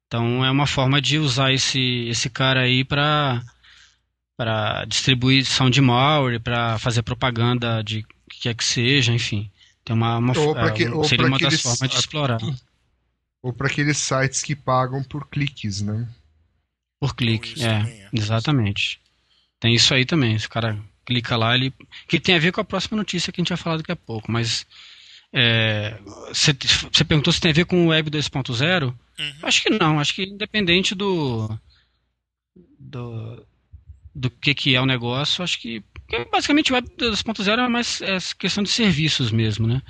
Então 0.08 0.44
é 0.44 0.50
uma 0.50 0.66
forma 0.66 1.00
de 1.00 1.18
usar 1.18 1.52
esse, 1.52 2.08
esse 2.08 2.28
cara 2.30 2.62
aí 2.62 2.82
para 2.82 3.42
para 4.38 4.84
distribuição 4.84 5.68
de 5.68 5.80
malware, 5.80 6.38
para 6.38 6.78
fazer 6.78 7.02
propaganda 7.02 7.82
de 7.82 8.04
que 8.30 8.42
quer 8.42 8.54
que 8.54 8.62
seja, 8.62 9.12
enfim. 9.12 9.50
Tem 9.84 9.96
uma, 9.96 10.16
uma 10.18 10.38
Ou 10.38 10.54
que, 10.72 10.84
é, 10.84 11.04
seria 11.04 11.26
uma 11.26 11.38
das 11.40 11.60
formas 11.60 11.90
de 11.90 11.96
explorar. 11.96 12.38
Ou 13.42 13.52
para 13.52 13.66
aqueles 13.66 13.98
sites 13.98 14.42
que 14.42 14.54
pagam 14.54 15.02
por 15.02 15.26
cliques, 15.28 15.82
né? 15.82 16.08
Por 17.00 17.16
clique, 17.16 17.54
isso 17.54 17.66
é, 17.66 17.80
é. 17.80 18.08
exatamente. 18.12 19.00
Tem 19.58 19.74
isso 19.74 19.92
aí 19.92 20.04
também. 20.04 20.38
Se 20.38 20.46
o 20.46 20.50
cara 20.50 20.78
clica 21.04 21.36
lá, 21.36 21.56
ele. 21.56 21.72
Que 22.06 22.20
tem 22.20 22.36
a 22.36 22.40
ver 22.40 22.52
com 22.52 22.60
a 22.60 22.64
próxima 22.64 22.96
notícia 22.96 23.32
que 23.32 23.40
a 23.40 23.42
gente 23.42 23.48
vai 23.48 23.58
falar 23.58 23.78
daqui 23.78 23.92
a 23.92 23.96
pouco. 23.96 24.30
Mas. 24.30 24.64
Você 26.32 26.52
é, 26.52 27.04
perguntou 27.04 27.32
se 27.32 27.40
tem 27.40 27.50
a 27.50 27.54
ver 27.54 27.66
com 27.66 27.86
o 27.86 27.88
Web 27.88 28.10
2.0? 28.10 28.84
Uhum. 28.84 28.94
Acho 29.42 29.62
que 29.62 29.70
não. 29.70 29.98
Acho 29.98 30.14
que 30.14 30.22
independente 30.22 30.94
do. 30.94 31.48
do, 32.78 33.44
do 34.18 34.30
que, 34.30 34.54
que 34.54 34.74
é 34.74 34.80
o 34.80 34.86
negócio, 34.86 35.42
acho 35.42 35.60
que. 35.60 35.82
Basicamente 36.32 36.72
o 36.72 36.74
Web 36.74 36.88
2.0 36.98 37.58
é 37.58 37.68
mais 37.68 38.00
é 38.00 38.18
questão 38.38 38.62
de 38.62 38.70
serviços 38.70 39.30
mesmo, 39.30 39.66
né? 39.66 39.82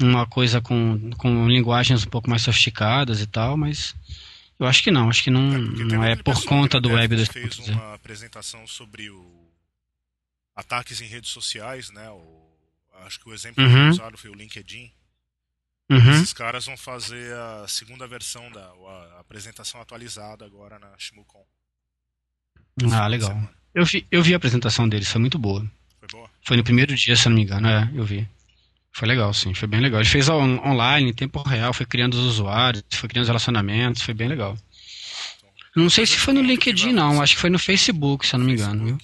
Uma 0.00 0.26
coisa 0.26 0.60
com, 0.60 1.10
com 1.18 1.48
linguagens 1.48 2.04
um 2.04 2.10
pouco 2.10 2.28
mais 2.28 2.42
sofisticadas 2.42 3.20
e 3.20 3.26
tal, 3.26 3.56
mas. 3.56 3.94
Eu 4.58 4.66
acho 4.66 4.82
que 4.82 4.90
não, 4.90 5.10
acho 5.10 5.22
que 5.22 5.30
não, 5.30 5.50
porque 5.50 5.84
não 5.84 6.02
é 6.02 6.16
por 6.16 6.42
conta 6.44 6.80
do 6.80 6.88
Web 6.88 7.14
Devcon 7.14 7.32
que 7.34 7.40
fez 7.40 7.56
2.0. 7.68 7.72
uma 7.72 7.94
apresentação 7.94 8.66
sobre 8.66 9.10
o 9.10 9.46
ataques 10.54 11.02
em 11.02 11.06
redes 11.06 11.30
sociais, 11.30 11.90
né? 11.90 12.10
O... 12.10 12.46
Acho 13.04 13.20
que 13.20 13.28
o 13.28 13.34
exemplo 13.34 13.62
que 13.62 13.70
Uhum. 13.70 13.90
usado 13.90 14.16
foi 14.16 14.30
o 14.30 14.34
LinkedIn. 14.34 14.90
Uhum. 15.90 16.12
Esses 16.14 16.32
caras 16.32 16.64
vão 16.64 16.76
fazer 16.76 17.32
a 17.34 17.68
segunda 17.68 18.06
versão 18.08 18.50
da 18.50 18.64
a 18.64 19.20
apresentação 19.20 19.80
atualizada 19.80 20.44
agora 20.44 20.78
na 20.78 20.96
Shimukon. 20.98 21.44
Ah, 22.92 23.06
legal. 23.06 23.36
Eu 23.74 23.84
vi, 23.84 24.06
eu 24.10 24.22
vi 24.22 24.34
a 24.34 24.36
apresentação 24.36 24.88
deles, 24.88 25.08
foi 25.08 25.20
muito 25.20 25.38
boa. 25.38 25.60
Foi 26.00 26.08
boa? 26.10 26.30
Foi 26.42 26.56
no 26.56 26.64
primeiro 26.64 26.94
dia, 26.94 27.16
se 27.16 27.26
eu 27.26 27.30
não 27.30 27.36
me 27.36 27.42
engano, 27.42 27.68
é, 27.68 27.90
eu 27.94 28.04
vi. 28.04 28.28
Foi 28.92 29.06
legal, 29.06 29.32
sim, 29.34 29.52
foi 29.52 29.68
bem 29.68 29.80
legal. 29.80 30.00
Ele 30.00 30.08
fez 30.08 30.28
on- 30.28 30.58
online, 30.66 31.10
em 31.10 31.14
tempo 31.14 31.42
real, 31.42 31.72
foi 31.74 31.84
criando 31.84 32.14
os 32.14 32.20
usuários, 32.20 32.82
foi 32.92 33.08
criando 33.08 33.24
os 33.24 33.28
relacionamentos, 33.28 34.02
foi 34.02 34.14
bem 34.14 34.28
legal. 34.28 34.56
Não 35.74 35.90
sei 35.90 36.06
se 36.06 36.16
foi 36.16 36.32
no 36.32 36.40
LinkedIn, 36.40 36.92
não, 36.92 37.20
acho 37.20 37.34
que 37.34 37.40
foi 37.40 37.50
no 37.50 37.58
Facebook, 37.58 38.26
se 38.26 38.34
eu 38.34 38.38
não 38.38 38.46
me 38.46 38.54
engano, 38.54 38.84
viu? 38.86 38.98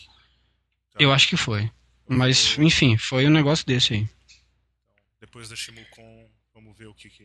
Eu 0.98 1.12
acho 1.12 1.28
que 1.28 1.36
foi. 1.36 1.70
Mas, 2.08 2.56
enfim, 2.58 2.96
foi 2.96 3.26
um 3.26 3.30
negócio 3.30 3.66
desse 3.66 3.92
aí. 3.94 4.08
Depois 5.20 5.48
da 5.50 5.56
Shimukon, 5.56 6.26
vamos 6.54 6.76
ver 6.76 6.86
o 6.86 6.94
que 6.94 7.08
que, 7.10 7.24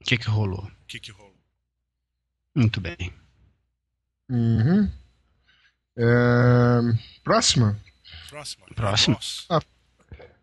O 0.00 0.04
que 0.04 0.16
que 0.18 0.28
rolou? 0.28 0.64
o 0.64 0.86
que, 0.86 0.98
que 1.00 1.10
rolou. 1.12 1.36
Muito 2.54 2.80
bem. 2.80 3.12
Uhum. 4.30 4.90
É, 5.96 6.80
Próxima. 7.22 7.80
Próxima. 8.28 8.66
Próxima. 8.74 9.14
Nossa. 9.14 9.66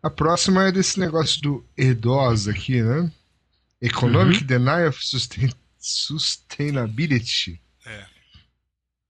A 0.02 0.10
próxima 0.10 0.66
é 0.66 0.72
desse 0.72 0.98
negócio 0.98 1.40
do 1.40 1.68
EDOS 1.76 2.48
aqui, 2.48 2.82
né? 2.82 3.12
Economic 3.80 4.42
Denial 4.44 4.88
of 4.88 5.04
Sustain- 5.04 5.52
Sustainability. 5.78 7.60
É. 7.86 8.06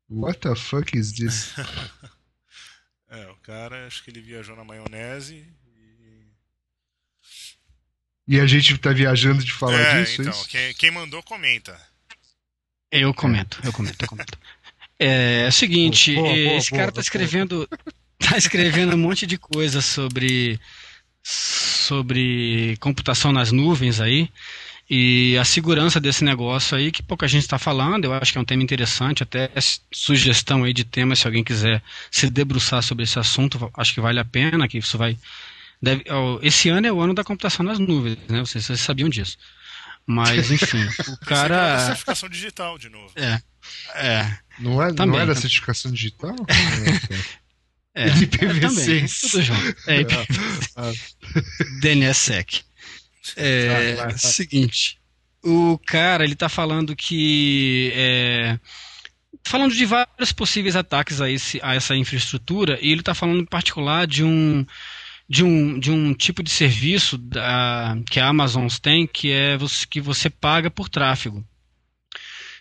What 0.09 0.41
the 0.41 0.55
fuck 0.55 0.97
is 0.97 1.13
this? 1.13 1.55
É, 3.15 3.29
o 3.29 3.37
cara, 3.43 3.87
acho 3.87 4.03
que 4.03 4.11
ele 4.11 4.23
viajou 4.23 4.57
na 4.57 4.65
maionese 4.65 5.55
e. 5.67 6.33
E 8.27 8.41
a 8.41 8.47
gente 8.47 8.79
tá 8.79 8.91
viajando 8.91 9.45
de 9.45 9.53
falar 9.53 9.79
é, 9.79 10.01
disso, 10.03 10.23
é 10.23 10.25
então, 10.25 10.33
isso? 10.33 10.49
quem, 10.49 10.75
quem 10.75 10.91
mandou, 10.91 11.23
comenta. 11.23 11.79
Eu 12.91 13.13
comento, 13.13 13.61
eu 13.63 13.71
comento, 13.71 14.03
eu 14.03 14.09
comento. 14.09 14.39
É, 15.03 15.45
é 15.45 15.49
o 15.49 15.53
seguinte, 15.53 16.15
Boa, 16.15 16.29
boa, 16.29 16.57
esse 16.57 16.71
boa, 16.71 16.81
cara 16.81 16.93
tá 16.93 16.97
boa. 16.97 17.03
escrevendo, 17.03 17.69
tá 18.19 18.37
escrevendo 18.39 18.95
um 18.95 18.99
monte 18.99 19.27
de 19.27 19.37
coisa 19.37 19.81
sobre 19.81 20.61
sobre 21.25 22.77
computação 22.81 23.33
nas 23.33 23.53
nuvens 23.53 24.01
aí 24.01 24.29
e 24.89 25.37
a 25.39 25.45
segurança 25.45 26.01
desse 26.01 26.23
negócio 26.23 26.77
aí 26.77 26.93
que 26.93 27.03
pouca 27.03 27.27
gente 27.27 27.43
está 27.43 27.59
falando. 27.59 28.05
Eu 28.05 28.15
acho 28.15 28.33
que 28.33 28.39
é 28.39 28.41
um 28.41 28.45
tema 28.45 28.63
interessante, 28.63 29.23
até 29.23 29.51
sugestão 29.93 30.65
aí 30.65 30.73
de 30.73 30.85
tema 30.85 31.17
se 31.17 31.27
alguém 31.27 31.43
quiser 31.43 31.83
se 32.11 32.29
debruçar 32.29 32.83
sobre 32.83 33.05
esse 33.05 33.19
assunto, 33.19 33.71
acho 33.77 33.95
que 33.95 34.01
vale 34.01 34.21
a 34.21 34.25
pena, 34.25 34.69
que 34.69 34.79
isso 34.79 34.99
vai 34.99 35.17
deve, 35.81 36.05
esse 36.43 36.69
ano 36.69 36.87
é 36.87 36.93
o 36.93 37.01
ano 37.01 37.15
da 37.15 37.25
computação 37.25 37.65
nas 37.65 37.79
nuvens, 37.79 38.19
né? 38.29 38.41
Vocês, 38.41 38.65
vocês 38.65 38.81
sabiam 38.81 39.09
disso. 39.09 39.37
Mas 40.07 40.51
enfim, 40.53 40.85
o 41.09 41.17
cara 41.25 41.87
certificação 41.87 42.29
digital 42.29 42.79
de 42.79 42.89
novo. 42.89 43.13
é 43.17 43.41
é 43.95 44.27
Não 44.59 44.83
é, 44.83 44.93
Também, 44.93 45.07
não 45.07 45.15
é 45.17 45.21
da 45.21 45.27
também. 45.29 45.41
certificação 45.43 45.91
digital? 45.93 46.35
É, 47.95 48.07
IPv6. 48.09 49.77
é, 49.87 50.03
também. 50.03 50.17
É, 50.17 50.27
Ah. 50.77 50.93
DNSSEC. 51.83 52.63
É, 53.37 53.69
Vai, 53.69 53.95
vai, 53.95 54.07
vai. 54.09 54.19
seguinte, 54.19 54.99
o 55.45 55.79
cara 55.87 56.25
ele 56.25 56.35
tá 56.35 56.49
falando 56.49 56.97
que 56.97 57.93
é, 57.95 58.59
falando 59.47 59.75
de 59.75 59.85
vários 59.85 60.33
possíveis 60.33 60.75
ataques 60.75 61.21
a, 61.21 61.31
esse, 61.31 61.61
a 61.63 61.75
essa 61.75 61.95
infraestrutura 61.95 62.79
e 62.81 62.91
ele 62.91 63.03
tá 63.03 63.15
falando 63.15 63.41
em 63.43 63.47
particular 63.47 64.07
de 64.07 64.25
um 64.25 64.65
de 65.29 65.45
um, 65.45 65.79
de 65.79 65.91
um 65.91 66.13
tipo 66.15 66.43
de 66.43 66.51
serviço 66.51 67.17
da, 67.19 67.97
que 68.11 68.19
a 68.19 68.27
Amazon 68.27 68.67
tem 68.81 69.07
que 69.07 69.31
é 69.31 69.57
você, 69.57 69.87
que 69.87 70.01
você 70.01 70.29
paga 70.31 70.71
por 70.71 70.89
tráfego. 70.89 71.45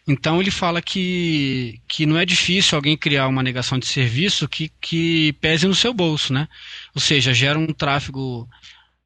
Então 0.07 0.41
ele 0.41 0.51
fala 0.51 0.81
que, 0.81 1.79
que 1.87 2.05
não 2.05 2.17
é 2.17 2.25
difícil 2.25 2.75
alguém 2.75 2.97
criar 2.97 3.27
uma 3.27 3.43
negação 3.43 3.77
de 3.77 3.85
serviço 3.85 4.47
que, 4.47 4.71
que 4.81 5.33
pese 5.33 5.67
no 5.67 5.75
seu 5.75 5.93
bolso, 5.93 6.33
né? 6.33 6.47
Ou 6.95 7.01
seja, 7.01 7.33
gera 7.33 7.57
um 7.57 7.67
tráfego 7.67 8.49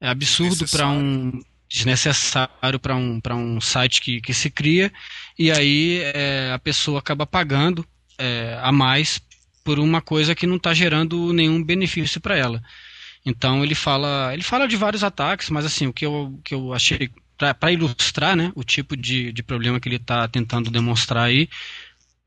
absurdo 0.00 0.66
para 0.68 0.88
um 0.88 1.40
desnecessário 1.68 2.78
para 2.80 2.96
um, 2.96 3.20
um 3.32 3.60
site 3.60 4.00
que, 4.00 4.20
que 4.20 4.32
se 4.32 4.48
cria 4.48 4.92
e 5.38 5.50
aí 5.50 6.00
é, 6.02 6.52
a 6.54 6.58
pessoa 6.58 7.00
acaba 7.00 7.26
pagando 7.26 7.84
é, 8.18 8.58
a 8.62 8.70
mais 8.70 9.20
por 9.64 9.78
uma 9.78 10.00
coisa 10.00 10.34
que 10.34 10.46
não 10.46 10.56
está 10.56 10.72
gerando 10.72 11.32
nenhum 11.32 11.62
benefício 11.62 12.20
para 12.20 12.36
ela. 12.36 12.62
Então 13.24 13.64
ele 13.64 13.74
fala, 13.74 14.32
ele 14.32 14.42
fala 14.42 14.68
de 14.68 14.76
vários 14.76 15.02
ataques, 15.02 15.50
mas 15.50 15.66
assim 15.66 15.88
o 15.88 15.92
que 15.92 16.06
eu, 16.06 16.40
que 16.44 16.54
eu 16.54 16.72
achei 16.72 17.10
para 17.36 17.72
ilustrar 17.72 18.36
né, 18.36 18.52
o 18.54 18.64
tipo 18.64 18.96
de, 18.96 19.32
de 19.32 19.42
problema 19.42 19.78
que 19.78 19.88
ele 19.88 19.96
está 19.96 20.26
tentando 20.26 20.70
demonstrar 20.70 21.24
aí, 21.24 21.48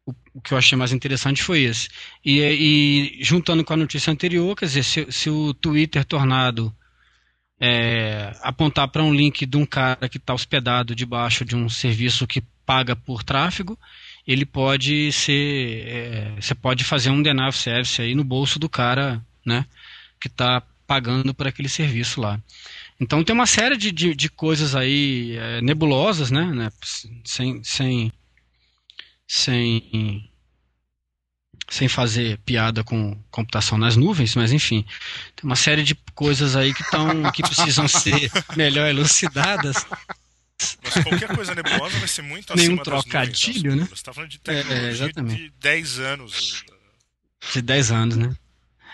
o, 0.06 0.14
o, 0.34 0.42
que 0.42 0.54
eu 0.54 0.58
achei 0.58 0.78
mais 0.78 0.92
interessante 0.92 1.44
foi 1.44 1.62
esse. 1.62 1.90
E, 2.24 2.40
e 2.40 3.24
juntando 3.24 3.64
com 3.64 3.74
a 3.74 3.78
notícia 3.78 4.12
anterior, 4.12 4.56
quer 4.56 4.66
dizer, 4.66 4.84
se, 4.84 5.12
se 5.12 5.30
o 5.30 5.54
Twitter 5.54 6.06
Tornado 6.06 6.76
é, 7.60 8.34
apontar 8.42 8.88
para 8.88 9.04
um 9.04 9.14
link 9.14 9.46
de 9.46 9.58
um 9.58 9.66
cara 9.66 10.08
que 10.08 10.18
está 10.18 10.34
hospedado 10.34 10.96
debaixo 10.96 11.44
de 11.44 11.56
um 11.56 11.68
serviço 11.68 12.26
que 12.26 12.42
paga 12.66 12.96
por 12.96 13.24
tráfego, 13.24 13.78
ele 14.26 14.46
pode 14.46 15.12
ser. 15.12 15.88
É, 15.88 16.36
você 16.40 16.54
pode 16.54 16.84
fazer 16.84 17.10
um 17.10 17.22
denial 17.22 17.50
of 17.50 17.58
service 17.58 18.02
aí 18.02 18.14
no 18.16 18.24
bolso 18.24 18.60
do 18.60 18.70
cara 18.70 19.26
né, 19.46 19.66
que 20.22 20.28
está 20.28 20.62
pagando 20.86 21.34
por 21.34 21.48
aquele 21.48 21.70
serviço 21.70 22.22
lá. 22.22 22.40
Então 23.00 23.24
tem 23.24 23.34
uma 23.34 23.46
série 23.46 23.78
de, 23.78 23.92
de, 23.92 24.14
de 24.14 24.30
coisas 24.30 24.76
aí 24.76 25.38
é, 25.38 25.62
nebulosas, 25.62 26.30
né, 26.30 26.46
né? 26.46 26.70
Sem, 27.24 27.64
sem, 27.64 28.12
sem, 29.26 30.30
sem 31.70 31.88
fazer 31.88 32.38
piada 32.40 32.84
com 32.84 33.16
computação 33.32 33.78
nas 33.78 33.96
nuvens, 33.96 34.36
mas 34.36 34.52
enfim, 34.52 34.86
tem 35.36 35.46
uma 35.46 35.56
série 35.56 35.84
de 35.84 35.96
coisas 36.14 36.58
aí 36.58 36.74
que, 36.74 36.84
tão, 36.92 37.32
que 37.32 37.42
precisam 37.42 37.88
ser 37.88 38.30
melhor 38.58 38.90
elucidadas. 38.90 39.86
Mas 40.84 41.04
qualquer 41.06 41.34
coisa 41.34 41.56
nebulosa 41.56 41.98
vai 42.00 42.08
ser 42.08 42.22
muito 42.22 42.54
Nenhum 42.54 42.74
acima 42.74 42.84
trocadilho, 42.84 43.72
das 43.72 43.80
né? 43.80 43.86
Você 43.86 43.94
está 43.94 44.14
falando 44.14 44.30
de 44.30 44.40
tecnologia 44.40 45.06
é, 45.06 45.24
de 45.24 45.54
10 45.58 46.00
anos. 46.00 46.66
De 47.54 47.62
10 47.62 47.92
anos, 47.92 48.18
né? 48.18 48.36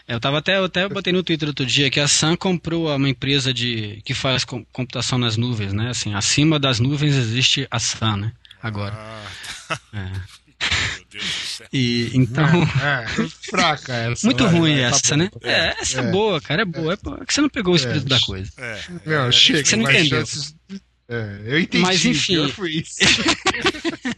Eu 0.08 0.20
tava 0.20 0.38
até, 0.38 0.58
eu 0.58 0.66
até 0.66 0.88
botei 0.88 1.12
no 1.12 1.24
Twitter 1.24 1.48
outro 1.50 1.66
dia 1.66 1.90
que 1.90 2.00
a 2.00 2.08
Sun 2.08 2.38
comprou 2.38 2.96
uma 2.96 3.10
empresa 3.10 3.52
de 3.54 4.02
que 4.06 4.14
faz 4.14 4.44
computação 4.46 5.18
nas 5.18 5.36
nuvens, 5.36 5.74
né? 5.74 5.90
Assim, 5.90 6.14
acima 6.14 6.60
das 6.60 6.80
nuvens 6.80 7.16
existe 7.16 7.68
a 7.72 7.80
Sun, 7.80 8.18
né? 8.18 8.32
Agora. 8.62 8.94
Ah, 8.96 9.26
tá. 9.68 9.80
É. 9.94 10.06
Meu 10.06 11.06
Deus 11.12 11.24
do 11.24 11.30
céu. 11.48 11.68
E 11.74 12.12
então 12.14 12.46
É, 12.84 13.04
é 13.04 13.28
fraca 13.50 13.94
essa. 13.94 14.26
muito 14.28 14.44
vai, 14.44 14.54
ruim 14.54 14.74
vai, 14.80 14.90
tá 14.92 14.98
essa, 14.98 15.16
bom. 15.18 15.24
né? 15.24 15.30
É, 15.44 15.82
essa 15.82 16.02
é, 16.02 16.08
É. 16.08 16.12
boa, 16.12 16.42
cara, 16.42 16.62
é 16.62 16.66
boa. 16.66 16.94
É 16.94 16.98
boa. 16.98 17.20
É 17.22 17.26
que 17.26 17.34
você 17.34 17.42
não 17.42 17.50
pegou 17.50 17.74
o 17.74 17.76
espírito 17.76 18.06
da 18.08 18.20
coisa. 18.20 18.52
É, 18.58 18.80
Não, 19.06 19.28
é, 19.28 19.32
chega, 19.32 19.66
Você 19.66 19.76
não 19.76 19.90
entendeu. 19.90 20.20
chances- 20.20 20.56
É, 21.10 21.40
eu 21.46 21.60
entendi. 21.60 21.84
Mas, 21.84 22.06
enfim. 22.06 22.34
pior 22.36 22.50
foi 22.50 22.72
isso. 22.78 22.96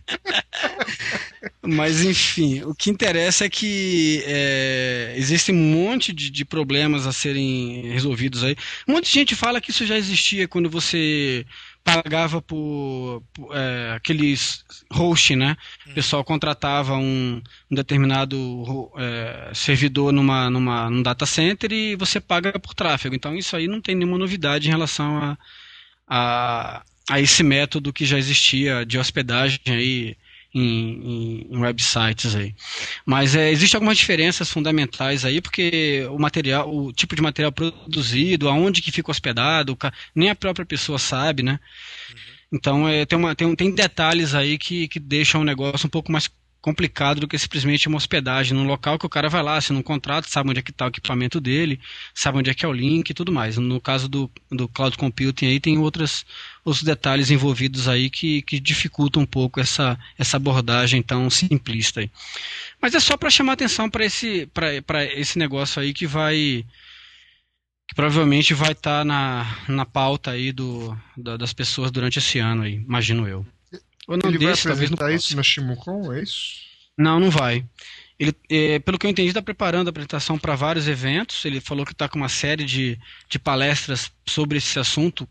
Mas 1.67 2.01
enfim, 2.01 2.63
o 2.63 2.73
que 2.73 2.89
interessa 2.89 3.43
é 3.45 3.49
que 3.49 4.23
é, 4.25 5.13
existe 5.17 5.51
um 5.51 5.55
monte 5.55 6.13
de, 6.13 6.29
de, 6.29 6.45
problemas 6.45 7.05
a 7.05 7.11
serem 7.11 7.89
resolvidos 7.91 8.41
aí. 8.41 8.55
Um 8.87 8.93
monte 8.93 9.07
de 9.07 9.11
gente 9.11 9.35
fala 9.35 9.59
que 9.59 9.71
isso 9.71 9.85
já 9.85 9.97
existia 9.97 10.47
quando 10.47 10.69
você 10.69 11.45
pagava 11.83 12.41
por, 12.41 13.21
por 13.33 13.53
é, 13.53 13.95
aqueles 13.97 14.63
host, 14.89 15.35
né? 15.35 15.57
O 15.87 15.93
pessoal 15.93 16.23
contratava 16.23 16.95
um, 16.95 17.41
um 17.69 17.75
determinado 17.75 18.89
é, 18.97 19.51
servidor 19.53 20.13
numa, 20.13 20.49
numa, 20.49 20.89
num 20.89 21.01
data 21.01 21.25
center 21.25 21.73
e 21.73 21.97
você 21.97 22.21
paga 22.21 22.57
por 22.57 22.73
tráfego. 22.73 23.13
Então 23.13 23.35
isso 23.35 23.57
aí 23.57 23.67
não 23.67 23.81
tem 23.81 23.93
nenhuma 23.93 24.17
novidade 24.17 24.69
em 24.69 24.71
relação 24.71 25.17
a, 25.17 25.37
a, 26.07 26.83
a 27.09 27.19
esse 27.19 27.43
método 27.43 27.91
que 27.91 28.05
já 28.05 28.17
existia 28.17 28.85
de 28.85 28.97
hospedagem 28.97 29.59
aí 29.65 30.15
em, 30.53 30.61
em, 30.61 31.47
em 31.51 31.57
websites 31.57 32.35
aí. 32.35 32.55
Mas 33.05 33.35
é, 33.35 33.51
existem 33.51 33.77
algumas 33.77 33.97
diferenças 33.97 34.49
fundamentais 34.49 35.25
aí, 35.25 35.41
porque 35.41 36.07
o 36.09 36.19
material, 36.19 36.73
o 36.73 36.91
tipo 36.91 37.15
de 37.15 37.21
material 37.21 37.51
produzido, 37.51 38.49
aonde 38.49 38.81
que 38.81 38.91
fica 38.91 39.11
hospedado, 39.11 39.77
nem 40.15 40.29
a 40.29 40.35
própria 40.35 40.65
pessoa 40.65 40.97
sabe, 40.97 41.43
né? 41.43 41.59
Uhum. 42.09 42.37
Então 42.51 42.87
é, 42.87 43.05
tem, 43.05 43.17
uma, 43.17 43.35
tem, 43.35 43.55
tem 43.55 43.71
detalhes 43.71 44.33
aí 44.33 44.57
que, 44.57 44.87
que 44.87 44.99
deixam 44.99 45.41
o 45.41 45.45
negócio 45.45 45.87
um 45.87 45.89
pouco 45.89 46.11
mais 46.11 46.29
complicado 46.61 47.19
do 47.19 47.27
que 47.27 47.37
simplesmente 47.37 47.87
uma 47.87 47.97
hospedagem 47.97 48.53
num 48.53 48.65
local 48.65 48.97
que 48.97 49.05
o 49.05 49.09
cara 49.09 49.29
vai 49.29 49.41
lá, 49.41 49.57
assina 49.57 49.79
um 49.79 49.83
contrato, 49.83 50.25
sabe 50.25 50.49
onde 50.49 50.59
é 50.59 50.61
que 50.61 50.71
está 50.71 50.85
o 50.85 50.89
equipamento 50.89 51.39
dele, 51.39 51.79
sabe 52.13 52.37
onde 52.37 52.49
é 52.49 52.53
que 52.53 52.65
é 52.65 52.67
o 52.67 52.73
link 52.73 53.09
e 53.09 53.13
tudo 53.13 53.31
mais. 53.31 53.57
No 53.57 53.79
caso 53.79 54.09
do, 54.09 54.29
do 54.51 54.67
cloud 54.67 54.97
computing 54.97 55.47
aí 55.47 55.59
tem 55.59 55.77
outras, 55.77 56.25
outros 56.65 56.83
detalhes 56.83 57.31
envolvidos 57.31 57.87
aí 57.87 58.09
que, 58.09 58.41
que 58.41 58.59
dificultam 58.59 59.23
um 59.23 59.25
pouco 59.25 59.59
essa, 59.59 59.97
essa 60.17 60.37
abordagem 60.37 61.01
tão 61.01 61.29
simplista 61.29 62.01
aí. 62.01 62.11
Mas 62.81 62.93
é 62.93 62.99
só 62.99 63.15
para 63.15 63.29
chamar 63.29 63.53
atenção 63.53 63.89
para 63.89 64.05
esse, 64.05 64.49
esse 65.15 65.39
negócio 65.39 65.81
aí 65.81 65.93
que 65.93 66.05
vai 66.05 66.65
que 67.87 67.95
provavelmente 67.95 68.53
vai 68.53 68.73
estar 68.73 68.99
tá 68.99 69.05
na, 69.05 69.57
na 69.69 69.85
pauta 69.85 70.31
aí 70.31 70.51
do, 70.51 70.95
da, 71.15 71.37
das 71.37 71.53
pessoas 71.53 71.89
durante 71.89 72.19
esse 72.19 72.37
ano 72.37 72.63
aí, 72.63 72.73
imagino 72.73 73.25
eu. 73.25 73.45
Ou 74.07 74.17
não 74.17 74.29
Ele 74.29 74.37
desse, 74.37 74.63
vai 74.63 74.71
talvez 74.71 74.89
no 74.89 75.09
isso 75.15 75.35
na 75.35 75.43
Shimucon, 75.43 76.13
é 76.13 76.23
isso? 76.23 76.65
Não, 76.97 77.19
não 77.19 77.29
vai. 77.29 77.65
Ele, 78.17 78.33
é, 78.49 78.79
pelo 78.79 78.97
que 78.97 79.05
eu 79.05 79.11
entendi, 79.11 79.27
está 79.27 79.41
preparando 79.41 79.87
a 79.87 79.91
apresentação 79.91 80.39
para 80.39 80.55
vários 80.55 80.87
eventos. 80.87 81.45
Ele 81.45 81.61
falou 81.61 81.85
que 81.85 81.91
está 81.91 82.09
com 82.09 82.17
uma 82.17 82.29
série 82.29 82.65
de, 82.65 82.97
de 83.29 83.37
palestras 83.37 84.11
sobre 84.25 84.57
esse 84.57 84.79
assunto, 84.79 85.27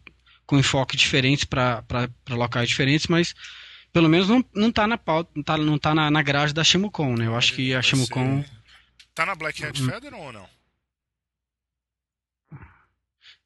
com 0.46 0.58
enfoque 0.58 0.96
diferentes 0.96 1.44
para 1.44 1.82
locais 2.28 2.68
diferentes, 2.68 3.08
mas 3.08 3.34
pelo 3.92 4.08
menos 4.08 4.28
não, 4.28 4.44
não 4.54 4.70
tá 4.70 4.86
na 4.86 4.98
pauta, 4.98 5.30
não 5.34 5.40
está 5.40 5.56
não 5.56 5.78
tá 5.78 5.94
na, 5.94 6.10
na 6.10 6.22
grade 6.22 6.52
da 6.52 6.62
Shimucon, 6.62 7.16
né? 7.16 7.26
Eu 7.26 7.34
acho 7.34 7.54
que 7.54 7.74
a 7.74 7.82
Shimucon. 7.82 8.44
Tá 9.14 9.26
na 9.26 9.34
Black 9.34 9.64
Hat 9.64 9.82
hum. 9.82 9.86
Feather 9.86 10.14
ou 10.14 10.32
não? 10.32 10.46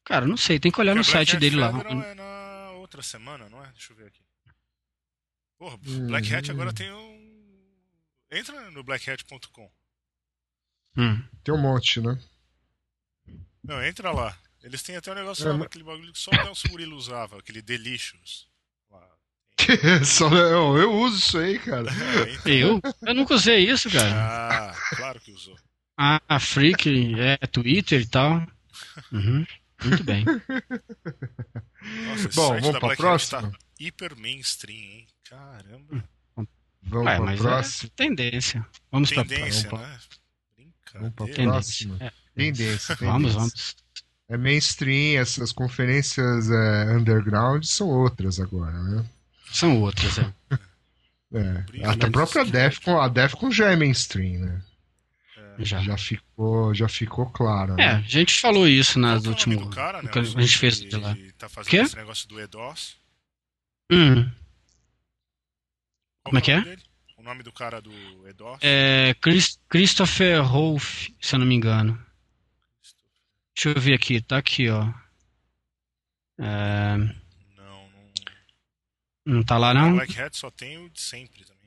Cara, 0.03 0.27
não 0.27 0.35
sei, 0.35 0.59
tem 0.59 0.71
que 0.71 0.79
olhar 0.79 0.93
Porque 0.93 1.07
no 1.07 1.11
site 1.11 1.37
dele 1.37 1.55
lá. 1.55 1.71
é 2.05 2.13
na 2.13 2.71
outra 2.73 3.01
semana, 3.01 3.47
não 3.49 3.63
é? 3.63 3.69
Deixa 3.71 3.93
eu 3.93 3.97
ver 3.97 4.07
aqui. 4.07 4.20
Porra, 5.61 5.77
uhum. 5.85 6.07
Black 6.07 6.33
Hat 6.33 6.49
agora 6.49 6.73
tem 6.73 6.91
um. 6.91 7.21
Entra 8.31 8.71
no 8.71 8.83
blackhat.com. 8.83 9.71
Hum. 10.97 11.23
Tem 11.43 11.53
um 11.53 11.61
monte, 11.61 12.01
né? 12.01 12.19
Não, 13.63 13.83
entra 13.83 14.09
lá. 14.11 14.35
Eles 14.63 14.81
têm 14.81 14.95
até 14.95 15.11
um 15.11 15.15
negócio 15.15 15.47
é, 15.47 15.53
lá, 15.53 15.65
aquele 15.65 15.83
bagulho 15.83 16.11
que 16.11 16.17
só 16.17 16.31
o 16.31 16.35
Nelson 16.35 16.67
Murilo 16.69 16.97
usava, 16.97 17.37
aquele 17.37 17.61
Delicious. 17.61 18.49
Só, 20.03 20.27
eu, 20.33 20.79
eu 20.79 20.91
uso 20.93 21.19
isso 21.19 21.37
aí, 21.37 21.59
cara. 21.59 21.91
É, 22.25 22.33
então... 22.33 22.51
Eu? 22.51 22.81
Eu 23.09 23.13
nunca 23.13 23.35
usei 23.35 23.69
isso, 23.69 23.87
cara. 23.91 24.11
Ah, 24.11 24.75
claro 24.95 25.19
que 25.19 25.31
usou. 25.31 25.55
Ah, 25.95 26.39
Freak, 26.39 27.13
é 27.19 27.37
Twitter 27.45 28.01
e 28.01 28.07
tal. 28.07 28.43
Uhum. 29.11 29.45
Muito 29.83 30.03
bem. 30.03 30.25
Nossa, 32.07 32.29
Bom, 32.33 32.59
vamos 32.59 32.79
pra 32.79 32.95
próxima. 32.95 33.41
Tá 33.41 33.51
hiper 33.85 34.15
mainstream, 34.15 34.77
hein? 34.77 35.07
Caramba. 35.29 36.03
Vamos 36.83 37.05
Ué, 37.05 37.17
pra 37.17 37.33
é 37.33 37.37
próxima. 37.37 37.91
É 37.93 38.03
tendência. 38.03 38.65
Vamos 38.91 39.09
tendência, 39.09 39.69
pra, 39.69 39.79
né? 39.79 39.99
Vamos 40.93 41.13
pra 41.13 41.27
próxima. 41.27 41.97
É. 41.99 42.11
Tendência, 42.35 42.95
tendência. 42.95 42.95
Vamos, 42.99 43.33
vamos. 43.33 43.75
É 44.29 44.37
mainstream, 44.37 45.19
essas 45.19 45.51
conferências 45.51 46.49
é, 46.49 46.93
underground 46.95 47.63
são 47.65 47.89
outras 47.89 48.39
agora, 48.39 48.81
né? 48.83 49.05
São 49.51 49.81
outras, 49.81 50.19
é. 50.19 50.33
é. 51.33 51.85
Até 51.85 52.07
a 52.07 52.11
própria 52.11 52.45
Defcon, 52.45 52.99
a 52.99 53.09
Defcon 53.09 53.51
já 53.51 53.71
é 53.71 53.75
mainstream, 53.75 54.39
né? 54.39 54.61
É. 55.59 55.65
Já. 55.65 55.81
já 55.81 55.97
ficou, 55.97 56.73
já 56.73 56.87
ficou 56.87 57.25
claro. 57.27 57.75
Né? 57.75 57.83
É, 57.83 57.89
a 57.89 58.01
gente 58.01 58.39
falou 58.39 58.67
isso 58.67 58.97
nas 58.97 59.25
últimas. 59.25 59.67
Cara, 59.75 60.01
né? 60.01 60.09
A 60.15 60.23
gente 60.23 60.57
fez 60.57 60.79
de 60.79 60.95
lá. 60.95 61.15
Tá 61.37 61.49
fazendo 61.49 61.69
Quê? 61.69 61.77
esse 61.77 61.95
negócio 61.97 62.27
do 62.29 62.39
EDOS. 62.39 63.00
Hum. 63.91 64.31
Como 66.23 66.37
é 66.37 66.41
que 66.41 66.51
é? 66.51 66.61
Dele? 66.61 66.81
O 67.17 67.23
nome 67.23 67.43
do 67.43 67.51
cara 67.51 67.81
do 67.81 67.91
EDOS? 68.27 68.59
É 68.61 69.13
Chris, 69.21 69.59
Christopher 69.69 70.41
Rolf, 70.43 71.09
se 71.19 71.35
eu 71.35 71.39
não 71.39 71.45
me 71.45 71.53
engano. 71.53 72.03
Deixa 73.53 73.77
eu 73.77 73.81
ver 73.81 73.93
aqui, 73.93 74.21
tá 74.21 74.37
aqui, 74.37 74.69
ó. 74.69 74.91
É... 76.39 76.97
Não, 76.97 77.13
não. 77.57 78.11
Não 79.25 79.43
tá 79.43 79.57
lá 79.57 79.73
não? 79.73 79.91
O 79.91 79.95
Black 79.95 80.19
Hat 80.19 80.35
só 80.35 80.49
tem 80.49 80.77
o 80.77 80.89
de 80.89 80.99
sempre 80.99 81.43
também. 81.43 81.61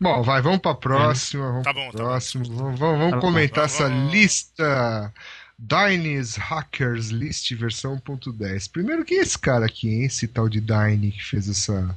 Bom, 0.00 0.22
vai, 0.22 0.40
vamos 0.40 0.60
pra 0.60 0.74
próxima. 0.74 1.48
Vamos 1.48 1.64
tá 1.64 1.72
bom, 1.72 1.90
tá 1.90 1.98
próximo. 1.98 2.44
Bom. 2.44 2.54
Vamos, 2.56 2.78
vamos, 2.78 2.98
vamos 2.98 3.14
tá 3.14 3.20
comentar 3.20 3.64
essa 3.64 3.88
vamos, 3.88 4.12
lista. 4.12 5.12
Dyne's 5.58 6.36
Hackers 6.36 7.08
List 7.08 7.52
versão 7.54 7.98
1.10. 7.98 8.70
Primeiro, 8.70 9.04
quem 9.04 9.18
é 9.18 9.22
esse 9.22 9.38
cara 9.38 9.66
aqui, 9.66 9.88
hein? 9.88 10.04
Esse 10.04 10.28
tal 10.28 10.48
de 10.48 10.60
Dyne 10.60 11.10
que 11.10 11.24
fez 11.24 11.48
essa, 11.48 11.96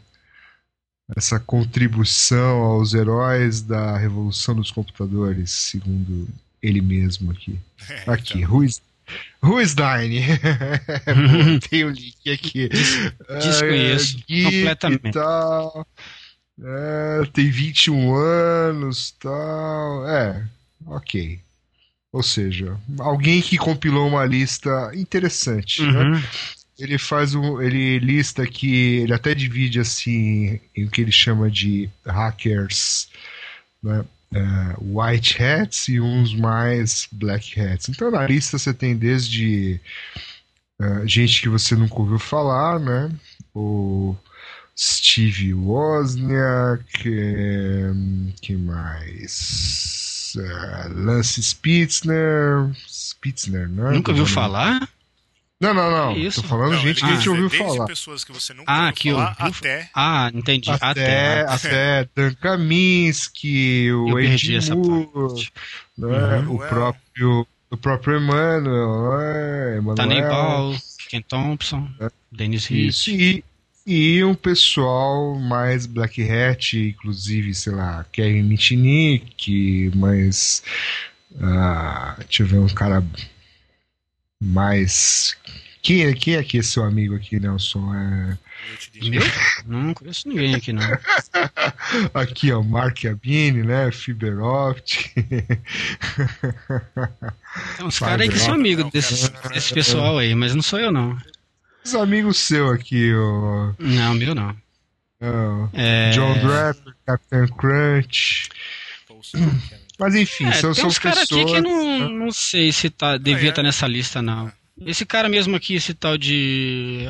essa 1.16 1.40
contribuição 1.40 2.62
aos 2.62 2.94
heróis 2.94 3.62
da 3.62 3.98
revolução 3.98 4.56
dos 4.56 4.72
computadores, 4.72 5.52
segundo 5.52 6.28
ele 6.62 6.82
mesmo 6.82 7.32
aqui. 7.32 7.60
É, 7.88 8.04
aqui, 8.08 8.40
então. 8.40 8.52
Who 8.52 8.64
is, 8.64 8.82
Who 9.44 9.62
is 9.62 9.76
Dyne? 9.76 10.22
Tem 11.70 11.86
o 11.86 11.90
link 11.90 12.32
aqui. 12.32 12.70
Desconheço 13.42 14.18
uh, 14.18 14.22
completamente. 14.22 15.12
Tal. 15.12 15.88
É, 16.64 17.26
tem 17.34 17.50
21 17.50 18.14
anos 18.14 19.12
tal. 19.20 20.08
É, 20.08 20.48
ok. 20.86 21.40
Ou 22.12 22.22
seja, 22.22 22.78
alguém 23.00 23.42
que 23.42 23.58
compilou 23.58 24.08
uma 24.08 24.26
lista 24.26 24.92
interessante. 24.94 25.82
Né? 25.82 25.88
Uhum. 25.88 26.12
Né? 26.12 26.24
Ele 26.78 26.98
faz 26.98 27.36
um. 27.36 27.62
Ele 27.62 28.00
lista 28.00 28.44
aqui. 28.44 28.98
Ele 29.02 29.14
até 29.14 29.34
divide 29.34 29.80
assim 29.80 30.60
em 30.76 30.86
o 30.86 30.90
que 30.90 31.02
ele 31.02 31.12
chama 31.12 31.50
de 31.50 31.90
hackers. 32.06 33.08
Né? 33.82 34.04
Uh, 34.34 35.00
white 35.02 35.42
hats 35.42 35.90
e 35.90 36.00
uns 36.00 36.34
mais 36.34 37.08
black 37.12 37.60
hats. 37.60 37.90
Então 37.90 38.10
na 38.10 38.26
lista 38.26 38.58
você 38.58 38.74
tem 38.74 38.96
desde 38.96 39.80
uh, 40.82 41.06
gente 41.06 41.42
que 41.42 41.50
você 41.50 41.76
nunca 41.76 42.00
ouviu 42.00 42.18
falar, 42.18 42.80
né? 42.80 43.12
O 43.54 44.16
Steve 44.78 45.54
Wozniak, 45.54 47.04
que 48.42 48.56
mais? 48.56 50.11
Uh, 50.36 51.06
Lance 51.06 51.42
Spitzner, 51.42 52.72
Spitzner, 52.88 53.68
né? 53.68 53.92
Nunca 53.92 54.12
ouviu 54.12 54.26
falar? 54.26 54.88
Não, 55.62 55.76
não, 55.76 55.92
não. 55.92 56.18
Isso? 56.18 56.42
Tô 56.42 56.48
falando 56.48 56.74
não, 56.74 56.80
gente 56.80 57.02
que 57.02 57.06
a 57.06 57.16
gente 57.16 57.30
ouviu 57.30 57.50
falar. 57.50 57.86
pessoas 57.86 58.24
que 58.24 58.32
você 58.32 58.52
nunca 58.52 58.72
ah, 58.72 58.86
ouviu 58.86 58.94
que 58.96 59.12
falar 59.12 59.38
ouviu... 59.40 59.60
até... 59.60 59.90
Ah, 59.94 60.32
entendi. 60.34 60.72
Até, 60.72 60.82
até, 60.82 61.42
até 61.48 62.10
Dan 62.16 62.34
Kaminsky, 62.34 63.92
o 63.92 64.20
Ed 64.20 64.72
Moore, 64.72 65.52
né? 65.96 66.40
uhum. 66.40 66.56
o, 66.56 66.58
próprio, 66.58 67.48
o 67.70 67.78
próprio 67.78 68.18
Emmanuel, 68.18 69.20
né? 69.20 69.78
Emmanuel. 69.78 69.96
Taney 69.96 70.22
Ball, 70.24 70.76
Ken 71.10 71.22
Thompson, 71.22 71.88
é. 72.00 72.10
Dennis 72.32 72.68
Hitch. 72.72 73.10
E 73.10 73.44
um 73.88 74.36
pessoal 74.36 75.36
mais 75.40 75.86
Black 75.86 76.22
Hat, 76.22 76.78
inclusive, 76.78 77.54
sei 77.54 77.74
lá, 77.74 78.06
Kevin 78.12 78.44
Mitnick, 78.44 79.92
mas. 79.96 80.64
Uh, 81.32 82.20
deixa 82.20 82.44
eu 82.44 82.48
ver 82.48 82.60
um 82.60 82.68
cara 82.68 83.04
mais. 84.42 85.36
Quem 85.82 86.06
é, 86.06 86.14
quem 86.14 86.36
é 86.36 86.44
que 86.44 86.60
é 86.60 86.62
seu 86.62 86.84
amigo 86.84 87.16
aqui, 87.16 87.40
Nelson? 87.40 87.92
É... 87.96 88.38
Meu? 89.02 89.24
Não 89.66 89.94
conheço 89.96 90.30
ninguém 90.30 90.54
aqui, 90.54 90.72
não. 90.72 90.84
aqui, 92.14 92.52
ó, 92.52 92.62
Mark 92.62 93.04
Abini, 93.06 93.64
né? 93.64 93.92
Fiberopt. 93.92 95.12
Tem 97.78 97.86
uns 97.86 97.98
caras 97.98 98.22
aí 98.22 98.30
que 98.30 98.38
são 98.38 98.54
amigos 98.54 98.92
desse, 98.92 99.32
desse 99.52 99.74
pessoal 99.74 100.20
aí, 100.20 100.36
mas 100.36 100.54
não 100.54 100.62
sou 100.62 100.80
eu, 100.80 100.92
não. 100.92 101.18
Os 101.84 101.96
amigos 101.96 102.38
seu 102.38 102.70
aqui, 102.70 103.12
ó. 103.14 103.74
Não, 103.80 104.14
meu 104.14 104.36
não. 104.36 104.56
Ah, 105.22 105.70
É, 105.74 106.12
John 106.12 106.34
Draper, 106.40 106.94
Captain 107.06 107.48
Crunch. 107.48 108.50
Mas 110.00 110.16
enfim, 110.16 110.46
É, 110.46 110.52
são, 110.54 110.72
tem 110.74 110.82
são 110.82 110.90
uns 110.90 110.98
caras 111.00 111.20
pessoas. 111.28 111.44
aqui 111.44 111.54
que 111.54 111.62
não, 111.62 112.10
não 112.10 112.32
sei 112.32 112.72
se 112.72 112.90
tá, 112.90 113.18
devia 113.18 113.50
é. 113.50 113.52
estar 113.52 113.62
nessa 113.64 113.88
lista, 113.88 114.22
não. 114.22 114.52
Esse 114.84 115.06
cara 115.06 115.30
mesmo 115.30 115.56
aqui, 115.56 115.76
esse 115.76 115.94
tal 115.94 116.18
de. 116.18 117.08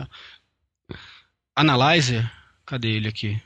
Analyzer. 1.55 2.29
Cadê 2.65 2.89
ele 2.89 3.07
aqui? 3.07 3.41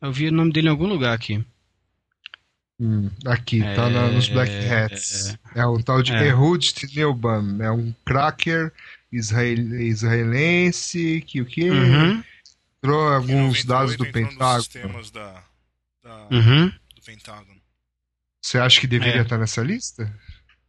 Eu 0.00 0.12
vi 0.12 0.28
o 0.28 0.32
nome 0.32 0.52
dele 0.52 0.66
em 0.68 0.70
algum 0.70 0.86
lugar 0.86 1.14
aqui. 1.14 1.44
Hum, 2.80 3.10
aqui, 3.26 3.60
tá 3.62 3.88
na- 3.88 4.08
nos 4.08 4.28
Black 4.28 4.50
Hats. 4.52 5.36
É 5.54 5.64
um 5.66 5.80
tal 5.80 6.02
de 6.02 6.12
É. 6.12 6.28
Ehud 6.28 6.72
Tinelban. 6.74 7.58
É 7.60 7.70
um 7.70 7.94
cracker 8.04 8.72
israel- 9.12 9.80
israelense 9.80 11.22
que 11.26 11.40
o 11.40 11.46
que? 11.46 11.70
Uhum, 11.70 12.22
Entrou 12.78 13.08
alguns 13.08 13.64
98 13.64 13.66
dados 13.66 13.96
do 13.96 14.06
Pentágono. 14.10 14.62
sistemas 14.62 15.10
da, 15.10 15.44
da- 16.02 16.28
uhum. 16.30 16.68
do 16.68 17.02
Pentágono. 17.04 17.60
Você 18.40 18.58
acha 18.58 18.80
que 18.80 18.86
deveria 18.88 19.20
É. 19.20 19.22
estar 19.22 19.38
nessa 19.38 19.62
lista? 19.62 20.12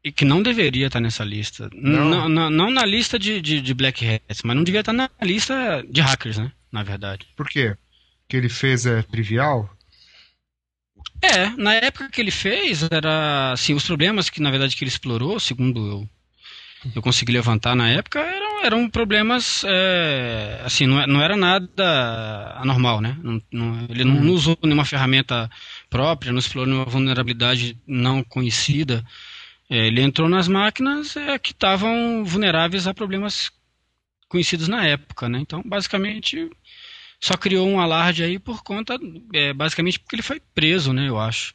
E 0.04 0.12
que 0.12 0.26
não 0.26 0.44
deveria 0.44 0.88
estar 0.88 1.00
nessa 1.00 1.24
lista. 1.24 1.70
Não? 1.74 2.10
Não, 2.10 2.30
não, 2.30 2.50
não 2.50 2.70
na 2.70 2.86
lista 2.86 3.18
de, 3.18 3.42
de, 3.42 3.62
de 3.62 3.74
Black 3.74 4.06
Hats, 4.06 4.42
mas 4.44 4.56
não 4.56 4.64
devia 4.64 4.82
estar 4.82 4.94
na 4.94 5.10
lista 5.22 5.84
de 5.90 6.02
hackers, 6.02 6.38
né? 6.38 6.52
Na 6.72 6.84
verdade. 6.84 7.26
Por 7.38 7.48
quê? 7.48 7.70
O 7.70 7.78
que 8.28 8.36
ele 8.38 8.50
fez 8.50 8.86
é 8.86 9.02
trivial? 9.02 9.74
É, 11.22 11.50
na 11.52 11.74
época 11.76 12.10
que 12.10 12.20
ele 12.22 12.32
fez, 12.32 12.84
era 12.92 13.54
assim, 13.54 13.74
os 13.74 13.86
problemas 13.86 14.30
que 14.30 14.42
na 14.42 14.52
verdade 14.52 14.76
que 14.76 14.84
ele 14.84 14.90
explorou, 14.90 15.40
segundo 15.40 15.90
eu, 15.90 16.10
eu 16.96 17.02
consegui 17.02 17.32
levantar 17.32 17.76
na 17.76 17.90
época, 17.90 18.20
eram, 18.20 18.66
eram 18.66 18.90
problemas, 18.90 19.64
é, 19.66 20.62
assim, 20.66 20.86
não, 20.88 21.00
é- 21.02 21.08
não 21.08 21.22
era 21.22 21.36
nada 21.38 22.56
anormal, 22.58 23.02
né? 23.02 23.18
Não- 23.22 23.42
não- 23.52 23.86
ele 23.90 24.04
não, 24.04 24.16
não 24.16 24.34
usou 24.34 24.58
nenhuma 24.64 24.86
ferramenta 24.86 25.50
própria, 25.90 26.32
não 26.32 26.40
explorou 26.40 26.68
nenhuma 26.68 26.90
vulnerabilidade 26.90 27.78
não 27.88 28.24
conhecida. 28.24 29.04
É, 29.70 29.88
ele 29.88 30.02
entrou 30.02 30.30
nas 30.30 30.48
máquinas 30.48 31.16
é, 31.16 31.38
que 31.40 31.52
estavam 31.52 32.24
vulneráveis 32.26 32.88
a 32.88 32.94
problemas 32.94 33.52
conhecidos 34.28 34.68
na 34.68 34.86
época, 34.86 35.30
né? 35.30 35.40
Então, 35.40 35.62
basicamente, 35.66 36.50
só 37.20 37.36
criou 37.38 37.68
um 37.68 37.80
alarde 37.80 38.24
aí 38.24 38.38
por 38.40 38.64
conta, 38.64 38.98
é, 39.34 39.54
basicamente 39.54 40.00
porque 40.00 40.16
ele 40.16 40.22
foi 40.24 40.42
preso, 40.54 40.92
né, 40.92 41.08
eu 41.08 41.20
acho. 41.20 41.54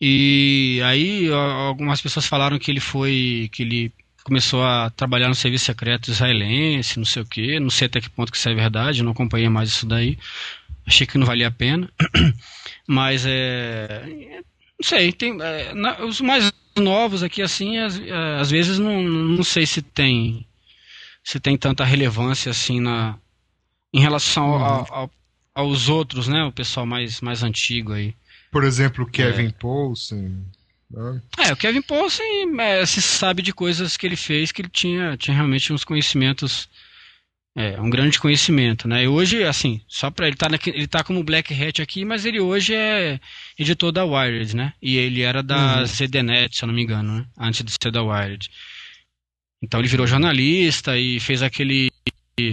E 0.00 0.80
aí 0.84 1.28
algumas 1.32 2.00
pessoas 2.00 2.26
falaram 2.26 2.58
que 2.58 2.70
ele 2.70 2.80
foi, 2.80 3.48
que 3.52 3.62
ele 3.62 3.92
começou 4.28 4.62
a 4.62 4.90
trabalhar 4.90 5.28
no 5.28 5.34
serviço 5.34 5.64
secreto 5.64 6.10
israelense, 6.10 6.98
não 6.98 7.04
sei 7.06 7.22
o 7.22 7.26
quê, 7.26 7.58
não 7.58 7.70
sei 7.70 7.86
até 7.86 8.00
que 8.00 8.10
ponto 8.10 8.30
que 8.30 8.36
isso 8.38 8.48
é 8.48 8.54
verdade, 8.54 9.02
não 9.02 9.12
acompanhei 9.12 9.48
mais 9.48 9.70
isso 9.70 9.86
daí. 9.86 10.18
Achei 10.86 11.06
que 11.06 11.16
não 11.18 11.26
valia 11.26 11.48
a 11.48 11.50
pena. 11.50 11.90
Mas 12.86 13.24
é, 13.26 14.04
não 14.78 14.86
sei, 14.86 15.10
tem 15.12 15.40
é, 15.40 15.72
na- 15.74 16.04
os 16.04 16.20
mais 16.20 16.52
novos 16.78 17.22
aqui 17.22 17.40
assim, 17.42 17.78
às, 17.78 17.98
é, 17.98 18.12
às 18.38 18.50
vezes 18.50 18.78
não, 18.78 19.02
não 19.02 19.42
sei 19.42 19.66
se 19.66 19.80
tem 19.82 20.46
se 21.24 21.40
tem 21.40 21.56
tanta 21.58 21.84
relevância 21.84 22.50
assim 22.50 22.80
na 22.80 23.18
em 23.92 24.00
relação 24.00 24.44
ao- 24.54 24.86
ao- 24.94 25.10
aos 25.54 25.88
outros, 25.88 26.28
né? 26.28 26.44
O 26.44 26.52
pessoal 26.52 26.86
mais, 26.86 27.20
mais 27.20 27.42
antigo 27.42 27.92
aí. 27.92 28.14
Por 28.52 28.62
exemplo, 28.64 29.04
Kevin 29.10 29.50
Poulsen. 29.50 30.44
Né? 30.90 31.22
É, 31.38 31.52
o 31.52 31.56
Kevin 31.56 31.82
Paulsen 31.82 32.60
é, 32.60 32.84
se 32.86 33.00
sabe 33.02 33.42
de 33.42 33.52
coisas 33.52 33.96
que 33.96 34.06
ele 34.06 34.16
fez 34.16 34.50
que 34.52 34.62
ele 34.62 34.68
tinha, 34.68 35.16
tinha 35.16 35.34
realmente 35.34 35.72
uns 35.72 35.84
conhecimentos, 35.84 36.68
é, 37.56 37.80
um 37.80 37.90
grande 37.90 38.18
conhecimento, 38.20 38.86
né? 38.88 39.04
E 39.04 39.08
hoje, 39.08 39.44
assim, 39.44 39.80
só 39.88 40.10
para 40.10 40.26
ele 40.28 40.36
tá 40.36 40.48
naqui- 40.48 40.70
ele 40.70 40.86
tá 40.86 41.02
como 41.04 41.22
Black 41.24 41.52
Hat 41.52 41.82
aqui, 41.82 42.04
mas 42.04 42.24
ele 42.24 42.40
hoje 42.40 42.74
é 42.74 43.18
editor 43.58 43.90
da 43.92 44.04
Wired, 44.04 44.54
né? 44.56 44.72
E 44.80 44.96
ele 44.96 45.22
era 45.22 45.42
da 45.42 45.78
Uhum. 45.80 45.86
ZDNet, 45.86 46.56
se 46.56 46.64
eu 46.64 46.68
não 46.68 46.74
me 46.74 46.82
engano, 46.82 47.18
né? 47.18 47.26
Antes 47.38 47.62
de 47.64 47.72
ser 47.72 47.90
da 47.90 48.02
Wired. 48.02 48.48
Então 49.62 49.80
ele 49.80 49.88
virou 49.88 50.06
jornalista 50.06 50.96
e 50.96 51.18
fez 51.18 51.42
aquele, 51.42 51.90
se 52.38 52.52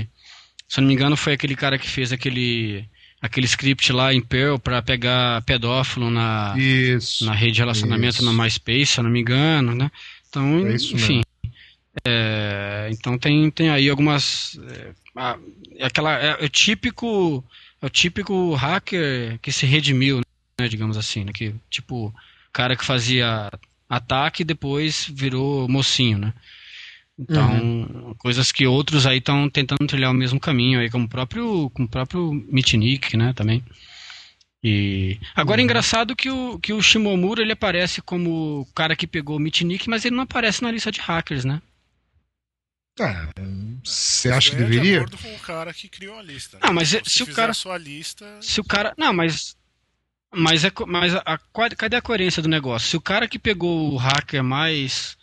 eu 0.78 0.82
não 0.82 0.88
me 0.88 0.94
engano, 0.96 1.16
foi 1.16 1.34
aquele 1.34 1.56
cara 1.56 1.78
que 1.78 1.88
fez 1.88 2.12
aquele 2.12 2.90
aquele 3.26 3.46
script 3.46 3.92
lá 3.92 4.14
em 4.14 4.22
Perl 4.22 4.58
para 4.58 4.82
pegar 4.82 5.42
pedófilo 5.44 6.10
na 6.10 6.56
Isso. 6.58 7.26
na 7.26 7.34
rede 7.34 7.54
de 7.54 7.60
relacionamento 7.60 8.16
Isso. 8.18 8.26
na 8.26 8.34
MySpace, 8.34 8.86
se 8.88 9.00
eu 9.00 9.04
não 9.04 9.12
me 9.12 9.22
engano, 9.22 9.76
né? 9.76 9.92
Então, 10.30 10.68
É 10.68 10.76
enfim. 10.76 11.22
É, 12.04 12.90
então 12.92 13.18
tem, 13.18 13.50
tem 13.50 13.70
aí 13.70 13.90
algumas. 13.90 14.60
É, 14.70 14.92
é 15.78 15.86
aquela, 15.86 16.14
é, 16.14 16.44
o 16.44 16.50
típico. 16.50 17.44
É 17.82 17.86
o 17.86 17.90
típico 17.90 18.54
hacker 18.54 19.40
que 19.42 19.52
se 19.52 19.66
redimiu, 19.66 20.22
né? 20.60 20.68
Digamos 20.68 20.98
assim, 20.98 21.24
né? 21.24 21.32
Que, 21.34 21.54
tipo, 21.70 22.14
cara 22.52 22.76
que 22.76 22.86
fazia 22.86 23.52
ataque 23.90 24.42
e 24.42 24.46
depois 24.46 25.08
virou 25.12 25.68
mocinho, 25.68 26.18
né? 26.18 26.34
Então, 27.18 27.50
Uhum. 27.54 28.14
coisas 28.18 28.52
que 28.52 28.68
outros 28.68 29.06
aí 29.06 29.20
estão 29.20 29.50
tentando 29.50 29.88
trilhar 29.88 30.12
o 30.12 30.14
mesmo 30.14 30.40
caminho 30.40 30.80
aí, 30.82 30.90
como 30.90 31.06
o 31.06 31.10
próprio, 31.10 31.70
como 31.70 31.88
o 31.88 31.92
próprio 31.92 32.34
Mitnick, 32.34 33.16
né, 33.16 33.32
também. 33.34 33.64
E 34.64 35.18
agora 35.36 35.60
é 35.60 35.62
Uhum. 35.62 35.66
engraçado 35.66 36.16
que 36.16 36.30
o, 36.30 36.60
que 36.60 36.74
o 36.74 36.82
Shimomura 36.82 37.42
ele 37.42 37.52
aparece 37.54 38.02
como 38.02 38.62
o 38.62 38.66
cara 38.74 38.96
que 38.96 39.08
pegou 39.08 39.38
o 39.38 39.40
Mitnick, 39.40 39.88
mas 39.90 40.04
ele 40.04 40.16
não 40.16 40.24
aparece 40.24 40.62
na 40.64 40.72
lista 40.72 40.92
de 40.92 41.00
hackers, 41.00 41.46
né? 41.46 41.62
Ah, 43.00 43.30
Você 43.84 44.30
acha 44.32 44.50
que 44.52 44.56
é 44.56 44.60
De 44.60 44.70
deveria? 44.70 44.98
acordo 44.98 45.18
com 45.18 45.36
o 45.36 45.40
cara 45.40 45.74
que 45.74 45.88
criou 45.88 46.18
a 46.18 46.22
lista. 46.22 46.58
Ah, 46.62 46.72
mas 46.72 46.94
Então, 46.94 47.06
se 47.06 47.24
o 47.24 47.26
fizer 47.26 47.36
cara- 47.36 47.52
a 47.52 47.54
sua 47.54 47.78
lista. 47.78 48.38
Se 48.42 48.60
o 48.60 48.64
cara, 48.64 48.94
não, 48.98 49.14
mas 49.14 49.56
mas 50.34 50.66
é 50.66 50.72
mas 50.88 51.14
a, 51.16 51.22
a- 51.26 51.70
cadê 51.78 51.96
a 51.96 52.02
coerência 52.02 52.42
do 52.42 52.50
negócio? 52.50 52.90
Se 52.90 52.98
o 52.98 53.02
cara 53.02 53.28
que 53.28 53.38
pegou 53.40 53.94
o 53.94 53.98
hacker 53.98 54.44
mais 54.44 55.18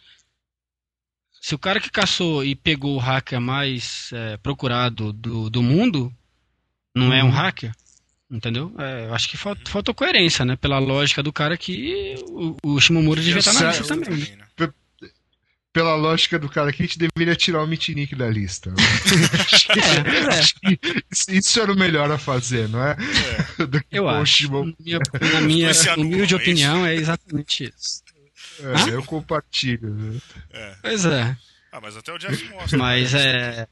se 1.45 1.57
o 1.57 1.59
cara 1.59 1.80
que 1.80 1.90
caçou 1.90 2.45
e 2.45 2.55
pegou 2.55 2.95
o 2.95 2.99
hacker 3.01 3.40
mais 3.40 4.11
é, 4.12 4.36
procurado 4.36 5.12
do, 5.12 5.51
do 5.51 5.61
mundo 5.61 6.14
não 6.95 7.12
é 7.12 7.20
um 7.24 7.26
Uhum. 7.26 7.32
hacker, 7.32 7.72
entendeu? 8.30 8.72
É, 8.78 9.07
eu 9.07 9.14
acho 9.14 9.28
que 9.28 9.36
falta, 9.36 9.68
faltou 9.68 9.93
coerência, 9.93 10.45
né? 10.45 10.55
Pela 10.55 10.78
lógica 10.78 11.20
do 11.20 11.32
cara 11.32 11.57
que 11.59 12.14
o, 12.28 12.57
o 12.62 12.80
Shimomura 12.80 13.20
devia 13.20 13.40
estar 13.40 13.55
na 13.55 13.68
lista 13.70 13.84
também. 13.84 14.11
né? 14.20 14.36
né? 14.61 14.70
Pela 15.72 15.97
lógica 15.97 16.38
do 16.38 16.51
cara 16.51 16.68
aqui, 16.68 16.82
a 16.82 16.86
gente 16.86 16.99
deveria 16.99 17.34
tirar 17.34 17.62
o 17.62 17.66
Mitnick 17.66 18.14
da 18.14 18.28
lista. 18.28 18.72
É, 20.28 20.28
Acho 20.38 20.55
que 20.61 20.78
isso- 21.30 21.61
era 21.61 21.72
o 21.72 21.76
melhor 21.76 22.11
a 22.11 22.18
fazer, 22.18 22.68
não 22.68 22.80
é? 22.86 22.95
Do 23.66 23.80
que 23.80 23.86
Eu 23.99 24.07
acho. 24.09 24.49
Minha, 24.78 25.01
na 25.32 25.40
minha 25.40 25.70
humilde 25.97 26.34
é 26.34 26.36
opinião, 26.36 26.84
é 26.86 26.95
exatamente 26.95 27.64
isso. 27.74 28.03
É, 28.61 28.90
eu 28.94 29.05
compartilho. 29.05 29.90
né? 29.94 30.20
É. 30.50 30.76
Pois 30.82 31.05
é. 31.05 31.36
Ah, 31.70 31.80
mas 31.80 31.96
até 31.96 32.12
o 32.12 32.18
Jeff. 32.18 32.50
Mas 32.76 33.12
né? 33.14 33.61
é. 33.62 33.68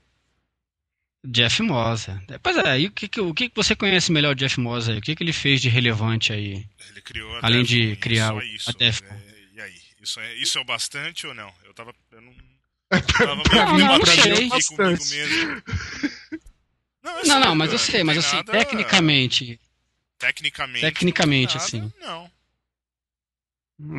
Jeff 1.27 1.63
Moss. 1.63 2.09
é. 2.09 2.39
Pois 2.43 2.57
é, 2.57 2.81
e 2.81 2.87
o 2.87 2.91
que, 2.93 3.07
que, 3.09 3.21
o 3.21 3.35
que 3.35 3.53
você 3.55 3.77
conhece 3.77 4.11
melhor 4.11 4.35
de 4.35 4.41
Jeff 4.45 4.59
Moss 4.59 4.89
aí? 4.89 4.99
O 4.99 5.03
que, 5.03 5.15
que 5.15 5.23
ele 5.23 5.35
fez 5.35 5.61
de 5.61 5.69
relevante 5.69 6.33
aí? 6.33 6.67
Ele 6.91 7.03
criou 7.03 7.37
a 7.37 7.41
Além 7.47 7.63
Defcon, 7.63 7.77
de 7.91 7.97
criar 7.97 8.35
o- 8.35 8.43
isso. 8.43 8.71
a 8.71 8.73
Defcon. 8.73 9.15
É, 9.15 9.35
E 9.55 9.61
aí? 9.61 9.75
Isso 10.01 10.19
é, 10.19 10.35
isso 10.37 10.59
é 10.59 10.63
o 10.63 10.65
bastante 10.65 11.27
ou 11.27 11.35
não? 11.35 11.53
Eu 11.65 11.75
tava. 11.75 11.93
Eu 12.11 12.21
não. 12.23 12.33
Eu 12.91 13.03
tava 13.03 13.35
Não, 13.37 13.75
meio 13.75 13.87
não, 13.87 13.99
não 13.99 13.99
debatendo 14.01 14.37
sei. 14.37 14.77
comigo 14.77 15.05
mesmo. 15.11 15.63
Não, 17.03 17.19
é 17.19 17.25
Não, 17.27 17.41
não, 17.41 17.55
mas 17.55 17.73
eu 17.73 17.79
sei, 17.79 18.01
não 18.01 18.07
mas 18.07 18.19
assim, 18.19 18.37
nada- 18.37 18.53
tecnicamente. 18.53 19.61
Tecnicamente. 20.19 20.81
Tecnicamente, 20.81 21.55
não 21.57 21.63
assim. 21.65 21.93
Não. 22.01 22.31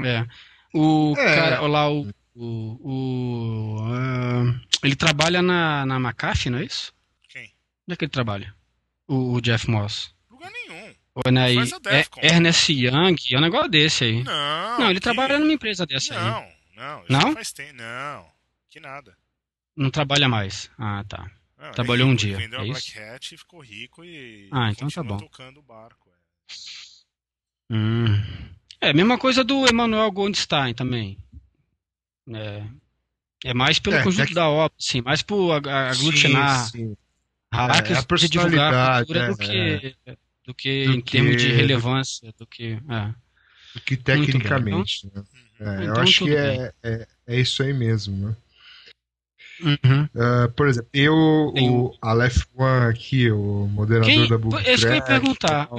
É. 0.06 0.28
O 0.74 1.14
É. 1.18 1.36
cara, 1.36 1.62
lá, 1.68 1.90
o. 1.92 2.08
o, 2.36 2.80
o 2.82 3.78
ah, 3.84 4.60
ele 4.84 4.96
trabalha 4.96 5.42
na, 5.42 5.86
na 5.86 6.00
McAfee, 6.00 6.50
não 6.50 6.60
é 6.60 6.64
isso? 6.66 6.94
Quem? 7.30 7.44
Onde 7.88 7.94
é 7.94 7.96
que 7.96 8.06
ele 8.06 8.12
trabalha? 8.12 8.56
O, 9.08 9.34
o 9.34 9.42
Jeff 9.42 9.70
Moss. 9.70 10.14
Lugar 10.30 10.50
nenhum. 10.52 10.96
Ou 11.14 11.32
na 11.32 11.44
a 11.46 11.52
é. 11.52 12.06
Ernest 12.24 12.72
Young, 12.72 13.16
é 13.32 13.38
um 13.38 13.42
negócio 13.42 13.70
desse 13.70 14.06
aí. 14.06 14.24
Não. 14.24 14.80
Não, 14.80 14.86
ele 14.90 15.00
que- 15.00 15.04
trabalha 15.04 15.38
numa 15.38 15.52
empresa 15.52 15.86
dessa 15.86 16.14
aí. 16.14 16.20
Não, 16.24 16.48
não. 16.76 17.04
Não? 17.10 17.34
faz 17.34 17.52
tempo. 17.52 17.74
Não. 17.74 18.26
Que 18.70 18.80
nada. 18.80 19.16
Não 19.76 19.90
trabalha 19.90 20.30
mais. 20.30 20.70
Ah, 20.78 21.04
tá. 21.08 21.30
Não, 21.58 21.72
Trabalhou 21.74 22.08
um 22.08 22.12
rico, 22.12 22.22
dia, 22.22 22.34
ele 22.36 22.44
Vendeu 22.44 22.60
é 22.60 22.64
a 22.64 22.66
isso? 22.68 22.94
Black 22.94 23.10
Hat 23.16 23.38
ficou 23.38 23.60
rico 23.60 24.04
e. 24.04 24.48
Ah, 24.52 24.72
então 24.72 24.88
tá 24.90 25.04
bom. 25.04 25.18
tocando 25.18 25.60
o 25.60 25.64
barco. 25.64 26.10
é. 26.10 27.76
Hum. 27.76 28.16
É, 28.82 28.94
mesma 28.94 29.18
coisa 29.18 29.44
do 29.44 29.66
Emmanuel 29.70 30.12
Goldstein 30.12 30.74
também. 30.74 31.18
É, 32.34 32.64
é 33.46 33.54
mais 33.54 33.78
pelo 33.80 33.96
É, 33.98 34.04
conjunto 34.04 34.26
tec- 34.28 34.36
da 34.36 34.50
obra, 34.50 34.74
assim, 34.80 35.02
mais 35.02 35.22
por 35.22 35.52
ag- 35.54 35.70
aglutinar 35.70 36.66
Sim, 36.66 36.78
sim. 36.90 36.98
hackers 37.54 38.00
É, 38.00 38.14
a 38.14 38.18
de 38.18 38.30
divulgar 38.30 38.74
a 38.74 38.98
cultura 39.06 39.34
do 39.36 39.44
é, 39.44 39.80
que, 39.80 39.96
do 40.46 40.54
que 40.56 40.86
Do 40.86 40.94
em 40.94 41.02
termos 41.02 41.38
de 41.38 41.48
que- 41.48 41.54
relevância, 41.54 42.34
do 42.38 42.46
que... 42.48 42.80
É. 42.90 43.14
Do 43.74 43.82
que 43.82 43.96
tecnicamente. 43.98 45.10
né? 45.14 45.24
É, 45.60 45.64
eu 45.78 45.84
então 45.84 46.02
acho 46.02 46.24
que 46.26 46.36
é, 46.36 46.74
é, 46.84 47.08
é 47.28 47.40
isso 47.40 47.62
aí 47.62 47.72
mesmo, 47.74 48.30
né? 48.30 48.36
Uhum. 49.62 50.04
Uh, 50.06 50.52
por 50.56 50.68
exemplo, 50.68 50.90
eu, 50.92 51.14
o 51.14 51.96
Aleph 52.02 52.46
One 52.56 52.86
aqui, 52.88 53.30
o 53.30 53.68
moderador 53.68 54.10
Quem, 54.12 54.28
da 54.28 54.38
Book 54.40 54.56
é 54.68 54.74
isso 54.74 54.84
que 54.88 54.92
eu 54.92 54.96
ia 54.96 55.02
perguntar. 55.04 55.70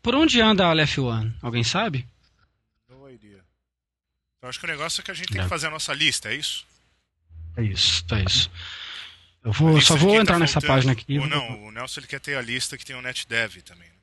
Por 0.00 0.14
onde 0.14 0.40
anda 0.40 0.64
a 0.64 0.70
Aleph 0.70 0.96
One? 0.98 1.34
Alguém 1.42 1.64
sabe? 1.64 2.06
Eu 4.46 4.50
acho 4.50 4.58
que 4.60 4.64
o 4.64 4.68
negócio 4.68 5.00
é 5.00 5.04
que 5.04 5.10
a 5.10 5.14
gente 5.14 5.28
tem 5.32 5.40
É. 5.40 5.44
que 5.44 5.48
fazer 5.50 5.66
a 5.66 5.70
nossa 5.70 5.92
lista, 5.92 6.28
é 6.30 6.36
isso? 6.36 6.64
É 7.56 7.62
isso, 7.62 8.04
é 8.12 8.22
isso. 8.22 8.50
Eu 9.44 9.52
vou, 9.52 9.80
só 9.80 9.96
vou 9.96 10.08
quem 10.10 10.16
tá 10.18 10.22
entrar 10.22 10.38
nessa 10.38 10.54
faltando. 10.60 10.72
página 10.72 10.92
aqui. 10.92 11.18
Ou 11.18 11.26
não, 11.26 11.64
o 11.64 11.70
Nelson 11.72 12.00
ele 12.00 12.06
quer 12.06 12.20
ter 12.20 12.36
a 12.36 12.42
lista 12.42 12.76
que 12.78 12.84
tem 12.84 12.94
o 12.96 13.02
NetDev 13.02 13.60
também. 13.62 13.88
né? 13.88 13.94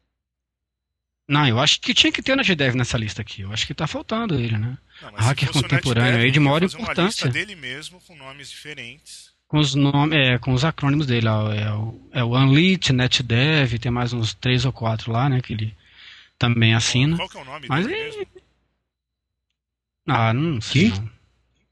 Não, 1.27 1.47
eu 1.47 1.59
acho 1.59 1.79
que 1.79 1.93
tinha 1.93 2.11
que 2.11 2.21
ter 2.21 2.33
o 2.33 2.35
NetDev 2.35 2.75
nessa 2.75 2.97
lista 2.97 3.21
aqui. 3.21 3.41
Eu 3.41 3.53
acho 3.53 3.65
que 3.65 3.73
tá 3.73 3.87
faltando 3.87 4.35
ele, 4.35 4.57
né? 4.57 4.77
Não, 5.01 5.09
Hacker 5.15 5.47
fosse 5.47 5.59
o 5.59 5.61
contemporâneo 5.63 6.11
NetDev, 6.11 6.25
aí 6.25 6.31
de 6.31 6.39
maior 6.39 6.61
fazer 6.61 6.75
Uma 6.77 6.83
importância. 6.83 7.25
lista 7.25 7.29
dele 7.29 7.55
mesmo 7.55 8.01
com 8.01 8.15
nomes 8.15 8.49
diferentes. 8.49 9.31
Com 9.47 9.59
os 9.59 9.75
nomes, 9.75 10.17
é, 10.17 10.37
com 10.39 10.51
os 10.53 10.65
acrônimos 10.65 11.05
dele, 11.07 11.27
ó, 11.27 11.51
é, 11.53 11.71
o, 11.73 12.09
é 12.11 12.23
o 12.23 12.35
Unlit, 12.35 12.91
NetDev, 12.91 13.77
tem 13.79 13.91
mais 13.91 14.11
uns 14.11 14.33
três 14.33 14.65
ou 14.65 14.73
quatro 14.73 15.11
lá, 15.11 15.29
né? 15.29 15.41
Que 15.41 15.53
ele 15.53 15.77
também 16.39 16.73
assina. 16.73 17.15
Qual 17.15 17.29
que 17.29 17.37
é 17.37 17.41
o 17.41 17.45
nome 17.45 17.67
Mas 17.69 17.85
dele 17.87 18.27
é-? 18.35 18.41
Ah, 20.07 20.33
não 20.33 20.59
sei. 20.61 20.91
Quem? 20.91 20.99
Não. 20.99 21.13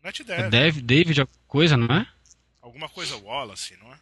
É 0.04 0.50
NetDev. 0.50 0.82
David, 0.82 1.22
alguma 1.22 1.40
coisa, 1.48 1.78
não 1.78 1.96
é? 1.96 2.08
Alguma 2.62 2.90
coisa 2.90 3.16
Wallace, 3.18 3.76
não 3.78 3.94
é? 3.94 4.00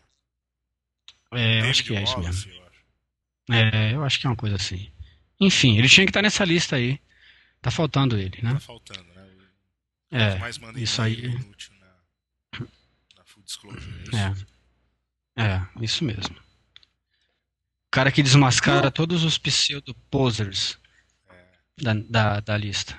É, 1.31 1.57
eu 1.59 1.61
David 1.61 1.69
acho 1.69 1.83
que 1.83 1.95
é 1.95 2.03
isso 2.03 2.19
mesmo. 2.19 2.51
eu 2.51 2.63
acho. 2.67 2.79
É, 3.51 3.93
eu 3.95 4.03
acho 4.03 4.19
que 4.19 4.27
é 4.27 4.29
uma 4.29 4.35
coisa 4.35 4.55
assim. 4.55 4.91
Enfim, 5.39 5.77
ele 5.77 5.89
tinha 5.89 6.05
que 6.05 6.09
estar 6.09 6.21
nessa 6.21 6.45
lista 6.45 6.75
aí. 6.75 6.99
Tá 7.61 7.71
faltando 7.71 8.17
ele, 8.17 8.39
né? 8.41 8.53
Tá 8.53 8.59
faltando, 8.59 9.03
né? 9.13 9.27
O 10.11 10.15
É, 10.15 10.39
mais 10.39 10.57
manda 10.57 10.79
isso 10.79 11.01
aí. 11.01 11.25
inútil 11.25 11.73
na, 11.79 12.59
na 13.17 13.23
Full 13.25 13.43
Disclosure, 13.43 13.93
é 13.99 14.03
isso? 14.31 14.45
É. 15.37 15.43
É, 15.43 15.67
isso 15.81 16.03
mesmo. 16.03 16.35
O 16.35 17.91
cara 17.91 18.11
que 18.11 18.21
desmascara 18.23 18.91
todos 18.91 19.23
os 19.23 19.37
pseudo-posers 19.37 20.77
da, 21.77 21.93
da, 21.93 22.39
da 22.39 22.57
lista. 22.57 22.97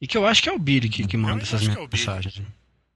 E 0.00 0.06
que 0.06 0.16
eu 0.16 0.26
acho 0.26 0.42
que 0.42 0.48
é 0.48 0.52
o 0.52 0.58
Billy 0.58 0.88
que, 0.88 1.06
que 1.06 1.16
manda 1.16 1.42
essas 1.42 1.66
é 1.66 1.74
mensagens. 1.90 2.40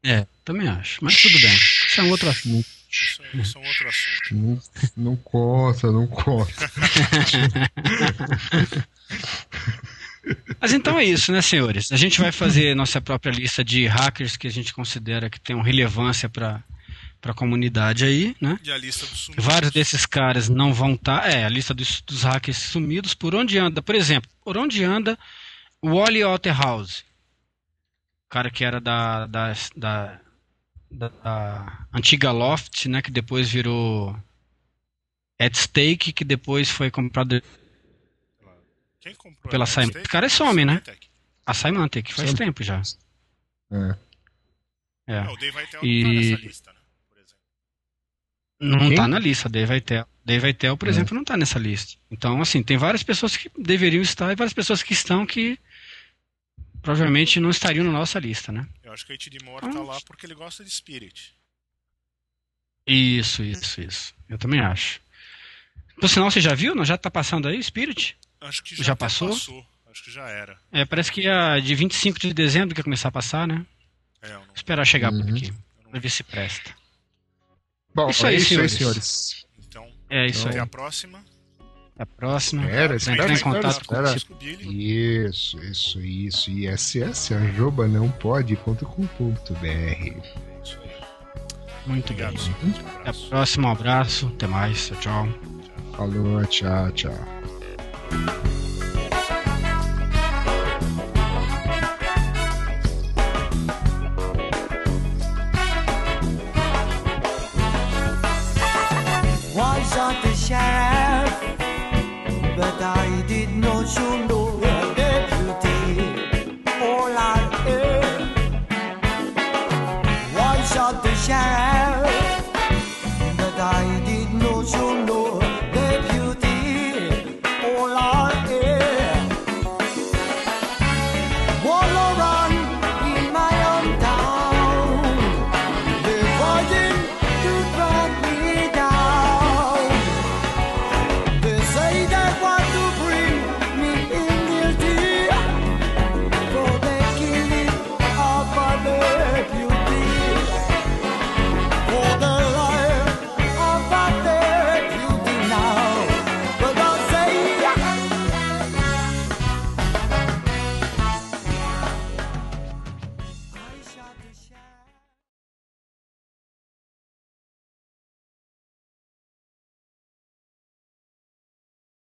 É, 0.05 0.27
também 0.45 0.69
acho. 0.69 0.99
Mas 1.03 1.21
tudo 1.21 1.39
bem. 1.41 1.53
Isso 1.55 2.01
é 2.01 2.05
um 2.05 2.11
outro 2.11 2.29
assunto. 2.29 2.67
Isso, 2.91 3.23
é- 3.23 3.37
isso 3.39 3.59
é 3.59 3.61
um 3.61 3.67
outro 3.67 3.89
assunto. 3.89 4.35
Não, 4.35 4.63
não 4.97 5.17
conta, 5.17 5.91
não 5.93 6.07
conta. 6.07 6.71
Mas 10.61 10.73
então 10.73 10.99
é 10.99 11.05
isso, 11.05 11.33
né, 11.33 11.43
senhores? 11.43 11.91
A 11.91 11.97
gente 11.97 12.21
vai 12.21 12.31
fazer 12.31 12.77
nossa 12.77 13.01
própria 13.01 13.33
lista 13.33 13.65
de 13.65 13.87
hackers 13.87 14.37
que 14.37 14.47
a 14.47 14.51
gente 14.51 14.73
considera 14.73 15.29
que 15.29 15.41
tenham 15.41 15.61
relevância 15.63 16.29
para 16.29 16.63
a 17.25 17.35
comunidade 17.35 18.05
aí, 18.05 18.37
né? 18.41 18.57
E 18.63 18.71
a 18.71 18.79
lista 18.79 19.05
dos 19.07 19.19
sumidos. 19.19 19.45
Vários 19.45 19.73
desses 19.73 20.07
caras 20.07 20.49
não 20.49 20.73
vão 20.73 20.95
estar. 20.95 21.29
é, 21.29 21.45
a 21.45 21.49
lista 21.49 21.75
dos, 21.75 22.01
dos 22.03 22.23
hackers 22.23 22.59
sumidos. 22.59 23.15
Por 23.15 23.35
onde 23.35 23.59
anda? 23.59 23.83
Por 23.83 23.97
exemplo, 23.97 24.31
por 24.45 24.57
onde 24.57 24.85
anda 24.85 25.19
o 25.83 25.97
Wally 25.97 26.25
Waterhouse? 26.25 27.03
O 28.27 28.29
cara 28.31 28.51
que 28.51 28.65
era 28.65 28.81
da, 28.81 29.27
da, 29.27 29.53
da, 29.77 30.21
da- 30.91 31.09
da 31.09 31.87
antiga 31.93 32.31
Loft, 32.33 32.87
né? 32.89 33.03
Que 33.03 33.11
depois 33.11 33.51
virou 33.51 34.17
At 35.39 35.55
Stake, 35.57 36.13
que 36.13 36.25
depois 36.25 36.71
foi 36.71 36.91
comprado 36.91 37.43
Quem 39.01 39.15
comprou 39.15 39.51
pela 39.51 39.67
Simon. 39.67 39.87
Netscape? 39.87 40.07
O 40.07 40.11
cara 40.11 40.27
é 40.27 40.29
some, 40.29 40.65
né? 40.65 40.75
Symantec. 40.75 41.09
a 41.47 41.55
Symantec, 41.55 42.15
faz 42.15 42.33
tempo 42.35 42.63
já. 42.63 42.81
É. 43.71 43.97
É. 45.09 45.25
Não, 45.25 45.33
o 45.33 45.37
Dave 45.37 45.59
Aitel 45.59 45.81
E- 45.85 46.05
não 46.05 46.11
tá 46.13 46.21
nessa 46.31 46.47
lista, 46.47 46.73
né? 46.73 46.79
Não 48.61 48.79
Quem? 48.79 48.95
tá 48.95 49.09
na 49.09 49.19
lista, 49.19 49.49
Dave 49.49 49.73
Aitel. 49.73 50.07
Dave 50.25 50.47
Aitel, 50.47 50.77
por 50.77 50.87
É. 50.87 50.91
exemplo, 50.93 51.15
não 51.17 51.25
tá 51.25 51.37
nessa 51.37 51.59
lista. 51.59 51.99
Então, 52.09 52.41
assim, 52.41 52.63
tem 52.63 52.77
várias 52.77 53.03
pessoas 53.03 53.37
que 53.37 53.51
deveriam 53.59 54.01
estar 54.01 54.31
e 54.33 54.37
várias 54.37 54.53
pessoas 54.55 54.83
que 54.85 54.93
estão 54.93 55.27
que 55.27 55.59
provavelmente 56.83 57.39
não 57.41 57.51
estariam 57.51 57.85
na 57.85 57.93
nossa 57.93 58.19
lista, 58.19 58.51
né? 58.53 58.67
Eu 58.83 58.93
acho 58.93 59.07
que 59.07 59.13
o 59.13 59.15
H.D. 59.15 59.39
Moore 59.45 59.73
tá 59.73 59.81
lá 59.83 59.99
porque 60.07 60.27
ele 60.27 60.35
gosta 60.35 60.65
de 60.65 60.71
Spirit. 60.71 61.33
Isso, 62.87 63.43
isso, 63.43 63.81
isso. 63.81 64.15
Eu 64.29 64.37
também 64.39 64.61
acho. 64.61 65.01
Por 66.01 66.09
sinal, 66.09 66.31
você 66.31 66.41
já 66.41 66.55
viu? 66.55 66.75
Não 66.75 66.85
já 66.85 66.99
tá 66.99 67.11
passando 67.11 67.47
aí, 67.49 67.63
Spirit? 67.63 68.17
Acho 68.41 68.63
que 68.63 68.75
já, 68.75 68.83
Já 68.83 68.93
até 68.95 69.01
passou? 69.05 69.29
passou. 69.29 69.65
Acho 69.91 70.03
que 70.05 70.11
já 70.11 70.29
era. 70.29 70.59
É, 70.73 70.85
parece 70.85 71.13
que 71.13 71.29
a 71.29 71.61
de 71.61 71.75
25 71.75 72.19
de 72.19 72.33
dezembro 72.35 72.75
que 72.75 72.81
ia 72.81 72.85
começar 72.85 73.09
a 73.09 73.13
passar, 73.13 73.47
né? 73.47 73.65
É, 74.23 74.29
eu 74.33 74.41
não, 74.41 74.55
Esperar 74.55 74.85
chegar 74.85 75.11
por 75.11 75.21
Uhum. 75.21 75.29
aqui, 75.37 75.49
eu 75.49 75.55
pra 75.83 75.93
não... 75.93 76.01
ver 76.01 76.11
se 76.11 76.23
presta. 76.25 76.75
Bom, 77.95 78.09
Isso 78.09 78.27
é 78.27 78.35
isso 78.35 78.59
aí, 78.59 78.69
senhores. 78.69 78.73
senhores. 78.73 79.47
Então, 79.59 79.93
É 80.09 80.27
isso 80.27 80.49
até 80.49 80.57
aí. 80.57 80.63
a 80.63 80.67
próxima. 80.67 81.23
A 82.03 82.07
próxima. 82.07 82.65
Espera, 82.65 82.97
Entrar 82.97 82.97
espera, 82.97 83.31
em 83.31 83.35
espera, 83.35 83.55
contato 83.55 83.87
com 83.87 83.95
espera. 83.95 84.21
Com 84.27 84.35
o 84.35 84.37
Billy. 84.37 85.25
Isso, 85.25 85.57
isso, 85.63 86.01
isso. 86.01 86.51
ISS, 86.51 87.31
arroba 87.33 87.87
não 87.87 88.11
pode, 88.11 88.57
ponto 88.57 88.85
com 88.85 89.07
ponto 89.07 89.55
BR. 89.55 90.21
Isso 90.65 90.81
aí. 90.83 90.91
Muito 91.87 92.13
bem. 92.13 92.27
Obrigado. 92.27 92.41
Um 92.65 92.71
Até 92.71 92.81
a 92.81 93.01
abraço. 93.01 93.29
próxima, 93.29 93.69
um 93.69 93.71
abraço, 93.71 94.33
até 94.35 94.47
mais, 94.49 94.89
tchau, 94.89 94.99
tchau. 94.99 95.29
Falou, 95.97 96.45
tchau, 96.47 96.91
tchau. 96.91 97.15
not 110.13 110.23
the 110.23 110.35
sheriff, 110.35 110.92